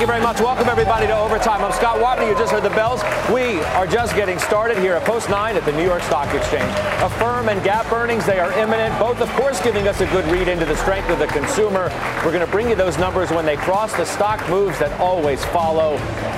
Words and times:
Thank 0.00 0.08
you 0.08 0.14
very 0.14 0.24
much. 0.24 0.40
Welcome, 0.40 0.66
everybody, 0.70 1.06
to 1.08 1.14
Overtime. 1.14 1.62
I'm 1.62 1.72
Scott 1.72 1.98
Wapner. 1.98 2.26
You 2.26 2.32
just 2.32 2.50
heard 2.50 2.62
the 2.62 2.70
bells. 2.70 3.02
We 3.30 3.60
are 3.76 3.86
just 3.86 4.16
getting 4.16 4.38
started 4.38 4.78
here 4.78 4.94
at 4.94 5.04
Post 5.04 5.28
9 5.28 5.54
at 5.54 5.64
the 5.66 5.72
New 5.72 5.84
York 5.84 6.00
Stock 6.04 6.34
Exchange. 6.34 6.72
Affirm 7.02 7.50
and 7.50 7.62
Gap 7.62 7.92
earnings, 7.92 8.24
they 8.24 8.38
are 8.38 8.50
imminent, 8.58 8.98
both, 8.98 9.20
of 9.20 9.28
course, 9.32 9.62
giving 9.62 9.86
us 9.88 10.00
a 10.00 10.06
good 10.06 10.24
read 10.32 10.48
into 10.48 10.64
the 10.64 10.74
strength 10.76 11.10
of 11.10 11.18
the 11.18 11.26
consumer. 11.26 11.90
We're 12.24 12.32
going 12.32 12.46
to 12.46 12.50
bring 12.50 12.70
you 12.70 12.74
those 12.74 12.96
numbers 12.96 13.30
when 13.30 13.44
they 13.44 13.56
cross 13.56 13.94
the 13.94 14.06
stock 14.06 14.40
moves 14.48 14.78
that 14.78 14.98
always 14.98 15.44
follow. 15.44 15.96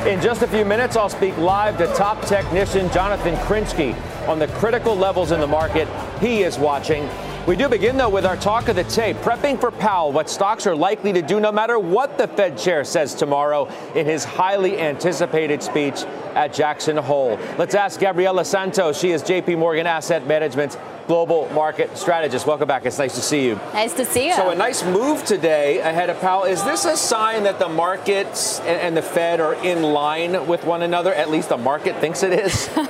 In 0.08 0.20
just 0.20 0.42
a 0.42 0.48
few 0.48 0.64
minutes, 0.64 0.96
I'll 0.96 1.08
speak 1.08 1.38
live 1.38 1.78
to 1.78 1.86
top 1.94 2.20
technician 2.26 2.90
Jonathan 2.90 3.36
Krinsky 3.46 3.94
on 4.26 4.40
the 4.40 4.48
critical 4.48 4.96
levels 4.96 5.30
in 5.30 5.38
the 5.38 5.46
market 5.46 5.86
he 6.18 6.42
is 6.42 6.58
watching. 6.58 7.08
We 7.44 7.56
do 7.56 7.68
begin, 7.68 7.96
though, 7.96 8.08
with 8.08 8.24
our 8.24 8.36
talk 8.36 8.68
of 8.68 8.76
the 8.76 8.84
tape, 8.84 9.16
prepping 9.16 9.60
for 9.60 9.72
Powell, 9.72 10.12
what 10.12 10.30
stocks 10.30 10.64
are 10.64 10.76
likely 10.76 11.12
to 11.12 11.22
do 11.22 11.40
no 11.40 11.50
matter 11.50 11.76
what 11.76 12.16
the 12.16 12.28
Fed 12.28 12.56
chair 12.56 12.84
says 12.84 13.14
tomorrow 13.14 13.68
in 13.96 14.06
his 14.06 14.22
highly 14.22 14.78
anticipated 14.78 15.60
speech 15.60 16.04
at 16.36 16.54
Jackson 16.54 16.96
Hole. 16.96 17.40
Let's 17.58 17.74
ask 17.74 17.98
Gabriela 17.98 18.44
Santos. 18.44 19.00
She 19.00 19.10
is 19.10 19.24
JP 19.24 19.58
Morgan 19.58 19.88
Asset 19.88 20.24
Management's 20.24 20.76
global 21.12 21.46
market 21.52 21.94
strategist. 21.98 22.46
Welcome 22.46 22.66
back. 22.66 22.86
It's 22.86 22.96
nice 22.96 23.14
to 23.16 23.20
see 23.20 23.44
you. 23.44 23.56
Nice 23.74 23.92
to 23.92 24.04
see 24.06 24.28
you. 24.28 24.34
So, 24.34 24.48
a 24.48 24.54
nice 24.54 24.82
move 24.82 25.22
today 25.26 25.78
ahead 25.80 26.08
of 26.08 26.18
Powell. 26.20 26.44
Is 26.44 26.64
this 26.64 26.86
a 26.86 26.96
sign 26.96 27.42
that 27.42 27.58
the 27.58 27.68
markets 27.68 28.60
and 28.60 28.96
the 28.96 29.02
Fed 29.02 29.38
are 29.38 29.52
in 29.62 29.82
line 29.82 30.46
with 30.46 30.64
one 30.64 30.80
another? 30.80 31.12
At 31.12 31.28
least 31.28 31.50
the 31.50 31.58
market 31.58 31.98
thinks 31.98 32.22
it 32.22 32.32
is. 32.32 32.70
I 32.76 32.86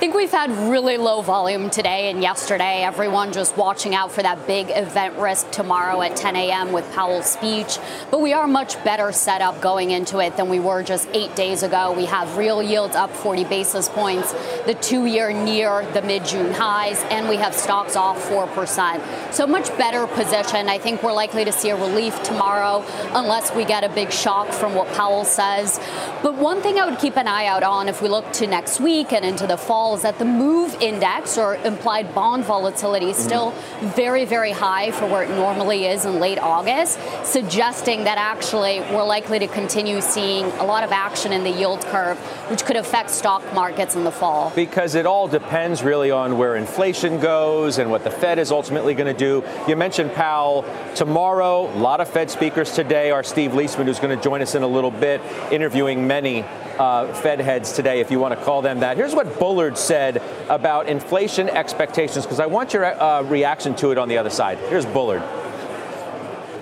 think 0.00 0.16
we've 0.16 0.32
had 0.32 0.50
really 0.68 0.96
low 0.96 1.22
volume 1.22 1.70
today 1.70 2.10
and 2.10 2.20
yesterday. 2.20 2.82
Everyone 2.82 3.32
just 3.32 3.56
watching 3.56 3.94
out 3.94 4.10
for 4.10 4.22
that 4.22 4.48
big 4.48 4.70
event 4.70 5.16
risk 5.16 5.48
tomorrow 5.52 6.02
at 6.02 6.16
10 6.16 6.34
a.m. 6.34 6.72
with 6.72 6.90
Powell's 6.92 7.26
speech. 7.26 7.78
But 8.10 8.20
we 8.20 8.32
are 8.32 8.48
much 8.48 8.82
better 8.82 9.12
set 9.12 9.42
up 9.42 9.60
going 9.60 9.92
into 9.92 10.18
it 10.18 10.36
than 10.36 10.48
we 10.48 10.58
were 10.58 10.82
just 10.82 11.08
eight 11.12 11.36
days 11.36 11.62
ago. 11.62 11.92
We 11.92 12.06
have 12.06 12.36
real 12.36 12.64
yields 12.64 12.96
up 12.96 13.12
40 13.12 13.44
basis 13.44 13.88
points, 13.88 14.32
the 14.66 14.74
two 14.74 15.06
year 15.06 15.32
near 15.32 15.88
the 15.92 16.02
mid 16.02 16.24
June 16.24 16.52
highs, 16.52 17.00
and 17.10 17.28
we 17.28 17.36
have 17.36 17.59
stocks 17.60 17.96
off 17.96 18.18
4%. 18.28 19.32
So 19.32 19.46
much 19.46 19.68
better 19.76 20.06
position. 20.06 20.68
I 20.68 20.78
think 20.78 21.02
we're 21.02 21.12
likely 21.12 21.44
to 21.44 21.52
see 21.52 21.70
a 21.70 21.76
relief 21.76 22.22
tomorrow 22.22 22.84
unless 23.14 23.54
we 23.54 23.64
get 23.64 23.84
a 23.84 23.88
big 23.88 24.10
shock 24.12 24.48
from 24.48 24.74
what 24.74 24.88
Powell 24.94 25.24
says. 25.24 25.78
But 26.22 26.34
one 26.36 26.60
thing 26.62 26.78
I 26.78 26.88
would 26.88 26.98
keep 26.98 27.16
an 27.16 27.26
eye 27.26 27.46
out 27.46 27.62
on 27.62 27.88
if 27.88 28.02
we 28.02 28.08
look 28.08 28.30
to 28.34 28.46
next 28.46 28.80
week 28.80 29.12
and 29.12 29.24
into 29.24 29.46
the 29.46 29.56
fall 29.56 29.94
is 29.94 30.02
that 30.02 30.18
the 30.18 30.24
move 30.24 30.76
index 30.80 31.36
or 31.38 31.56
implied 31.56 32.14
bond 32.14 32.44
volatility 32.44 33.10
is 33.10 33.16
mm-hmm. 33.16 33.26
still 33.26 33.50
very, 33.94 34.24
very 34.24 34.52
high 34.52 34.90
for 34.90 35.06
where 35.06 35.22
it 35.22 35.30
normally 35.30 35.86
is 35.86 36.04
in 36.04 36.20
late 36.20 36.38
August, 36.38 36.98
suggesting 37.24 38.04
that 38.04 38.18
actually 38.18 38.80
we're 38.92 39.04
likely 39.04 39.38
to 39.38 39.48
continue 39.48 40.00
seeing 40.00 40.44
a 40.44 40.64
lot 40.64 40.84
of 40.84 40.92
action 40.92 41.32
in 41.32 41.44
the 41.44 41.50
yield 41.50 41.80
curve, 41.86 42.18
which 42.50 42.64
could 42.64 42.76
affect 42.76 43.10
stock 43.10 43.42
markets 43.54 43.96
in 43.96 44.04
the 44.04 44.12
fall. 44.12 44.52
Because 44.54 44.94
it 44.94 45.06
all 45.06 45.28
depends 45.28 45.82
really 45.82 46.10
on 46.10 46.38
where 46.38 46.56
inflation 46.56 47.18
goes 47.18 47.39
and 47.40 47.90
what 47.90 48.04
the 48.04 48.10
Fed 48.10 48.38
is 48.38 48.52
ultimately 48.52 48.94
going 48.94 49.06
to 49.06 49.18
do. 49.18 49.42
You 49.66 49.74
mentioned 49.74 50.12
Powell 50.12 50.64
tomorrow, 50.94 51.70
a 51.74 51.78
lot 51.78 52.00
of 52.00 52.08
Fed 52.08 52.30
speakers 52.30 52.72
today. 52.72 53.10
Our 53.10 53.22
Steve 53.22 53.52
Liesman, 53.52 53.86
who's 53.86 53.98
going 53.98 54.14
to 54.14 54.22
join 54.22 54.42
us 54.42 54.54
in 54.54 54.62
a 54.62 54.66
little 54.66 54.90
bit, 54.90 55.22
interviewing 55.50 56.06
many 56.06 56.42
uh, 56.78 57.12
Fed 57.14 57.40
heads 57.40 57.72
today, 57.72 58.00
if 58.00 58.10
you 58.10 58.20
want 58.20 58.38
to 58.38 58.44
call 58.44 58.60
them 58.60 58.80
that. 58.80 58.98
Here's 58.98 59.14
what 59.14 59.38
Bullard 59.38 59.78
said 59.78 60.22
about 60.50 60.86
inflation 60.88 61.48
expectations, 61.48 62.26
because 62.26 62.40
I 62.40 62.46
want 62.46 62.74
your 62.74 62.84
uh, 62.84 63.22
reaction 63.22 63.74
to 63.76 63.90
it 63.90 63.96
on 63.96 64.08
the 64.08 64.18
other 64.18 64.30
side. 64.30 64.58
Here's 64.58 64.84
Bullard. 64.84 65.22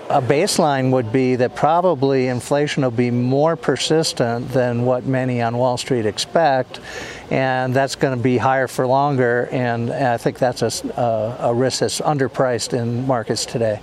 A 0.09 0.23
baseline 0.23 0.91
would 0.91 1.11
be 1.11 1.35
that 1.35 1.55
probably 1.55 2.27
inflation 2.27 2.81
will 2.81 2.89
be 2.89 3.11
more 3.11 3.55
persistent 3.55 4.49
than 4.53 4.83
what 4.83 5.05
many 5.05 5.39
on 5.39 5.57
Wall 5.57 5.77
Street 5.77 6.07
expect, 6.07 6.79
and 7.29 7.73
that's 7.73 7.95
going 7.95 8.17
to 8.17 8.23
be 8.23 8.37
higher 8.37 8.67
for 8.67 8.87
longer. 8.87 9.47
And 9.51 9.91
I 9.91 10.17
think 10.17 10.39
that's 10.39 10.61
a, 10.61 11.37
a 11.39 11.53
risk 11.53 11.79
that's 11.79 12.01
underpriced 12.01 12.73
in 12.73 13.05
markets 13.07 13.45
today. 13.45 13.81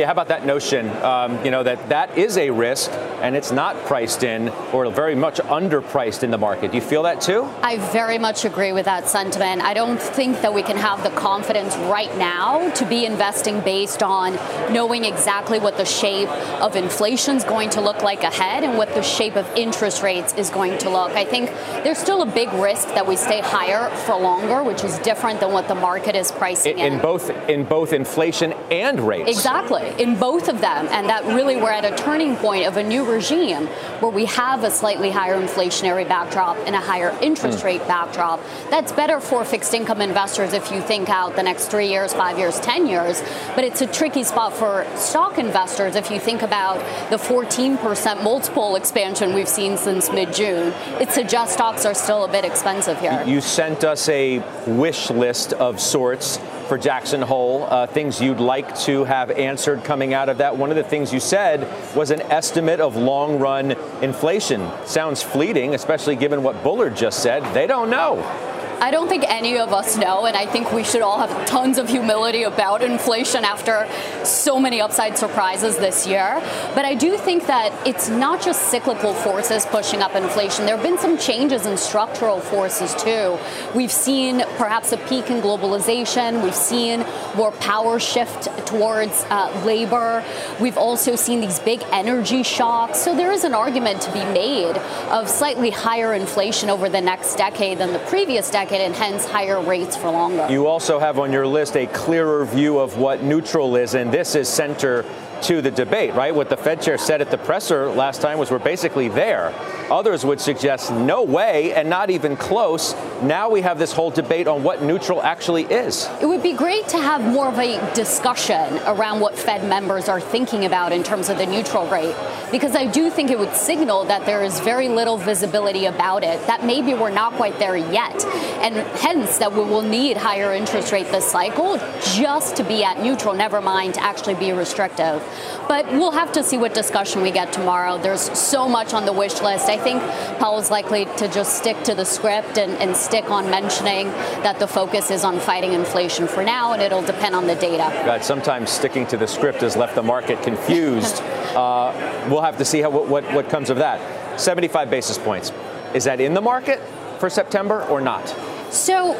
Yeah, 0.00 0.06
how 0.06 0.12
about 0.12 0.28
that 0.28 0.46
notion? 0.46 0.88
Um, 1.02 1.44
you 1.44 1.50
know 1.50 1.62
that 1.62 1.90
that 1.90 2.16
is 2.16 2.38
a 2.38 2.48
risk, 2.48 2.90
and 3.20 3.36
it's 3.36 3.52
not 3.52 3.76
priced 3.84 4.22
in, 4.22 4.48
or 4.72 4.90
very 4.90 5.14
much 5.14 5.40
underpriced 5.40 6.22
in 6.22 6.30
the 6.30 6.38
market. 6.38 6.70
Do 6.70 6.78
you 6.78 6.82
feel 6.82 7.02
that 7.02 7.20
too? 7.20 7.42
I 7.62 7.76
very 7.92 8.16
much 8.16 8.46
agree 8.46 8.72
with 8.72 8.86
that 8.86 9.08
sentiment. 9.08 9.60
I 9.60 9.74
don't 9.74 10.00
think 10.00 10.40
that 10.40 10.54
we 10.54 10.62
can 10.62 10.78
have 10.78 11.02
the 11.02 11.10
confidence 11.10 11.76
right 11.76 12.16
now 12.16 12.70
to 12.70 12.86
be 12.86 13.04
investing 13.04 13.60
based 13.60 14.02
on 14.02 14.36
knowing 14.72 15.04
exactly 15.04 15.58
what 15.58 15.76
the 15.76 15.84
shape 15.84 16.30
of 16.62 16.76
inflation 16.76 17.36
is 17.36 17.44
going 17.44 17.68
to 17.68 17.82
look 17.82 18.00
like 18.02 18.22
ahead 18.22 18.64
and 18.64 18.78
what 18.78 18.94
the 18.94 19.02
shape 19.02 19.36
of 19.36 19.46
interest 19.54 20.02
rates 20.02 20.32
is 20.32 20.48
going 20.48 20.78
to 20.78 20.88
look. 20.88 21.10
I 21.10 21.26
think 21.26 21.50
there's 21.84 21.98
still 21.98 22.22
a 22.22 22.26
big 22.40 22.50
risk 22.54 22.88
that 22.94 23.06
we 23.06 23.16
stay 23.16 23.42
higher 23.42 23.90
for 24.06 24.18
longer, 24.18 24.62
which 24.62 24.82
is 24.82 24.98
different 25.00 25.40
than 25.40 25.52
what 25.52 25.68
the 25.68 25.74
market 25.74 26.14
is 26.16 26.32
pricing 26.32 26.78
in, 26.78 26.86
in. 26.86 26.92
in 26.94 27.00
both 27.00 27.28
in 27.50 27.64
both 27.64 27.92
inflation 27.92 28.54
and 28.70 29.00
rates. 29.00 29.28
Exactly 29.28 29.94
in 29.98 30.16
both 30.16 30.48
of 30.48 30.60
them, 30.60 30.86
and 30.90 31.08
that 31.08 31.24
really 31.24 31.56
we're 31.56 31.70
at 31.70 31.84
a 31.84 31.94
turning 31.96 32.36
point 32.36 32.66
of 32.66 32.76
a 32.76 32.82
new 32.82 33.04
regime 33.04 33.66
where 34.00 34.10
we 34.10 34.24
have 34.26 34.64
a 34.64 34.70
slightly 34.70 35.10
higher 35.10 35.40
inflationary 35.40 36.06
backdrop 36.06 36.56
and 36.66 36.74
a 36.74 36.80
higher 36.80 37.16
interest 37.20 37.60
mm. 37.60 37.64
rate 37.64 37.86
backdrop. 37.86 38.40
That's 38.70 38.92
better 38.92 39.20
for 39.20 39.44
fixed 39.44 39.74
income 39.74 40.00
investors 40.00 40.52
if 40.52 40.70
you 40.70 40.80
think 40.80 41.08
out 41.08 41.36
the 41.36 41.42
next 41.42 41.68
three 41.68 41.88
years, 41.88 42.12
five 42.12 42.38
years, 42.38 42.58
10 42.60 42.86
years, 42.86 43.22
but 43.54 43.64
it's 43.64 43.80
a 43.80 43.86
tricky 43.86 44.24
spot 44.24 44.52
for 44.52 44.86
stock 44.96 45.38
investors 45.38 45.96
if 45.96 46.10
you 46.10 46.20
think 46.20 46.42
about 46.42 46.78
the 47.10 47.16
14% 47.16 48.22
multiple 48.22 48.76
expansion 48.76 49.34
we've 49.34 49.48
seen 49.48 49.76
since 49.76 50.10
mid 50.10 50.32
June. 50.32 50.72
It 51.00 51.10
suggests 51.10 51.54
stocks 51.54 51.84
are 51.84 51.94
still 51.94 52.24
a 52.24 52.28
bit 52.28 52.44
expensive 52.44 52.98
here. 53.00 53.22
You 53.26 53.40
sent 53.40 53.84
us 53.84 54.08
a 54.08 54.38
wish 54.66 55.10
list 55.10 55.52
of 55.54 55.80
sorts 55.80 56.38
for 56.70 56.78
Jackson 56.78 57.20
Hole, 57.20 57.66
uh, 57.68 57.88
things 57.88 58.20
you'd 58.20 58.38
like 58.38 58.78
to 58.82 59.02
have 59.02 59.32
answered 59.32 59.82
coming 59.82 60.14
out 60.14 60.28
of 60.28 60.38
that. 60.38 60.56
One 60.56 60.70
of 60.70 60.76
the 60.76 60.84
things 60.84 61.12
you 61.12 61.18
said 61.18 61.66
was 61.96 62.12
an 62.12 62.20
estimate 62.22 62.78
of 62.78 62.94
long 62.94 63.40
run 63.40 63.72
inflation. 64.02 64.70
Sounds 64.86 65.20
fleeting, 65.20 65.74
especially 65.74 66.14
given 66.14 66.44
what 66.44 66.62
Bullard 66.62 66.94
just 66.94 67.24
said. 67.24 67.42
They 67.54 67.66
don't 67.66 67.90
know. 67.90 68.49
I 68.82 68.90
don't 68.90 69.08
think 69.08 69.24
any 69.28 69.58
of 69.58 69.74
us 69.74 69.98
know, 69.98 70.24
and 70.24 70.34
I 70.34 70.46
think 70.46 70.72
we 70.72 70.84
should 70.84 71.02
all 71.02 71.18
have 71.18 71.46
tons 71.46 71.76
of 71.76 71.86
humility 71.86 72.44
about 72.44 72.82
inflation 72.82 73.44
after 73.44 73.86
so 74.24 74.58
many 74.58 74.80
upside 74.80 75.18
surprises 75.18 75.76
this 75.76 76.06
year. 76.06 76.40
But 76.74 76.86
I 76.86 76.94
do 76.94 77.18
think 77.18 77.46
that 77.46 77.74
it's 77.86 78.08
not 78.08 78.40
just 78.40 78.70
cyclical 78.70 79.12
forces 79.12 79.66
pushing 79.66 80.00
up 80.00 80.14
inflation. 80.14 80.64
There 80.64 80.76
have 80.76 80.84
been 80.84 80.96
some 80.96 81.18
changes 81.18 81.66
in 81.66 81.76
structural 81.76 82.40
forces 82.40 82.94
too. 82.94 83.38
We've 83.74 83.92
seen 83.92 84.44
perhaps 84.56 84.92
a 84.92 84.96
peak 84.96 85.28
in 85.28 85.42
globalization. 85.42 86.42
We've 86.42 86.54
seen 86.54 87.04
more 87.36 87.52
power 87.52 88.00
shift 88.00 88.44
towards 88.66 89.24
uh, 89.28 89.62
labor. 89.66 90.24
We've 90.58 90.78
also 90.78 91.16
seen 91.16 91.42
these 91.42 91.58
big 91.58 91.82
energy 91.92 92.42
shocks. 92.42 92.98
So 92.98 93.14
there 93.14 93.30
is 93.30 93.44
an 93.44 93.52
argument 93.52 94.00
to 94.02 94.12
be 94.12 94.24
made 94.24 94.78
of 95.10 95.28
slightly 95.28 95.68
higher 95.68 96.14
inflation 96.14 96.70
over 96.70 96.88
the 96.88 97.02
next 97.02 97.34
decade 97.34 97.76
than 97.76 97.92
the 97.92 97.98
previous 97.98 98.50
decade 98.50 98.69
market 98.70 98.84
and 98.84 98.94
hence 98.94 99.26
higher 99.26 99.60
rates 99.60 99.96
for 99.96 100.10
longer. 100.10 100.46
You 100.48 100.66
also 100.66 100.98
have 101.00 101.18
on 101.18 101.32
your 101.32 101.46
list 101.46 101.76
a 101.76 101.86
clearer 101.86 102.44
view 102.44 102.78
of 102.78 102.98
what 102.98 103.22
neutral 103.22 103.76
is, 103.76 103.94
and 103.94 104.12
this 104.12 104.34
is 104.34 104.48
center 104.48 105.04
to 105.42 105.62
the 105.62 105.70
debate, 105.70 106.14
right? 106.14 106.34
What 106.34 106.48
the 106.48 106.56
Fed 106.56 106.82
chair 106.82 106.98
said 106.98 107.20
at 107.20 107.30
the 107.30 107.38
presser 107.38 107.88
last 107.90 108.20
time 108.20 108.38
was 108.38 108.50
we're 108.50 108.58
basically 108.58 109.08
there. 109.08 109.54
Others 109.90 110.24
would 110.24 110.40
suggest 110.40 110.92
no 110.92 111.22
way 111.22 111.72
and 111.74 111.88
not 111.90 112.10
even 112.10 112.36
close. 112.36 112.94
Now 113.22 113.50
we 113.50 113.60
have 113.62 113.78
this 113.78 113.92
whole 113.92 114.10
debate 114.10 114.46
on 114.46 114.62
what 114.62 114.82
neutral 114.82 115.22
actually 115.22 115.64
is. 115.64 116.08
It 116.22 116.26
would 116.26 116.42
be 116.42 116.52
great 116.52 116.86
to 116.88 116.98
have 116.98 117.20
more 117.22 117.48
of 117.48 117.58
a 117.58 117.94
discussion 117.94 118.78
around 118.86 119.20
what 119.20 119.36
Fed 119.36 119.68
members 119.68 120.08
are 120.08 120.20
thinking 120.20 120.64
about 120.64 120.92
in 120.92 121.02
terms 121.02 121.28
of 121.28 121.38
the 121.38 121.46
neutral 121.46 121.88
rate, 121.88 122.14
because 122.50 122.76
I 122.76 122.86
do 122.86 123.10
think 123.10 123.30
it 123.30 123.38
would 123.38 123.54
signal 123.54 124.04
that 124.04 124.26
there 124.26 124.42
is 124.42 124.60
very 124.60 124.88
little 124.88 125.16
visibility 125.16 125.86
about 125.86 126.22
it, 126.22 126.46
that 126.46 126.64
maybe 126.64 126.94
we're 126.94 127.10
not 127.10 127.32
quite 127.34 127.58
there 127.58 127.76
yet, 127.76 128.24
and 128.62 128.76
hence 128.98 129.38
that 129.38 129.52
we 129.52 129.60
will 129.60 129.82
need 129.82 130.16
higher 130.16 130.52
interest 130.52 130.92
rate 130.92 131.10
this 131.10 131.30
cycle 131.30 131.78
just 132.14 132.56
to 132.56 132.64
be 132.64 132.84
at 132.84 133.02
neutral, 133.02 133.34
never 133.34 133.60
mind 133.60 133.94
to 133.94 134.02
actually 134.02 134.34
be 134.34 134.52
restrictive. 134.52 135.22
But 135.68 135.86
we'll 135.88 136.10
have 136.12 136.32
to 136.32 136.42
see 136.42 136.58
what 136.58 136.74
discussion 136.74 137.22
we 137.22 137.30
get 137.30 137.52
tomorrow. 137.52 137.98
There's 137.98 138.36
so 138.38 138.68
much 138.68 138.92
on 138.94 139.04
the 139.06 139.12
wish 139.12 139.40
list. 139.40 139.68
I 139.68 139.76
think 139.76 140.02
Powell's 140.38 140.70
likely 140.70 141.04
to 141.16 141.28
just 141.28 141.58
stick 141.58 141.82
to 141.84 141.94
the 141.94 142.04
script 142.04 142.58
and, 142.58 142.72
and 142.72 142.96
stick 142.96 143.30
on 143.30 143.50
mentioning 143.50 144.08
that 144.42 144.58
the 144.58 144.66
focus 144.66 145.10
is 145.10 145.24
on 145.24 145.38
fighting 145.40 145.72
inflation 145.72 146.26
for 146.26 146.42
now, 146.42 146.72
and 146.72 146.82
it'll 146.82 147.02
depend 147.02 147.34
on 147.34 147.46
the 147.46 147.54
data. 147.54 147.90
God, 148.04 148.24
sometimes 148.24 148.70
sticking 148.70 149.06
to 149.08 149.16
the 149.16 149.26
script 149.26 149.60
has 149.60 149.76
left 149.76 149.94
the 149.94 150.02
market 150.02 150.42
confused. 150.42 151.22
uh, 151.56 152.26
we'll 152.28 152.42
have 152.42 152.58
to 152.58 152.64
see 152.64 152.80
how, 152.80 152.90
what, 152.90 153.24
what 153.32 153.48
comes 153.48 153.70
of 153.70 153.78
that. 153.78 154.40
75 154.40 154.90
basis 154.90 155.18
points. 155.18 155.52
Is 155.94 156.04
that 156.04 156.20
in 156.20 156.34
the 156.34 156.40
market 156.40 156.80
for 157.18 157.28
September 157.28 157.84
or 157.86 158.00
not? 158.00 158.28
So 158.70 159.14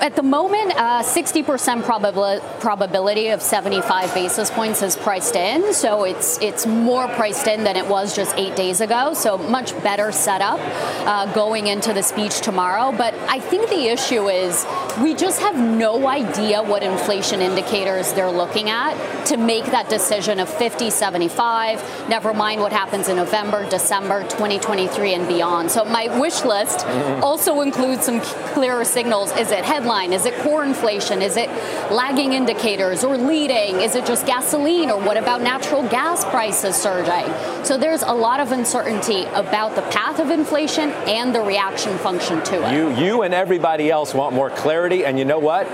at 0.00 0.14
the 0.14 0.22
moment, 0.22 0.72
uh, 0.76 1.02
60% 1.02 1.82
probab- 1.82 2.60
probability 2.60 3.28
of 3.28 3.42
75 3.42 4.14
basis 4.14 4.48
points 4.48 4.80
is 4.80 4.94
priced 4.94 5.34
in. 5.34 5.72
So 5.72 6.04
it's 6.04 6.38
it's 6.38 6.66
more 6.66 7.08
priced 7.08 7.48
in 7.48 7.64
than 7.64 7.76
it 7.76 7.88
was 7.88 8.14
just 8.14 8.36
eight 8.36 8.54
days 8.54 8.80
ago. 8.80 9.14
So 9.14 9.38
much 9.38 9.72
better 9.82 10.12
setup 10.12 10.60
uh, 10.60 11.32
going 11.32 11.66
into 11.66 11.92
the 11.92 12.02
speech 12.02 12.40
tomorrow. 12.40 12.92
But 12.96 13.12
I 13.28 13.40
think 13.40 13.68
the 13.70 13.86
issue 13.88 14.28
is 14.28 14.64
we 15.02 15.14
just 15.14 15.40
have 15.40 15.58
no 15.58 16.06
idea 16.06 16.62
what 16.62 16.84
inflation 16.84 17.40
indicators 17.40 18.12
they're 18.12 18.30
looking 18.30 18.70
at 18.70 18.94
to 19.26 19.36
make 19.36 19.64
that 19.66 19.88
decision 19.88 20.38
of 20.38 20.48
50, 20.48 20.90
75. 20.90 22.08
Never 22.08 22.32
mind 22.32 22.60
what 22.60 22.72
happens 22.72 23.08
in 23.08 23.16
November, 23.16 23.68
December, 23.68 24.22
2023, 24.22 25.14
and 25.14 25.26
beyond. 25.26 25.72
So 25.72 25.84
my 25.84 26.06
wish 26.20 26.44
list 26.44 26.78
mm-hmm. 26.78 27.24
also 27.24 27.62
includes 27.62 28.04
some 28.04 28.20
clearer 28.54 28.84
signals. 28.84 29.32
Is 29.36 29.50
it 29.50 29.64
headline? 29.64 29.87
Headline? 29.88 30.12
Is 30.12 30.26
it 30.26 30.34
core 30.42 30.64
inflation? 30.64 31.22
Is 31.22 31.36
it 31.36 31.48
lagging 31.90 32.32
indicators 32.32 33.04
or 33.04 33.16
leading? 33.16 33.80
Is 33.80 33.94
it 33.94 34.04
just 34.04 34.26
gasoline? 34.26 34.90
Or 34.90 35.00
what 35.00 35.16
about 35.16 35.40
natural 35.40 35.86
gas 35.88 36.24
prices 36.26 36.76
surging? 36.76 37.32
So 37.64 37.78
there's 37.78 38.02
a 38.02 38.12
lot 38.12 38.40
of 38.40 38.52
uncertainty 38.52 39.24
about 39.34 39.74
the 39.74 39.82
path 39.82 40.20
of 40.20 40.30
inflation 40.30 40.90
and 41.06 41.34
the 41.34 41.40
reaction 41.40 41.96
function 41.98 42.42
to 42.44 42.68
it. 42.68 42.74
You, 42.74 42.90
you 43.02 43.22
and 43.22 43.32
everybody 43.32 43.90
else 43.90 44.14
want 44.14 44.34
more 44.34 44.50
clarity, 44.50 45.04
and 45.04 45.18
you 45.18 45.24
know 45.24 45.38
what? 45.38 45.66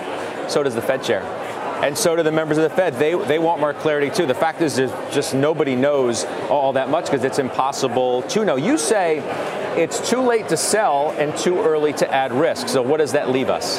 So 0.50 0.62
does 0.62 0.74
the 0.74 0.82
Fed 0.82 1.02
chair. 1.02 1.22
And 1.82 1.98
so 1.98 2.16
do 2.16 2.22
the 2.22 2.32
members 2.32 2.56
of 2.56 2.62
the 2.62 2.70
Fed. 2.70 2.94
They, 2.94 3.14
they 3.26 3.38
want 3.38 3.60
more 3.60 3.74
clarity 3.74 4.08
too. 4.08 4.26
The 4.26 4.34
fact 4.34 4.62
is, 4.62 4.76
there's 4.76 4.92
just 5.12 5.34
nobody 5.34 5.74
knows 5.74 6.24
all 6.48 6.72
that 6.74 6.88
much 6.88 7.06
because 7.06 7.24
it's 7.24 7.38
impossible 7.38 8.22
to 8.22 8.44
know. 8.44 8.56
You 8.56 8.78
say 8.78 9.20
it's 9.76 10.08
too 10.08 10.20
late 10.20 10.48
to 10.48 10.56
sell 10.56 11.10
and 11.18 11.36
too 11.36 11.60
early 11.60 11.92
to 11.94 12.12
add 12.12 12.32
risk. 12.32 12.68
So 12.68 12.82
what 12.82 12.98
does 12.98 13.12
that 13.12 13.30
leave 13.30 13.50
us? 13.50 13.78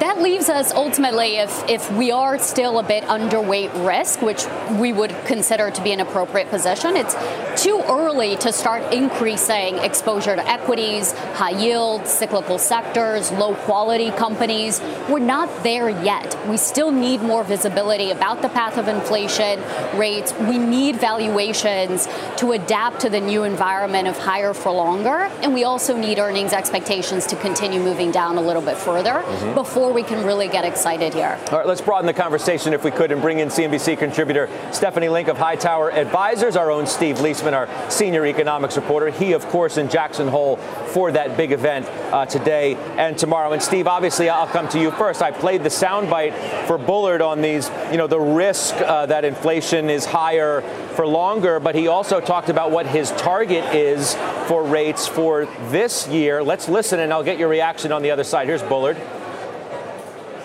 That 0.00 0.20
leaves 0.20 0.48
us 0.48 0.72
ultimately 0.72 1.36
if, 1.36 1.68
if 1.68 1.90
we 1.92 2.12
are 2.12 2.38
still 2.38 2.78
a 2.78 2.82
bit 2.82 3.04
underweight 3.04 3.86
risk, 3.86 4.22
which 4.22 4.44
we 4.78 4.92
would 4.92 5.14
consider 5.24 5.70
to 5.70 5.82
be 5.82 5.92
an 5.92 6.00
appropriate 6.00 6.50
position, 6.50 6.96
it's 6.96 7.14
too 7.60 7.82
early 7.88 8.36
to 8.36 8.52
start 8.52 8.92
increasing 8.92 9.78
exposure 9.78 10.36
to 10.36 10.48
equities, 10.48 11.12
high 11.34 11.58
yield, 11.58 12.06
cyclical 12.06 12.58
sectors, 12.58 13.32
low 13.32 13.54
quality 13.54 14.10
companies. 14.12 14.80
We're 15.08 15.18
not 15.18 15.64
there 15.64 15.88
yet. 15.88 16.38
We 16.46 16.56
still 16.56 16.92
need 16.92 17.22
more 17.22 17.42
visibility 17.42 18.10
about 18.10 18.42
the 18.42 18.48
path 18.48 18.78
of 18.78 18.86
inflation 18.88 19.60
rates. 19.98 20.32
We 20.34 20.58
need 20.58 20.96
valuations 20.96 22.06
to 22.36 22.52
adapt 22.52 23.00
to 23.00 23.10
the 23.10 23.20
new 23.20 23.44
environment 23.44 24.06
of 24.06 24.16
higher 24.18 24.54
for 24.54 24.70
longer. 24.70 25.27
And 25.42 25.54
we 25.54 25.64
also 25.64 25.96
need 25.96 26.18
earnings 26.18 26.52
expectations 26.52 27.26
to 27.26 27.36
continue 27.36 27.80
moving 27.80 28.10
down 28.10 28.38
a 28.38 28.40
little 28.40 28.62
bit 28.62 28.76
further 28.76 29.22
mm-hmm. 29.22 29.54
before 29.54 29.92
we 29.92 30.02
can 30.02 30.24
really 30.24 30.48
get 30.48 30.64
excited 30.64 31.14
here. 31.14 31.38
All 31.50 31.58
right, 31.58 31.66
let's 31.66 31.80
broaden 31.80 32.06
the 32.06 32.12
conversation 32.12 32.72
if 32.72 32.84
we 32.84 32.90
could 32.90 33.12
and 33.12 33.20
bring 33.20 33.38
in 33.38 33.48
CNBC 33.48 33.98
contributor 33.98 34.48
Stephanie 34.72 35.08
Link 35.08 35.28
of 35.28 35.38
Hightower 35.38 35.92
Advisors, 35.92 36.56
our 36.56 36.70
own 36.70 36.86
Steve 36.86 37.16
Liesman, 37.16 37.52
our 37.52 37.68
senior 37.90 38.26
economics 38.26 38.76
reporter. 38.76 39.10
He, 39.10 39.32
of 39.32 39.46
course, 39.46 39.76
in 39.76 39.88
Jackson 39.88 40.28
Hole 40.28 40.56
for 40.88 41.12
that 41.12 41.36
big 41.36 41.52
event 41.52 41.86
uh, 42.12 42.26
today 42.26 42.74
and 42.96 43.16
tomorrow. 43.16 43.52
And 43.52 43.62
Steve, 43.62 43.86
obviously, 43.86 44.28
I'll 44.28 44.46
come 44.46 44.68
to 44.70 44.80
you 44.80 44.90
first. 44.90 45.22
I 45.22 45.30
played 45.30 45.62
the 45.62 45.68
soundbite 45.68 46.66
for 46.66 46.78
Bullard 46.78 47.22
on 47.22 47.40
these, 47.40 47.70
you 47.90 47.96
know, 47.96 48.06
the 48.06 48.20
risk 48.20 48.74
uh, 48.76 49.06
that 49.06 49.24
inflation 49.24 49.90
is 49.90 50.04
higher 50.04 50.62
for 50.96 51.06
longer, 51.06 51.60
but 51.60 51.74
he 51.74 51.86
also 51.88 52.20
talked 52.20 52.48
about 52.48 52.70
what 52.70 52.86
his 52.86 53.12
target 53.12 53.74
is 53.74 54.14
for 54.48 54.64
rates 54.64 55.06
for 55.18 55.46
this 55.70 56.06
year. 56.06 56.44
Let's 56.44 56.68
listen 56.68 57.00
and 57.00 57.12
I'll 57.12 57.24
get 57.24 57.40
your 57.40 57.48
reaction 57.48 57.90
on 57.90 58.02
the 58.02 58.10
other 58.12 58.22
side. 58.22 58.46
Here's 58.46 58.62
Bullard. 58.62 58.96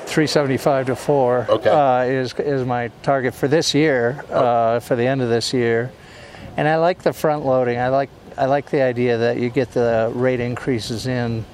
375 0.07 0.87
to 0.87 0.95
4 0.95 1.45
okay. 1.47 1.69
uh, 1.69 2.01
is, 2.05 2.33
is 2.39 2.65
my 2.65 2.87
target 3.03 3.35
for 3.35 3.47
this 3.47 3.75
year, 3.75 4.25
oh. 4.31 4.33
uh, 4.33 4.79
for 4.79 4.95
the 4.95 5.05
end 5.05 5.21
of 5.21 5.29
this 5.29 5.53
year. 5.53 5.91
And 6.57 6.67
I 6.67 6.77
like 6.77 7.03
the 7.03 7.13
front 7.13 7.45
loading. 7.45 7.77
I 7.77 7.89
like, 7.89 8.09
I 8.35 8.47
like 8.47 8.71
the 8.71 8.81
idea 8.81 9.19
that 9.19 9.37
you 9.37 9.51
get 9.51 9.69
the 9.69 10.11
rate 10.15 10.39
increases 10.39 11.05
in 11.05 11.45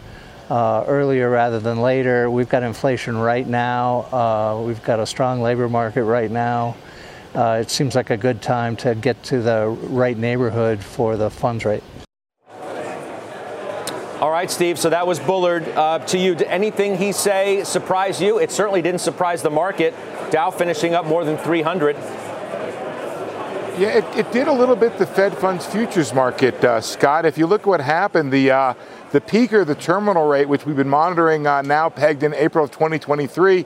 uh, 0.50 0.86
earlier 0.88 1.30
rather 1.30 1.60
than 1.60 1.81
later. 1.81 2.31
We've 2.31 2.48
got 2.48 2.63
inflation 2.63 3.18
right 3.18 3.45
now. 3.45 4.06
Uh, 4.13 4.63
we've 4.66 4.81
got 4.83 5.01
a 5.01 5.06
strong 5.06 5.42
labor 5.42 5.68
market 5.68 6.06
right 6.06 6.31
now 6.31 6.77
uh, 7.36 7.60
it 7.62 7.69
seems 7.69 7.95
like 7.95 8.10
a 8.10 8.18
good 8.18 8.42
time 8.42 8.75
to 8.75 8.95
get 8.95 9.21
to 9.24 9.42
the 9.42 9.68
right 9.89 10.18
neighborhood 10.18 10.83
for 10.83 11.16
the 11.16 11.30
funds 11.30 11.66
rate. 11.66 11.83
All 14.19 14.31
right, 14.31 14.51
Steve. 14.51 14.77
So 14.77 14.89
that 14.89 15.07
was 15.07 15.18
Bullard. 15.18 15.66
Uh, 15.69 16.00
to 16.00 16.18
you, 16.18 16.36
did 16.36 16.48
anything 16.48 16.98
he 16.98 17.13
say 17.13 17.63
surprise 17.63 18.21
you? 18.21 18.38
It 18.38 18.51
certainly 18.51 18.81
didn't 18.81 19.00
surprise 19.00 19.42
the 19.42 19.50
market. 19.50 19.94
Dow 20.30 20.51
finishing 20.51 20.94
up 20.94 21.06
more 21.06 21.24
than 21.24 21.38
300. 21.38 21.95
Yeah, 23.80 24.00
it, 24.00 24.04
it 24.18 24.31
did 24.33 24.50
a 24.50 24.51
little 24.51 24.75
bit 24.75 24.98
the 24.98 25.06
Fed 25.06 25.38
funds 25.38 25.66
futures 25.66 26.13
market, 26.13 26.62
uh, 26.66 26.81
Scott. 26.81 27.25
If 27.25 27.38
you 27.38 27.48
look 27.48 27.62
at 27.62 27.68
what 27.68 27.80
happened, 27.80 28.33
the 28.33 28.51
uh, 28.51 28.74
the 29.12 29.21
peaker, 29.21 29.66
the 29.66 29.74
terminal 29.74 30.27
rate, 30.27 30.50
which 30.50 30.66
we've 30.66 30.75
been 30.75 30.89
monitoring 30.89 31.48
uh, 31.48 31.62
now 31.62 31.88
pegged 31.88 32.24
in 32.24 32.33
April 32.33 32.66
of 32.66 32.71
2023, 32.71 33.66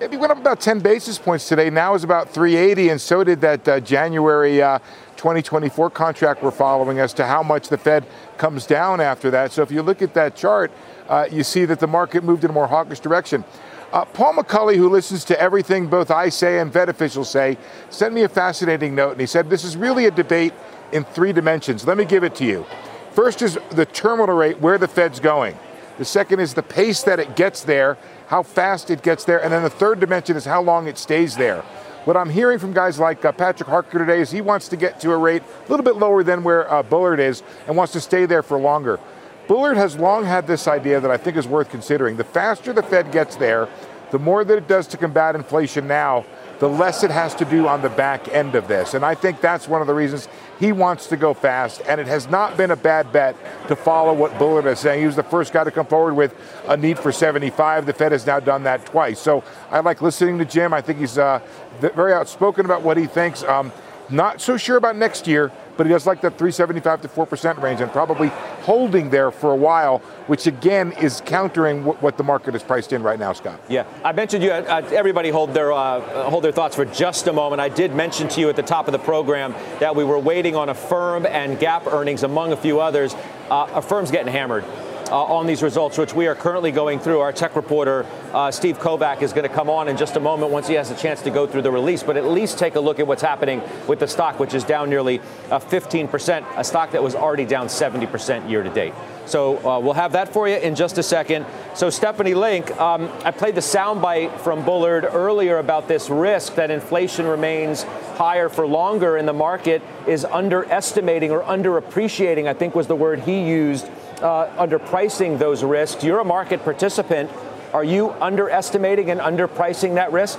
it 0.00 0.10
went 0.18 0.32
up 0.32 0.38
about 0.38 0.60
10 0.60 0.80
basis 0.80 1.18
points 1.18 1.48
today. 1.48 1.70
Now 1.70 1.94
is 1.94 2.02
about 2.02 2.30
380, 2.30 2.88
and 2.88 3.00
so 3.00 3.22
did 3.22 3.40
that 3.42 3.68
uh, 3.68 3.78
January 3.78 4.60
uh, 4.60 4.80
2024 5.24 5.88
contract 5.88 6.42
we're 6.42 6.50
following 6.50 6.98
as 6.98 7.14
to 7.14 7.24
how 7.24 7.42
much 7.42 7.70
the 7.70 7.78
Fed 7.78 8.04
comes 8.36 8.66
down 8.66 9.00
after 9.00 9.30
that. 9.30 9.52
So 9.52 9.62
if 9.62 9.70
you 9.70 9.80
look 9.80 10.02
at 10.02 10.12
that 10.12 10.36
chart, 10.36 10.70
uh, 11.08 11.26
you 11.32 11.42
see 11.42 11.64
that 11.64 11.80
the 11.80 11.86
market 11.86 12.22
moved 12.22 12.44
in 12.44 12.50
a 12.50 12.52
more 12.52 12.66
hawkish 12.66 13.00
direction. 13.00 13.42
Uh, 13.90 14.04
Paul 14.04 14.34
McCulley, 14.34 14.76
who 14.76 14.90
listens 14.90 15.24
to 15.24 15.40
everything 15.40 15.86
both 15.86 16.10
I 16.10 16.28
say 16.28 16.58
and 16.58 16.70
Fed 16.70 16.90
officials 16.90 17.30
say, 17.30 17.56
sent 17.88 18.12
me 18.12 18.24
a 18.24 18.28
fascinating 18.28 18.94
note, 18.94 19.12
and 19.12 19.20
he 19.20 19.26
said, 19.26 19.48
This 19.48 19.64
is 19.64 19.78
really 19.78 20.04
a 20.04 20.10
debate 20.10 20.52
in 20.92 21.04
three 21.04 21.32
dimensions. 21.32 21.86
Let 21.86 21.96
me 21.96 22.04
give 22.04 22.22
it 22.22 22.34
to 22.34 22.44
you. 22.44 22.66
First 23.12 23.40
is 23.40 23.56
the 23.70 23.86
terminal 23.86 24.36
rate, 24.36 24.60
where 24.60 24.76
the 24.76 24.88
Fed's 24.88 25.20
going. 25.20 25.56
The 25.96 26.04
second 26.04 26.40
is 26.40 26.52
the 26.52 26.62
pace 26.62 27.02
that 27.04 27.18
it 27.18 27.34
gets 27.34 27.62
there 27.62 27.96
how 28.26 28.42
fast 28.42 28.90
it 28.90 29.02
gets 29.02 29.24
there, 29.24 29.42
and 29.42 29.52
then 29.52 29.62
the 29.62 29.70
third 29.70 30.00
dimension 30.00 30.36
is 30.36 30.44
how 30.44 30.62
long 30.62 30.86
it 30.86 30.98
stays 30.98 31.36
there. 31.36 31.62
What 32.04 32.18
I'm 32.18 32.28
hearing 32.28 32.58
from 32.58 32.74
guys 32.74 32.98
like 32.98 33.24
uh, 33.24 33.32
Patrick 33.32 33.66
Harker 33.66 33.98
today 33.98 34.20
is 34.20 34.30
he 34.30 34.42
wants 34.42 34.68
to 34.68 34.76
get 34.76 35.00
to 35.00 35.12
a 35.12 35.16
rate 35.16 35.42
a 35.42 35.70
little 35.70 35.84
bit 35.84 35.96
lower 35.96 36.22
than 36.22 36.44
where 36.44 36.70
uh, 36.70 36.82
Bullard 36.82 37.18
is 37.18 37.42
and 37.66 37.78
wants 37.78 37.94
to 37.94 38.00
stay 38.00 38.26
there 38.26 38.42
for 38.42 38.58
longer. 38.58 39.00
Bullard 39.48 39.78
has 39.78 39.96
long 39.96 40.26
had 40.26 40.46
this 40.46 40.68
idea 40.68 41.00
that 41.00 41.10
I 41.10 41.16
think 41.16 41.38
is 41.38 41.48
worth 41.48 41.70
considering. 41.70 42.18
The 42.18 42.24
faster 42.24 42.74
the 42.74 42.82
Fed 42.82 43.10
gets 43.10 43.36
there, 43.36 43.70
the 44.10 44.18
more 44.18 44.44
that 44.44 44.58
it 44.58 44.68
does 44.68 44.86
to 44.88 44.98
combat 44.98 45.34
inflation 45.34 45.88
now, 45.88 46.26
the 46.58 46.68
less 46.68 47.02
it 47.02 47.10
has 47.10 47.34
to 47.36 47.44
do 47.44 47.66
on 47.66 47.82
the 47.82 47.88
back 47.88 48.28
end 48.28 48.54
of 48.54 48.68
this. 48.68 48.94
And 48.94 49.04
I 49.04 49.14
think 49.14 49.40
that's 49.40 49.68
one 49.68 49.80
of 49.80 49.86
the 49.86 49.94
reasons 49.94 50.28
he 50.60 50.72
wants 50.72 51.08
to 51.08 51.16
go 51.16 51.34
fast. 51.34 51.82
And 51.86 52.00
it 52.00 52.06
has 52.06 52.28
not 52.28 52.56
been 52.56 52.70
a 52.70 52.76
bad 52.76 53.12
bet 53.12 53.36
to 53.68 53.76
follow 53.76 54.12
what 54.12 54.38
Bullard 54.38 54.66
is 54.66 54.78
saying. 54.78 55.00
He 55.00 55.06
was 55.06 55.16
the 55.16 55.22
first 55.22 55.52
guy 55.52 55.64
to 55.64 55.70
come 55.70 55.86
forward 55.86 56.14
with 56.14 56.34
a 56.68 56.76
need 56.76 56.98
for 56.98 57.12
75. 57.12 57.86
The 57.86 57.92
Fed 57.92 58.12
has 58.12 58.26
now 58.26 58.40
done 58.40 58.62
that 58.64 58.86
twice. 58.86 59.18
So 59.18 59.42
I 59.70 59.80
like 59.80 60.00
listening 60.00 60.38
to 60.38 60.44
Jim. 60.44 60.72
I 60.72 60.80
think 60.80 60.98
he's 60.98 61.18
uh, 61.18 61.40
very 61.80 62.12
outspoken 62.12 62.64
about 62.64 62.82
what 62.82 62.96
he 62.96 63.06
thinks. 63.06 63.42
Um, 63.42 63.72
not 64.10 64.40
so 64.40 64.56
sure 64.56 64.76
about 64.76 64.96
next 64.96 65.26
year, 65.26 65.50
but 65.76 65.86
he 65.86 65.92
does 65.92 66.06
like 66.06 66.20
that 66.22 66.38
375 66.38 67.02
to 67.02 67.08
4% 67.08 67.62
range 67.62 67.80
and 67.80 67.90
probably 67.90 68.28
holding 68.62 69.10
there 69.10 69.30
for 69.30 69.52
a 69.52 69.56
while, 69.56 69.98
which 70.26 70.46
again 70.46 70.92
is 70.92 71.22
countering 71.24 71.84
what 71.84 72.16
the 72.16 72.24
market 72.24 72.54
is 72.54 72.62
priced 72.62 72.92
in 72.92 73.02
right 73.02 73.18
now, 73.18 73.32
Scott. 73.32 73.60
Yeah, 73.68 73.86
I 74.04 74.12
mentioned 74.12 74.42
you. 74.42 74.52
Uh, 74.52 74.88
everybody 74.92 75.30
hold 75.30 75.54
their 75.54 75.72
uh, 75.72 76.00
hold 76.30 76.44
their 76.44 76.52
thoughts 76.52 76.76
for 76.76 76.84
just 76.84 77.26
a 77.26 77.32
moment. 77.32 77.60
I 77.60 77.68
did 77.68 77.94
mention 77.94 78.28
to 78.28 78.40
you 78.40 78.48
at 78.48 78.56
the 78.56 78.62
top 78.62 78.88
of 78.88 78.92
the 78.92 78.98
program 78.98 79.54
that 79.80 79.94
we 79.94 80.04
were 80.04 80.18
waiting 80.18 80.56
on 80.56 80.68
Affirm 80.68 81.26
and 81.26 81.58
Gap 81.58 81.86
earnings, 81.86 82.22
among 82.22 82.52
a 82.52 82.56
few 82.56 82.80
others. 82.80 83.14
Uh, 83.50 83.80
firm's 83.80 84.10
getting 84.10 84.32
hammered. 84.32 84.64
Uh, 85.10 85.22
on 85.22 85.46
these 85.46 85.62
results, 85.62 85.98
which 85.98 86.14
we 86.14 86.26
are 86.26 86.34
currently 86.34 86.72
going 86.72 86.98
through. 86.98 87.20
Our 87.20 87.32
tech 87.32 87.56
reporter 87.56 88.06
Uh, 88.34 88.50
Steve 88.50 88.80
Kovach 88.80 89.22
is 89.22 89.32
going 89.32 89.48
to 89.48 89.54
come 89.54 89.70
on 89.70 89.86
in 89.86 89.96
just 89.96 90.16
a 90.16 90.20
moment 90.20 90.50
once 90.50 90.66
he 90.66 90.74
has 90.74 90.90
a 90.90 90.96
chance 90.96 91.22
to 91.22 91.30
go 91.30 91.46
through 91.46 91.62
the 91.62 91.70
release, 91.70 92.02
but 92.02 92.16
at 92.16 92.24
least 92.24 92.58
take 92.58 92.74
a 92.74 92.80
look 92.80 92.98
at 92.98 93.06
what's 93.06 93.22
happening 93.22 93.62
with 93.86 94.00
the 94.00 94.08
stock, 94.08 94.40
which 94.40 94.54
is 94.54 94.64
down 94.64 94.90
nearly 94.90 95.20
uh, 95.52 95.60
15%, 95.60 96.44
a 96.56 96.64
stock 96.64 96.90
that 96.90 97.00
was 97.00 97.14
already 97.14 97.44
down 97.44 97.68
70% 97.68 98.50
year 98.50 98.64
to 98.64 98.70
date. 98.70 98.92
So 99.24 99.58
uh, 99.58 99.78
we'll 99.78 99.92
have 99.94 100.10
that 100.12 100.32
for 100.32 100.48
you 100.48 100.56
in 100.56 100.74
just 100.74 100.98
a 100.98 101.02
second. 101.04 101.46
So 101.74 101.90
Stephanie 101.90 102.34
Link, 102.34 102.76
um, 102.80 103.08
I 103.24 103.30
played 103.30 103.54
the 103.54 103.60
soundbite 103.60 104.40
from 104.40 104.64
Bullard 104.64 105.04
earlier 105.04 105.58
about 105.58 105.86
this 105.86 106.10
risk 106.10 106.56
that 106.56 106.72
inflation 106.72 107.24
remains 107.24 107.84
higher 108.16 108.48
for 108.48 108.66
longer 108.66 109.16
and 109.16 109.28
the 109.28 109.32
market 109.32 109.80
is 110.08 110.24
underestimating 110.24 111.30
or 111.30 111.42
underappreciating, 111.44 112.48
I 112.48 112.54
think 112.54 112.74
was 112.74 112.88
the 112.88 112.96
word 112.96 113.20
he 113.20 113.46
used, 113.48 113.88
uh, 114.22 114.46
underpricing 114.56 115.38
those 115.38 115.62
risks. 115.64 116.04
You're 116.04 116.20
a 116.20 116.24
market 116.24 116.62
participant. 116.64 117.30
Are 117.72 117.84
you 117.84 118.10
underestimating 118.12 119.10
and 119.10 119.20
underpricing 119.20 119.94
that 119.94 120.12
risk? 120.12 120.38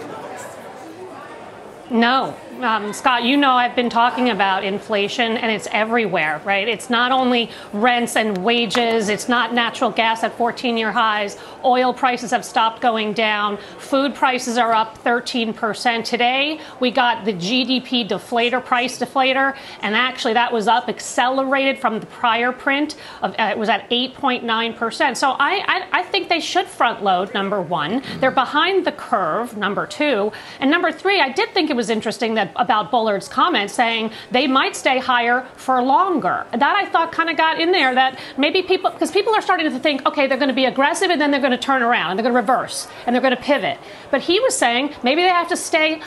No, 1.89 2.35
um, 2.63 2.93
Scott, 2.93 3.23
you 3.23 3.37
know 3.37 3.51
I've 3.51 3.75
been 3.75 3.89
talking 3.89 4.29
about 4.29 4.63
inflation 4.63 5.37
and 5.37 5.51
it's 5.51 5.67
everywhere, 5.71 6.41
right? 6.45 6.67
It's 6.67 6.89
not 6.89 7.11
only 7.11 7.49
rents 7.73 8.15
and 8.15 8.37
wages, 8.37 9.09
it's 9.09 9.27
not 9.27 9.53
natural 9.53 9.91
gas 9.91 10.23
at 10.23 10.35
14 10.37 10.77
year 10.77 10.91
highs. 10.91 11.37
Oil 11.63 11.93
prices 11.93 12.31
have 12.31 12.45
stopped 12.45 12.81
going 12.81 13.13
down. 13.13 13.57
Food 13.77 14.15
prices 14.15 14.57
are 14.57 14.73
up 14.73 14.97
13%. 15.03 16.03
Today, 16.03 16.59
we 16.79 16.91
got 16.91 17.25
the 17.25 17.33
GDP 17.33 18.07
deflator, 18.07 18.63
price 18.63 18.99
deflator, 18.99 19.55
and 19.81 19.95
actually 19.95 20.33
that 20.33 20.51
was 20.51 20.67
up, 20.67 20.87
accelerated 20.87 21.79
from 21.79 21.99
the 21.99 22.05
prior 22.05 22.51
print. 22.51 22.95
Of, 23.21 23.33
uh, 23.37 23.49
it 23.51 23.57
was 23.57 23.69
at 23.69 23.89
8.9%. 23.89 25.17
So 25.17 25.31
I, 25.31 25.63
I, 25.67 25.87
I 25.99 26.03
think 26.03 26.29
they 26.29 26.39
should 26.39 26.67
front 26.67 27.03
load, 27.03 27.33
number 27.33 27.61
one. 27.61 28.01
They're 28.19 28.31
behind 28.31 28.85
the 28.85 28.91
curve, 28.91 29.57
number 29.57 29.85
two. 29.85 30.31
And 30.59 30.69
number 30.69 30.91
three, 30.91 31.19
I 31.19 31.29
did 31.29 31.49
think 31.53 31.69
it 31.69 31.75
was 31.75 31.89
interesting 31.89 32.35
that 32.35 32.44
about 32.55 32.91
Bullard's 32.91 33.27
comments 33.27 33.73
saying 33.73 34.11
they 34.31 34.47
might 34.47 34.75
stay 34.75 34.99
higher 34.99 35.45
for 35.55 35.81
longer. 35.81 36.45
That 36.51 36.75
I 36.75 36.85
thought 36.85 37.11
kind 37.11 37.29
of 37.29 37.37
got 37.37 37.59
in 37.59 37.71
there 37.71 37.93
that 37.95 38.19
maybe 38.37 38.61
people, 38.61 38.91
because 38.91 39.11
people 39.11 39.33
are 39.33 39.41
starting 39.41 39.69
to 39.69 39.79
think, 39.79 40.05
okay, 40.05 40.27
they're 40.27 40.37
going 40.37 40.49
to 40.49 40.55
be 40.55 40.65
aggressive 40.65 41.09
and 41.09 41.19
then 41.19 41.31
they're 41.31 41.41
going 41.41 41.51
to 41.51 41.57
turn 41.57 41.81
around 41.81 42.11
and 42.11 42.19
they're 42.19 42.23
going 42.23 42.35
to 42.35 42.39
reverse 42.39 42.87
and 43.05 43.13
they're 43.13 43.21
going 43.21 43.35
to 43.35 43.41
pivot. 43.41 43.77
But 44.11 44.21
he 44.21 44.39
was 44.39 44.55
saying 44.55 44.93
maybe 45.03 45.21
they 45.21 45.29
have 45.29 45.49
to 45.49 45.57
stay 45.57 46.01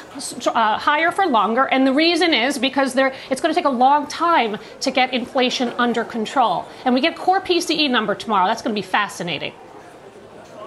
uh, 0.47 0.79
higher 0.79 1.11
for 1.11 1.27
longer. 1.27 1.65
And 1.65 1.87
the 1.87 1.93
reason 1.93 2.35
is 2.35 2.59
because 2.59 2.97
it's 2.97 3.41
going 3.41 3.55
to 3.55 3.59
take 3.59 3.65
a 3.65 3.71
long 3.71 4.07
time 4.07 4.59
to 4.81 4.91
get 4.91 5.13
inflation 5.13 5.69
under 5.79 6.05
control. 6.05 6.67
And 6.85 6.95
we 6.95 7.01
get 7.01 7.17
core 7.17 7.41
PCE 7.41 7.91
number 7.91 8.15
tomorrow. 8.15 8.47
That's 8.47 8.63
going 8.63 8.75
to 8.75 8.81
be 8.81 8.87
fascinating. 8.87 9.53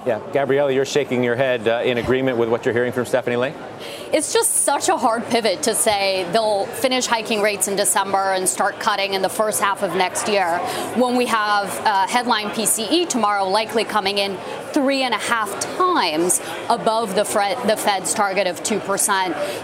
Yeah, 0.03 0.19
Gabriela, 0.33 0.71
you're 0.71 0.83
shaking 0.83 1.23
your 1.23 1.35
head 1.35 1.67
uh, 1.67 1.81
in 1.83 1.99
agreement 1.99 2.39
with 2.39 2.49
what 2.49 2.65
you're 2.65 2.73
hearing 2.73 2.91
from 2.91 3.05
Stephanie 3.05 3.35
Link. 3.35 3.55
It's 4.11 4.33
just 4.33 4.51
such 4.51 4.89
a 4.89 4.97
hard 4.97 5.23
pivot 5.27 5.61
to 5.63 5.75
say 5.75 6.27
they'll 6.33 6.65
finish 6.65 7.05
hiking 7.05 7.41
rates 7.41 7.67
in 7.67 7.75
December 7.75 8.33
and 8.33 8.49
start 8.49 8.79
cutting 8.79 9.13
in 9.13 9.21
the 9.21 9.29
first 9.29 9.61
half 9.61 9.83
of 9.83 9.95
next 9.95 10.27
year 10.27 10.57
when 10.95 11.15
we 11.15 11.27
have 11.27 11.69
uh, 11.85 12.07
headline 12.07 12.47
PCE 12.47 13.07
tomorrow 13.09 13.47
likely 13.47 13.83
coming 13.83 14.17
in 14.17 14.37
three 14.73 15.03
and 15.03 15.13
a 15.13 15.17
half 15.17 15.59
times 15.77 16.41
above 16.69 17.15
the, 17.15 17.23
the 17.67 17.77
Fed's 17.77 18.13
target 18.13 18.47
of 18.47 18.61
2% 18.63 19.09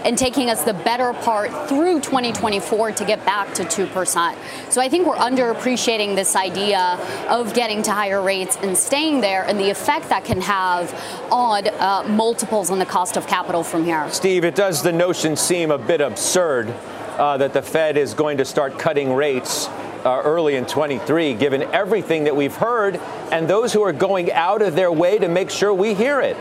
and 0.04 0.16
taking 0.16 0.50
us 0.50 0.62
the 0.64 0.74
better 0.74 1.12
part 1.14 1.50
through 1.68 2.00
2024 2.00 2.92
to 2.92 3.04
get 3.04 3.24
back 3.24 3.52
to 3.54 3.64
2%. 3.64 4.36
So 4.70 4.80
I 4.80 4.88
think 4.88 5.06
we're 5.06 5.16
underappreciating 5.16 6.14
this 6.14 6.36
idea 6.36 6.98
of 7.28 7.54
getting 7.54 7.82
to 7.82 7.92
higher 7.92 8.22
rates 8.22 8.56
and 8.62 8.76
staying 8.76 9.20
there 9.20 9.44
and 9.44 9.58
the 9.58 9.70
effect 9.70 10.08
that 10.10 10.24
can 10.28 10.40
have 10.42 10.92
on 11.32 11.66
uh, 11.66 12.04
multiples 12.06 12.70
on 12.70 12.78
the 12.78 12.86
cost 12.86 13.16
of 13.16 13.26
capital 13.26 13.64
from 13.64 13.84
here. 13.84 14.08
Steve, 14.10 14.44
it 14.44 14.54
does 14.54 14.82
the 14.82 14.92
notion 14.92 15.34
seem 15.36 15.70
a 15.70 15.78
bit 15.78 16.02
absurd 16.02 16.68
uh, 17.16 17.38
that 17.38 17.54
the 17.54 17.62
Fed 17.62 17.96
is 17.96 18.12
going 18.12 18.36
to 18.36 18.44
start 18.44 18.78
cutting 18.78 19.14
rates 19.14 19.68
uh, 20.04 20.20
early 20.24 20.56
in 20.56 20.66
23, 20.66 21.34
given 21.34 21.62
everything 21.72 22.24
that 22.24 22.36
we've 22.36 22.54
heard 22.54 22.96
and 23.32 23.48
those 23.48 23.72
who 23.72 23.82
are 23.82 23.92
going 23.92 24.30
out 24.32 24.60
of 24.60 24.76
their 24.76 24.92
way 24.92 25.18
to 25.18 25.28
make 25.28 25.50
sure 25.50 25.72
we 25.72 25.94
hear 25.94 26.20
it. 26.20 26.36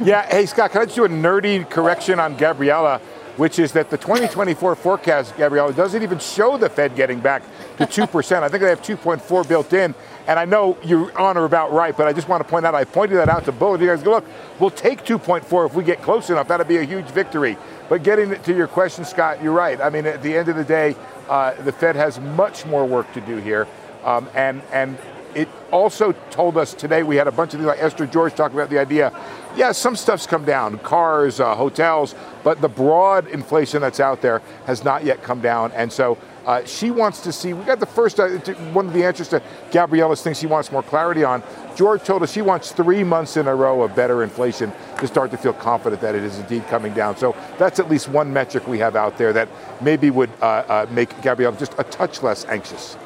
Yeah, 0.00 0.26
hey, 0.26 0.46
Scott, 0.46 0.72
can 0.72 0.82
I 0.82 0.84
just 0.86 0.96
do 0.96 1.04
a 1.04 1.08
nerdy 1.08 1.68
correction 1.68 2.18
on 2.18 2.36
Gabriela? 2.36 3.00
which 3.36 3.58
is 3.58 3.72
that 3.72 3.90
the 3.90 3.98
2024 3.98 4.74
forecast, 4.76 5.36
Gabriela, 5.36 5.72
doesn't 5.72 6.02
even 6.02 6.18
show 6.18 6.56
the 6.56 6.70
Fed 6.70 6.96
getting 6.96 7.20
back 7.20 7.42
to 7.76 7.84
2%. 7.84 8.42
I 8.42 8.48
think 8.48 8.62
they 8.62 8.70
have 8.70 8.80
2.4 8.80 9.46
built 9.46 9.72
in. 9.72 9.94
And 10.26 10.38
I 10.38 10.44
know 10.44 10.76
you're 10.82 11.16
on 11.18 11.36
or 11.36 11.44
about 11.44 11.72
right, 11.72 11.96
but 11.96 12.08
I 12.08 12.12
just 12.12 12.28
want 12.28 12.42
to 12.42 12.48
point 12.48 12.66
out, 12.66 12.74
I 12.74 12.84
pointed 12.84 13.16
that 13.16 13.28
out 13.28 13.44
to 13.44 13.52
both 13.52 13.76
of 13.76 13.82
you 13.82 13.88
guys. 13.88 14.04
Look, 14.04 14.24
we'll 14.58 14.70
take 14.70 15.04
2.4 15.04 15.66
if 15.66 15.74
we 15.74 15.84
get 15.84 16.02
close 16.02 16.30
enough. 16.30 16.48
That'll 16.48 16.66
be 16.66 16.78
a 16.78 16.82
huge 16.82 17.06
victory. 17.06 17.56
But 17.88 18.02
getting 18.02 18.34
to 18.34 18.54
your 18.54 18.66
question, 18.66 19.04
Scott, 19.04 19.42
you're 19.42 19.52
right. 19.52 19.80
I 19.80 19.88
mean, 19.90 20.04
at 20.06 20.22
the 20.22 20.36
end 20.36 20.48
of 20.48 20.56
the 20.56 20.64
day, 20.64 20.96
uh, 21.28 21.54
the 21.62 21.72
Fed 21.72 21.94
has 21.94 22.18
much 22.18 22.66
more 22.66 22.84
work 22.84 23.12
to 23.12 23.20
do 23.20 23.36
here. 23.36 23.68
Um, 24.02 24.28
and, 24.34 24.62
and 24.72 24.98
it 25.36 25.48
also 25.70 26.12
told 26.30 26.56
us 26.56 26.74
today 26.74 27.02
we 27.02 27.16
had 27.16 27.28
a 27.28 27.32
bunch 27.32 27.52
of 27.52 27.60
things 27.60 27.66
like 27.66 27.82
Esther 27.82 28.06
George 28.06 28.34
talking 28.34 28.56
about 28.56 28.70
the 28.70 28.78
idea. 28.78 29.12
Yeah, 29.54 29.72
some 29.72 29.94
stuff's 29.94 30.26
come 30.26 30.44
down, 30.44 30.78
cars, 30.78 31.40
uh, 31.40 31.54
hotels, 31.54 32.14
but 32.42 32.60
the 32.60 32.68
broad 32.68 33.28
inflation 33.28 33.80
that's 33.80 34.00
out 34.00 34.22
there 34.22 34.40
has 34.64 34.82
not 34.82 35.04
yet 35.04 35.22
come 35.22 35.40
down. 35.40 35.72
And 35.72 35.92
so 35.92 36.18
uh, 36.46 36.64
she 36.64 36.92
wants 36.92 37.20
to 37.22 37.32
see, 37.32 37.52
we 37.52 37.64
got 37.64 37.80
the 37.80 37.86
first, 37.86 38.20
uh, 38.20 38.28
one 38.72 38.86
of 38.86 38.92
the 38.92 39.04
answers 39.04 39.28
to 39.28 39.42
Gabriela's 39.72 40.22
things 40.22 40.38
she 40.38 40.46
wants 40.46 40.70
more 40.70 40.82
clarity 40.82 41.24
on. 41.24 41.42
George 41.74 42.04
told 42.04 42.22
us 42.22 42.32
she 42.32 42.40
wants 42.40 42.70
three 42.70 43.02
months 43.02 43.36
in 43.36 43.48
a 43.48 43.54
row 43.54 43.82
of 43.82 43.96
better 43.96 44.22
inflation 44.22 44.72
to 44.98 45.08
start 45.08 45.32
to 45.32 45.36
feel 45.36 45.52
confident 45.52 46.00
that 46.00 46.14
it 46.14 46.22
is 46.22 46.38
indeed 46.38 46.64
coming 46.68 46.94
down. 46.94 47.16
So 47.16 47.34
that's 47.58 47.80
at 47.80 47.90
least 47.90 48.08
one 48.08 48.32
metric 48.32 48.68
we 48.68 48.78
have 48.78 48.94
out 48.94 49.18
there 49.18 49.32
that 49.32 49.48
maybe 49.80 50.08
would 50.10 50.30
uh, 50.40 50.46
uh 50.46 50.86
make 50.90 51.20
Gabriela 51.20 51.56
just 51.56 51.74
a 51.78 51.84
touch 51.84 52.22
less 52.22 52.44
anxious. 52.46 52.96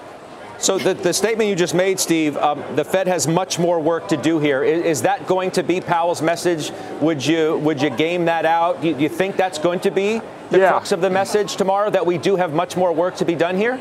So 0.58 0.76
the, 0.76 0.92
the 0.92 1.14
statement 1.14 1.48
you 1.48 1.56
just 1.56 1.74
made, 1.74 1.98
Steve, 1.98 2.36
um, 2.36 2.62
the 2.76 2.84
Fed 2.84 3.08
has 3.08 3.26
much 3.26 3.58
more 3.58 3.80
work 3.80 4.08
to 4.08 4.18
do 4.18 4.38
here. 4.38 4.62
Is, 4.62 4.84
is, 4.84 5.02
that 5.02 5.26
going 5.26 5.52
to 5.52 5.62
be 5.62 5.80
Powell's 5.80 6.20
message? 6.20 6.70
Would 7.00 7.24
you 7.24 7.56
would 7.58 7.80
you 7.80 7.88
game 7.88 8.26
that 8.26 8.44
out? 8.44 8.82
Do 8.82 8.88
you, 8.88 8.98
you 8.98 9.08
think 9.08 9.36
that's 9.38 9.58
going 9.58 9.80
to 9.80 9.90
be 9.90 10.20
the 10.50 10.58
yeah. 10.58 10.70
crux 10.70 10.92
of 10.92 11.00
the 11.00 11.10
message 11.10 11.56
tomorrow? 11.56 11.90
That 11.90 12.04
we 12.04 12.18
do 12.18 12.36
have 12.36 12.52
much 12.52 12.76
more 12.76 12.92
work 12.92 13.16
to 13.16 13.24
be 13.24 13.34
done 13.34 13.56
here? 13.56 13.80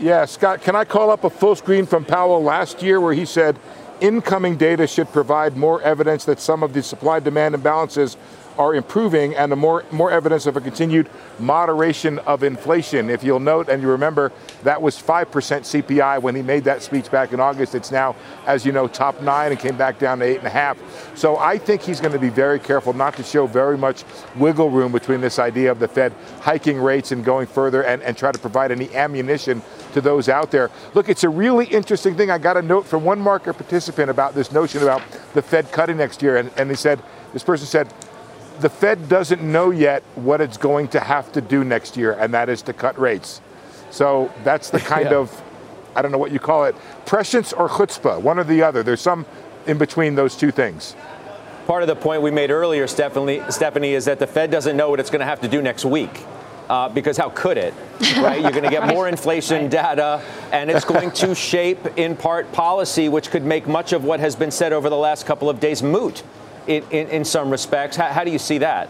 Yeah, 0.00 0.24
Scott, 0.24 0.62
can 0.62 0.74
I 0.74 0.84
call 0.84 1.10
up 1.10 1.24
a 1.24 1.30
full 1.30 1.54
screen 1.54 1.86
from 1.86 2.04
Powell 2.04 2.42
last 2.42 2.82
year 2.82 3.00
where 3.00 3.14
he 3.14 3.24
said 3.24 3.58
incoming 4.00 4.56
data 4.56 4.86
should 4.86 5.10
provide 5.12 5.56
more 5.56 5.80
evidence 5.82 6.24
that 6.24 6.40
some 6.40 6.64
of 6.64 6.72
the 6.72 6.82
supply 6.82 7.20
demand 7.20 7.54
imbalances 7.54 8.16
are 8.58 8.74
improving 8.74 9.34
and 9.34 9.50
the 9.50 9.56
more, 9.56 9.84
more 9.90 10.10
evidence 10.10 10.46
of 10.46 10.56
a 10.56 10.60
continued 10.60 11.08
moderation 11.38 12.18
of 12.20 12.42
inflation. 12.42 13.10
If 13.10 13.24
you'll 13.24 13.40
note 13.40 13.68
and 13.68 13.82
you 13.82 13.88
remember, 13.88 14.32
that 14.62 14.80
was 14.80 15.00
5% 15.00 15.26
CPI 15.26 16.20
when 16.20 16.34
he 16.34 16.42
made 16.42 16.64
that 16.64 16.82
speech 16.82 17.10
back 17.10 17.32
in 17.32 17.40
August. 17.40 17.74
It's 17.74 17.90
now, 17.90 18.16
as 18.46 18.64
you 18.66 18.72
know, 18.72 18.88
top 18.88 19.20
nine 19.22 19.52
and 19.52 19.60
came 19.60 19.76
back 19.76 19.98
down 19.98 20.18
to 20.18 20.24
eight 20.24 20.38
and 20.38 20.46
a 20.46 20.50
half. 20.50 20.78
So 21.16 21.36
I 21.36 21.58
think 21.58 21.82
he's 21.82 22.00
going 22.00 22.12
to 22.12 22.18
be 22.18 22.28
very 22.28 22.58
careful 22.58 22.92
not 22.92 23.16
to 23.16 23.22
show 23.22 23.46
very 23.46 23.78
much 23.78 24.04
wiggle 24.36 24.70
room 24.70 24.92
between 24.92 25.20
this 25.20 25.38
idea 25.38 25.70
of 25.70 25.78
the 25.78 25.88
Fed 25.88 26.12
hiking 26.40 26.78
rates 26.78 27.12
and 27.12 27.24
going 27.24 27.46
further 27.46 27.82
and, 27.82 28.02
and 28.02 28.16
try 28.16 28.32
to 28.32 28.38
provide 28.38 28.70
any 28.70 28.94
ammunition 28.94 29.62
to 29.92 30.00
those 30.00 30.28
out 30.28 30.50
there. 30.50 30.70
Look, 30.94 31.08
it's 31.08 31.24
a 31.24 31.28
really 31.28 31.66
interesting 31.66 32.16
thing. 32.16 32.30
I 32.30 32.38
got 32.38 32.56
a 32.56 32.62
note 32.62 32.86
from 32.86 33.04
one 33.04 33.20
market 33.20 33.54
participant 33.54 34.10
about 34.10 34.34
this 34.34 34.52
notion 34.52 34.82
about 34.82 35.02
the 35.34 35.42
Fed 35.42 35.70
cutting 35.72 35.96
next 35.96 36.22
year. 36.22 36.36
And, 36.36 36.50
and 36.56 36.70
he 36.70 36.76
said, 36.76 37.02
this 37.32 37.42
person 37.42 37.66
said, 37.66 37.92
the 38.60 38.68
Fed 38.68 39.08
doesn't 39.08 39.42
know 39.42 39.70
yet 39.70 40.02
what 40.14 40.40
it's 40.40 40.56
going 40.56 40.88
to 40.88 41.00
have 41.00 41.32
to 41.32 41.40
do 41.40 41.64
next 41.64 41.96
year, 41.96 42.12
and 42.12 42.34
that 42.34 42.48
is 42.48 42.62
to 42.62 42.72
cut 42.72 42.98
rates. 42.98 43.40
So 43.90 44.32
that's 44.44 44.70
the 44.70 44.78
kind 44.94 45.10
yeah. 45.10 45.18
of, 45.18 45.42
I 45.94 46.02
don't 46.02 46.12
know 46.12 46.18
what 46.18 46.32
you 46.32 46.38
call 46.38 46.64
it, 46.64 46.74
prescience 47.06 47.52
or 47.52 47.68
chutzpah, 47.68 48.20
one 48.20 48.38
or 48.38 48.44
the 48.44 48.62
other. 48.62 48.82
There's 48.82 49.00
some 49.00 49.26
in 49.66 49.78
between 49.78 50.14
those 50.14 50.36
two 50.36 50.50
things. 50.50 50.96
Part 51.66 51.82
of 51.82 51.86
the 51.86 51.96
point 51.96 52.22
we 52.22 52.30
made 52.30 52.50
earlier, 52.50 52.86
Stephanie, 52.86 53.42
Stephanie 53.50 53.94
is 53.94 54.06
that 54.06 54.18
the 54.18 54.26
Fed 54.26 54.50
doesn't 54.50 54.76
know 54.76 54.90
what 54.90 54.98
it's 54.98 55.10
going 55.10 55.20
to 55.20 55.26
have 55.26 55.40
to 55.42 55.48
do 55.48 55.62
next 55.62 55.84
week. 55.84 56.24
Uh, 56.68 56.88
because 56.88 57.16
how 57.16 57.28
could 57.30 57.58
it? 57.58 57.74
Right? 58.16 58.40
You're 58.40 58.50
going 58.50 58.64
to 58.64 58.70
get 58.70 58.86
more 58.86 59.08
inflation 59.08 59.68
data, 59.68 60.22
and 60.52 60.70
it's 60.70 60.84
going 60.84 61.10
to 61.12 61.34
shape, 61.34 61.78
in 61.96 62.14
part, 62.16 62.52
policy, 62.52 63.08
which 63.08 63.30
could 63.30 63.44
make 63.44 63.66
much 63.66 63.92
of 63.92 64.04
what 64.04 64.20
has 64.20 64.36
been 64.36 64.50
said 64.50 64.72
over 64.72 64.88
the 64.90 64.96
last 64.96 65.24
couple 65.24 65.48
of 65.48 65.60
days 65.60 65.82
moot 65.82 66.22
in, 66.66 66.82
in, 66.90 67.08
in 67.08 67.24
some 67.24 67.50
respects. 67.50 67.96
How, 67.96 68.08
how 68.08 68.24
do 68.24 68.30
you 68.30 68.38
see 68.38 68.58
that? 68.58 68.88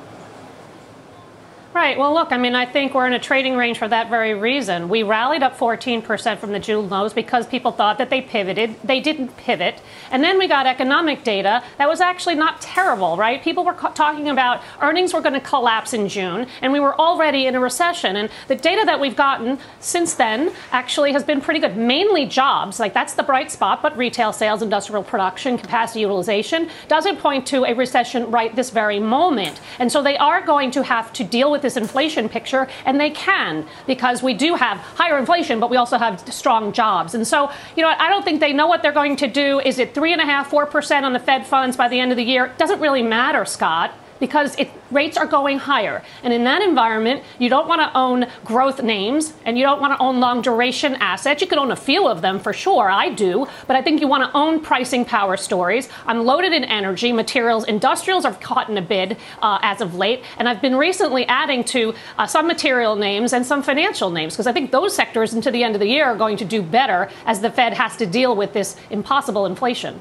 Right. 1.75 1.97
Well, 1.97 2.13
look, 2.13 2.33
I 2.33 2.37
mean, 2.37 2.55
I 2.55 2.67
think 2.67 2.93
we're 2.93 3.07
in 3.07 3.15
a 3.15 3.19
trading 3.19 3.57
range 3.57 3.79
for 3.79 3.89
that 3.89 4.11
very 4.11 4.35
reason. 4.35 4.91
We 4.91 5.03
rallied 5.05 5.43
up 5.43 5.57
14% 5.57 6.37
from 6.37 6.53
the 6.53 6.59
June 6.59 6.91
lows 6.91 7.15
because 7.15 7.47
people 7.47 7.73
thought 7.73 7.97
that 7.97 8.11
they 8.11 8.21
pivoted. 8.21 8.77
They 8.85 9.01
didn't 9.01 9.39
pivot. 9.39 9.81
And 10.11 10.23
then 10.23 10.39
we 10.39 10.49
got 10.49 10.67
economic 10.67 11.25
data 11.25 11.65
that 11.79 11.89
was 11.89 12.03
actually 12.03 12.35
not 12.35 12.61
terrible, 12.61 13.17
right? 13.17 13.43
People 13.43 13.65
were 13.65 13.73
talking 13.73 14.29
about 14.29 14.61
earnings 14.83 15.15
were 15.15 15.23
going 15.23 15.33
to 15.33 15.41
collapse 15.41 15.95
in 15.95 16.11
June, 16.11 16.47
and 16.61 16.75
we 16.75 16.81
were 16.81 16.95
already 17.01 17.47
in 17.47 17.55
a 17.55 17.61
recession. 17.61 18.17
And 18.17 18.29
the 18.49 18.55
data 18.55 18.83
that 18.85 19.01
we've 19.01 19.17
gotten 19.17 19.59
since 19.81 20.13
then 20.13 20.53
actually 20.73 21.13
has 21.13 21.25
been 21.25 21.41
pretty 21.41 21.61
good, 21.61 21.79
mainly 21.79 22.27
jobs. 22.27 22.81
Like 22.81 22.93
that's 22.93 23.15
the 23.15 23.23
bright 23.23 23.51
spot, 23.51 23.81
but 23.81 23.97
retail 23.97 24.35
sales, 24.35 24.61
industrial 24.61 25.05
production, 25.05 25.57
capacity 25.57 26.01
utilization 26.01 26.69
doesn't 26.89 27.19
point 27.19 27.47
to 27.47 27.65
a 27.65 27.73
recession 27.73 28.31
right 28.31 28.55
this 28.55 28.69
very 28.69 29.01
moment. 29.01 29.59
And 29.79 29.91
so 29.91 30.03
they 30.03 30.19
are 30.19 30.45
going 30.45 30.71
to 30.73 30.83
have 30.83 31.15
to 31.15 31.25
deal 31.25 31.51
with 31.51 31.62
this 31.63 31.77
inflation 31.77 32.29
picture, 32.29 32.69
and 32.85 33.01
they 33.01 33.11
can 33.11 33.67
because 33.87 34.23
we 34.23 34.35
do 34.35 34.55
have 34.55 34.79
higher 34.79 35.19
inflation, 35.19 35.61
but 35.61 35.71
we 35.71 35.77
also 35.77 35.99
have 35.99 36.21
strong 36.33 36.73
jobs. 36.73 37.15
And 37.15 37.27
so, 37.27 37.51
you 37.77 37.83
know, 37.83 37.93
I 37.97 38.09
don't 38.09 38.25
think 38.25 38.41
they 38.41 38.53
know 38.53 38.67
what 38.67 38.83
they're 38.83 38.93
going 38.93 39.17
to 39.17 39.29
do. 39.29 39.61
Is 39.61 39.79
it 39.79 39.95
three 39.95 40.13
and 40.13 40.21
a 40.21 40.27
half, 40.27 40.51
four 40.51 40.67
percent 40.67 41.07
on 41.07 41.13
the 41.13 41.21
Fed 41.21 41.47
funds 41.47 41.77
by 41.77 41.89
the 41.89 41.99
end 41.99 42.11
of 42.11 42.17
the 42.17 42.25
year? 42.25 42.47
It 42.47 42.59
doesn't 42.59 42.81
really 42.81 43.03
matter, 43.03 43.45
Scott 43.45 43.93
because 44.23 44.55
it, 44.55 44.71
rates 44.93 45.17
are 45.17 45.27
going 45.27 45.59
higher. 45.59 46.01
And 46.23 46.33
in 46.33 46.45
that 46.45 46.63
environment, 46.63 47.25
you 47.41 47.49
don't 47.49 47.67
want 47.67 47.81
to 47.81 47.99
own 47.99 48.27
growth 48.45 48.81
names 48.81 49.35
and 49.45 49.59
you 49.59 49.65
don't 49.65 49.81
want 49.81 49.99
to 49.99 50.01
own 50.01 50.21
long 50.21 50.43
duration 50.43 50.95
assets. 51.01 51.43
You 51.43 51.49
could 51.49 51.59
own 51.59 51.73
a 51.73 51.77
few 51.77 52.07
of 52.07 52.23
them 52.23 52.39
for 52.39 52.53
sure. 52.53 52.89
I 52.89 53.09
do. 53.09 53.49
But 53.67 53.75
I 53.75 53.83
think 53.83 54.01
you 54.01 54.07
want 54.07 54.23
to 54.23 54.31
own 54.37 54.61
pricing 54.61 55.05
power 55.05 55.37
stories. 55.37 55.89
I'm 56.07 56.25
loaded 56.25 56.53
in 56.53 56.63
energy, 56.63 57.13
materials, 57.13 57.65
industrials 57.65 58.25
are 58.25 58.35
caught 58.35 58.71
in 58.71 58.79
a 58.79 58.83
bid 58.83 59.17
uh, 59.43 59.59
as 59.61 59.81
of 59.81 59.97
late. 59.97 60.23
And 60.39 60.49
I've 60.49 60.63
been 60.63 60.77
recently 60.77 61.27
adding 61.27 61.65
to 61.65 61.93
uh, 62.17 62.29
some 62.29 62.47
material 62.47 62.95
names 62.95 63.33
and 63.33 63.45
some 63.45 63.61
financial 63.61 64.11
names 64.11 64.35
because 64.35 64.47
I 64.47 64.53
think 64.53 64.71
those 64.71 64.95
sectors 64.95 65.35
into 65.35 65.51
the 65.51 65.65
end 65.65 65.75
of 65.75 65.81
the 65.81 65.89
year 65.89 66.05
are 66.05 66.17
going 66.17 66.37
to 66.37 66.45
do 66.45 66.63
better 66.63 67.11
as 67.27 67.41
the 67.41 67.51
Fed 67.51 67.75
has 67.75 67.97
to 67.97 68.07
deal 68.07 68.37
with 68.37 68.53
this 68.53 68.77
impossible 68.89 69.47
inflation. 69.47 69.99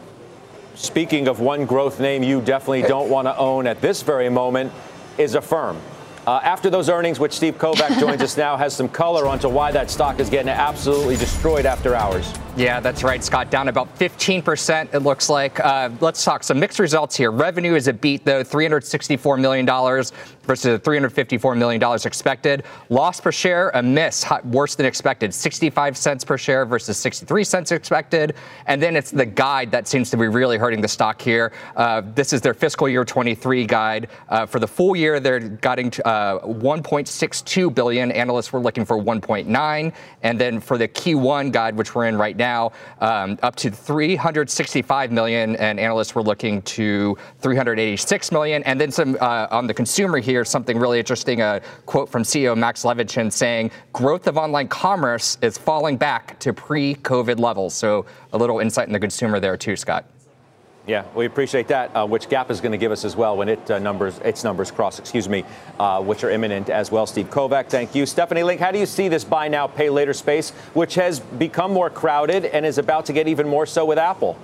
Speaking 0.82 1.28
of 1.28 1.40
one 1.40 1.68
growth 1.68 2.00
name 2.00 2.24
you 2.24 2.42
definitely 2.42 2.82
don't 2.82 3.08
want 3.08 3.28
to 3.28 3.38
own 3.38 3.68
at 3.68 3.80
this 3.82 4.02
very 4.02 4.30
moment 4.30 4.74
is 5.20 5.36
Affirm. 5.36 5.80
Uh, 6.26 6.40
after 6.44 6.72
those 6.72 6.90
earnings, 6.90 7.20
which 7.20 7.34
Steve 7.34 7.56
Kovach 7.60 8.00
joins 8.00 8.22
us 8.22 8.36
now, 8.36 8.58
has 8.58 8.76
some 8.76 8.90
color 8.90 9.28
onto 9.28 9.48
why 9.48 9.72
that 9.72 9.92
stock 9.92 10.20
is 10.20 10.28
getting 10.28 10.50
absolutely 10.50 11.18
destroyed 11.18 11.68
after 11.68 11.96
hours. 11.96 12.34
Yeah, 12.56 12.80
that's 12.80 13.04
right, 13.04 13.24
Scott. 13.24 13.52
Down 13.52 13.68
about 13.68 13.96
15%, 14.00 14.94
it 14.94 15.00
looks 15.00 15.30
like. 15.30 15.60
Uh, 15.60 15.90
let's 16.00 16.24
talk 16.24 16.44
some 16.44 16.60
mixed 16.60 16.80
results 16.80 17.16
here. 17.16 17.30
Revenue 17.30 17.76
is 17.76 17.88
a 17.88 17.94
beat, 17.94 18.26
though, 18.26 18.44
$364 18.44 19.40
million 19.40 19.68
versus 20.44 20.80
the 20.80 20.90
$354 20.90 21.58
million 21.58 21.82
expected. 22.06 22.64
Loss 22.90 23.22
per 23.22 23.32
share, 23.32 23.70
a 23.74 23.84
miss, 23.84 24.26
worse 24.46 24.76
than 24.76 24.86
expected, 24.86 25.34
65 25.34 25.98
cents 25.98 26.24
per 26.24 26.38
share 26.38 26.66
versus 26.66 26.98
63 26.98 27.44
cents 27.44 27.72
expected. 27.72 28.36
And 28.68 28.82
then 28.82 28.96
it's 28.96 29.12
the 29.12 29.26
guide 29.26 29.72
that 29.72 29.88
seems 29.88 30.10
to 30.12 30.18
be 30.18 30.28
really 30.28 30.58
hurting 30.58 30.82
the 30.82 30.88
stock 30.88 31.22
here. 31.22 31.52
Uh, 31.76 32.02
this 32.16 32.34
is 32.34 32.42
their 32.42 32.54
fiscal 32.54 32.88
year 32.90 33.06
23 33.06 33.66
guide. 33.66 34.08
Uh, 34.30 34.46
for 34.46 34.60
the 34.60 34.68
full 34.68 34.96
year, 34.96 35.20
they're 35.20 35.40
guiding 35.40 35.90
to 35.92 36.08
uh, 36.08 36.46
1.62 36.46 37.74
billion. 37.74 38.12
Analysts 38.12 38.54
were 38.54 38.60
looking 38.60 38.86
for 38.86 38.98
1.9. 38.98 39.94
And 40.24 40.40
then 40.40 40.60
for 40.60 40.78
the 40.78 40.88
Q1 40.88 41.52
guide, 41.52 41.76
which 41.76 41.96
we're 41.96 42.08
in 42.08 42.18
right 42.18 42.36
now, 42.36 42.72
um, 43.00 43.38
up 43.44 43.56
to 43.58 43.72
365 43.72 45.12
million, 45.12 45.56
and 45.58 45.80
analysts 45.80 46.16
were 46.16 46.24
looking 46.24 46.62
to 46.64 47.18
386 47.40 48.32
million. 48.32 48.64
And 48.64 48.80
then 48.80 48.92
some 48.92 49.18
uh, 49.20 49.48
on 49.52 49.68
the 49.68 49.74
consumer 49.74 50.20
here, 50.20 50.31
something 50.46 50.78
really 50.78 51.00
interesting. 51.00 51.42
A 51.42 51.62
quote 51.86 52.10
from 52.10 52.24
CEO 52.24 52.56
Max 52.56 52.84
Levchin 52.84 53.32
saying, 53.32 53.72
"Growth 53.94 54.28
of 54.28 54.38
online 54.38 54.68
commerce 54.68 55.38
is 55.42 55.58
falling 55.58 55.98
back 55.98 56.40
to 56.40 56.54
pre-COVID 56.54 57.40
levels." 57.40 57.74
So 57.74 58.06
a 58.34 58.38
little 58.38 58.60
insight 58.60 58.88
in 58.88 58.94
the 58.94 59.00
consumer 59.00 59.40
there 59.40 59.58
too, 59.58 59.76
Scott. 59.76 60.06
Yeah, 60.88 61.06
we 61.14 61.28
appreciate 61.28 61.68
that, 61.68 61.96
uh, 61.96 62.08
which 62.08 62.28
Gap 62.28 62.50
is 62.50 62.60
going 62.60 62.72
to 62.72 62.78
give 62.78 62.92
us 62.92 63.06
as 63.06 63.16
well 63.16 63.38
when 63.38 63.50
it 63.50 63.70
uh, 63.70 63.78
numbers 63.78 64.18
its 64.20 64.44
numbers 64.44 64.72
cross, 64.72 64.98
excuse 64.98 65.30
me, 65.30 65.46
uh, 65.80 66.02
which 66.02 66.24
are 66.24 66.32
imminent 66.32 66.70
as 66.70 66.92
well. 66.92 67.06
Steve 67.06 67.30
Kovach, 67.30 67.70
thank 67.70 67.94
you. 67.94 68.08
Stephanie 68.08 68.42
Link, 68.42 68.60
how 68.60 68.72
do 68.72 68.80
you 68.80 68.88
see 68.88 69.08
this 69.08 69.24
buy 69.24 69.48
now, 69.48 69.68
pay 69.68 69.92
later 69.92 70.14
space, 70.14 70.50
which 70.74 70.96
has 70.96 71.20
become 71.20 71.72
more 71.72 71.92
crowded 71.92 72.46
and 72.46 72.66
is 72.66 72.80
about 72.80 73.06
to 73.06 73.14
get 73.14 73.28
even 73.28 73.48
more 73.48 73.68
so 73.68 73.86
with 73.86 74.00
Apple? 74.00 74.38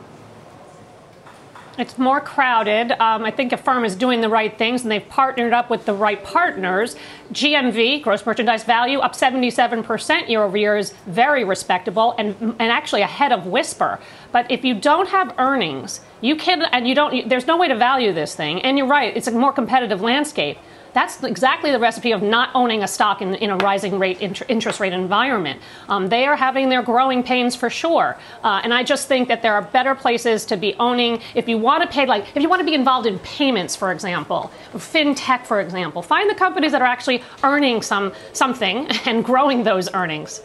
It's 1.77 1.99
more 1.99 2.19
crowded. 2.19 2.91
Um, 2.93 3.23
I 3.23 3.29
think 3.29 3.53
Affirm 3.53 3.85
is 3.85 3.95
doing 3.95 4.21
the 4.21 4.29
right 4.29 4.57
things, 4.57 4.81
and 4.81 4.91
they've 4.91 5.07
partnered 5.07 5.53
up 5.53 5.69
with 5.69 5.85
the 5.85 5.93
right 5.93 6.23
partners. 6.23 6.95
GMV, 7.31 8.01
gross 8.01 8.25
merchandise 8.25 8.63
value, 8.63 8.97
up 8.99 9.13
77% 9.13 10.27
year 10.27 10.43
over 10.43 10.57
year 10.57 10.75
is 10.75 10.93
very 11.05 11.43
respectable 11.43 12.15
and, 12.17 12.35
and 12.41 12.71
actually 12.71 13.01
ahead 13.01 13.31
of 13.31 13.45
Whisper. 13.45 13.99
But 14.31 14.49
if 14.49 14.65
you 14.65 14.73
don't 14.73 15.09
have 15.09 15.35
earnings, 15.37 16.01
you 16.21 16.35
can, 16.35 16.63
and 16.63 16.87
you 16.87 16.95
don't, 16.95 17.29
there's 17.29 17.45
no 17.45 17.57
way 17.57 17.67
to 17.67 17.75
value 17.75 18.11
this 18.11 18.33
thing. 18.33 18.61
And 18.63 18.77
you're 18.77 18.87
right, 18.87 19.15
it's 19.15 19.27
a 19.27 19.31
more 19.31 19.53
competitive 19.53 20.01
landscape. 20.01 20.57
That's 20.97 21.21
exactly 21.21 21.71
the 21.71 21.77
recipe 21.77 22.11
of 22.11 22.23
not 22.23 22.49
owning 22.55 22.81
a 22.81 22.87
stock 22.87 23.21
in, 23.21 23.35
in 23.35 23.51
a 23.51 23.57
rising 23.57 23.99
rate 23.99 24.19
interest 24.19 24.79
rate 24.79 24.93
environment. 24.93 25.61
Um, 25.89 26.09
they 26.09 26.25
are 26.25 26.35
having 26.35 26.69
their 26.69 26.81
growing 26.81 27.21
pains 27.21 27.55
for 27.55 27.69
sure, 27.69 28.17
uh, 28.43 28.61
and 28.63 28.73
I 28.73 28.81
just 28.81 29.07
think 29.07 29.27
that 29.27 29.43
there 29.43 29.53
are 29.53 29.61
better 29.61 29.93
places 29.93 30.43
to 30.45 30.57
be 30.57 30.73
owning 30.79 31.21
if 31.35 31.47
you 31.47 31.59
want 31.59 31.83
to 31.83 31.87
pay. 31.87 32.07
Like 32.07 32.35
if 32.35 32.41
you 32.41 32.49
want 32.49 32.61
to 32.61 32.65
be 32.65 32.73
involved 32.73 33.05
in 33.05 33.19
payments, 33.19 33.75
for 33.75 33.91
example, 33.91 34.51
fintech, 34.73 35.45
for 35.45 35.61
example, 35.61 36.01
find 36.01 36.27
the 36.31 36.33
companies 36.33 36.71
that 36.71 36.81
are 36.81 36.87
actually 36.87 37.21
earning 37.43 37.83
some 37.83 38.11
something 38.33 38.87
and 39.05 39.23
growing 39.23 39.63
those 39.63 39.93
earnings. 39.93 40.41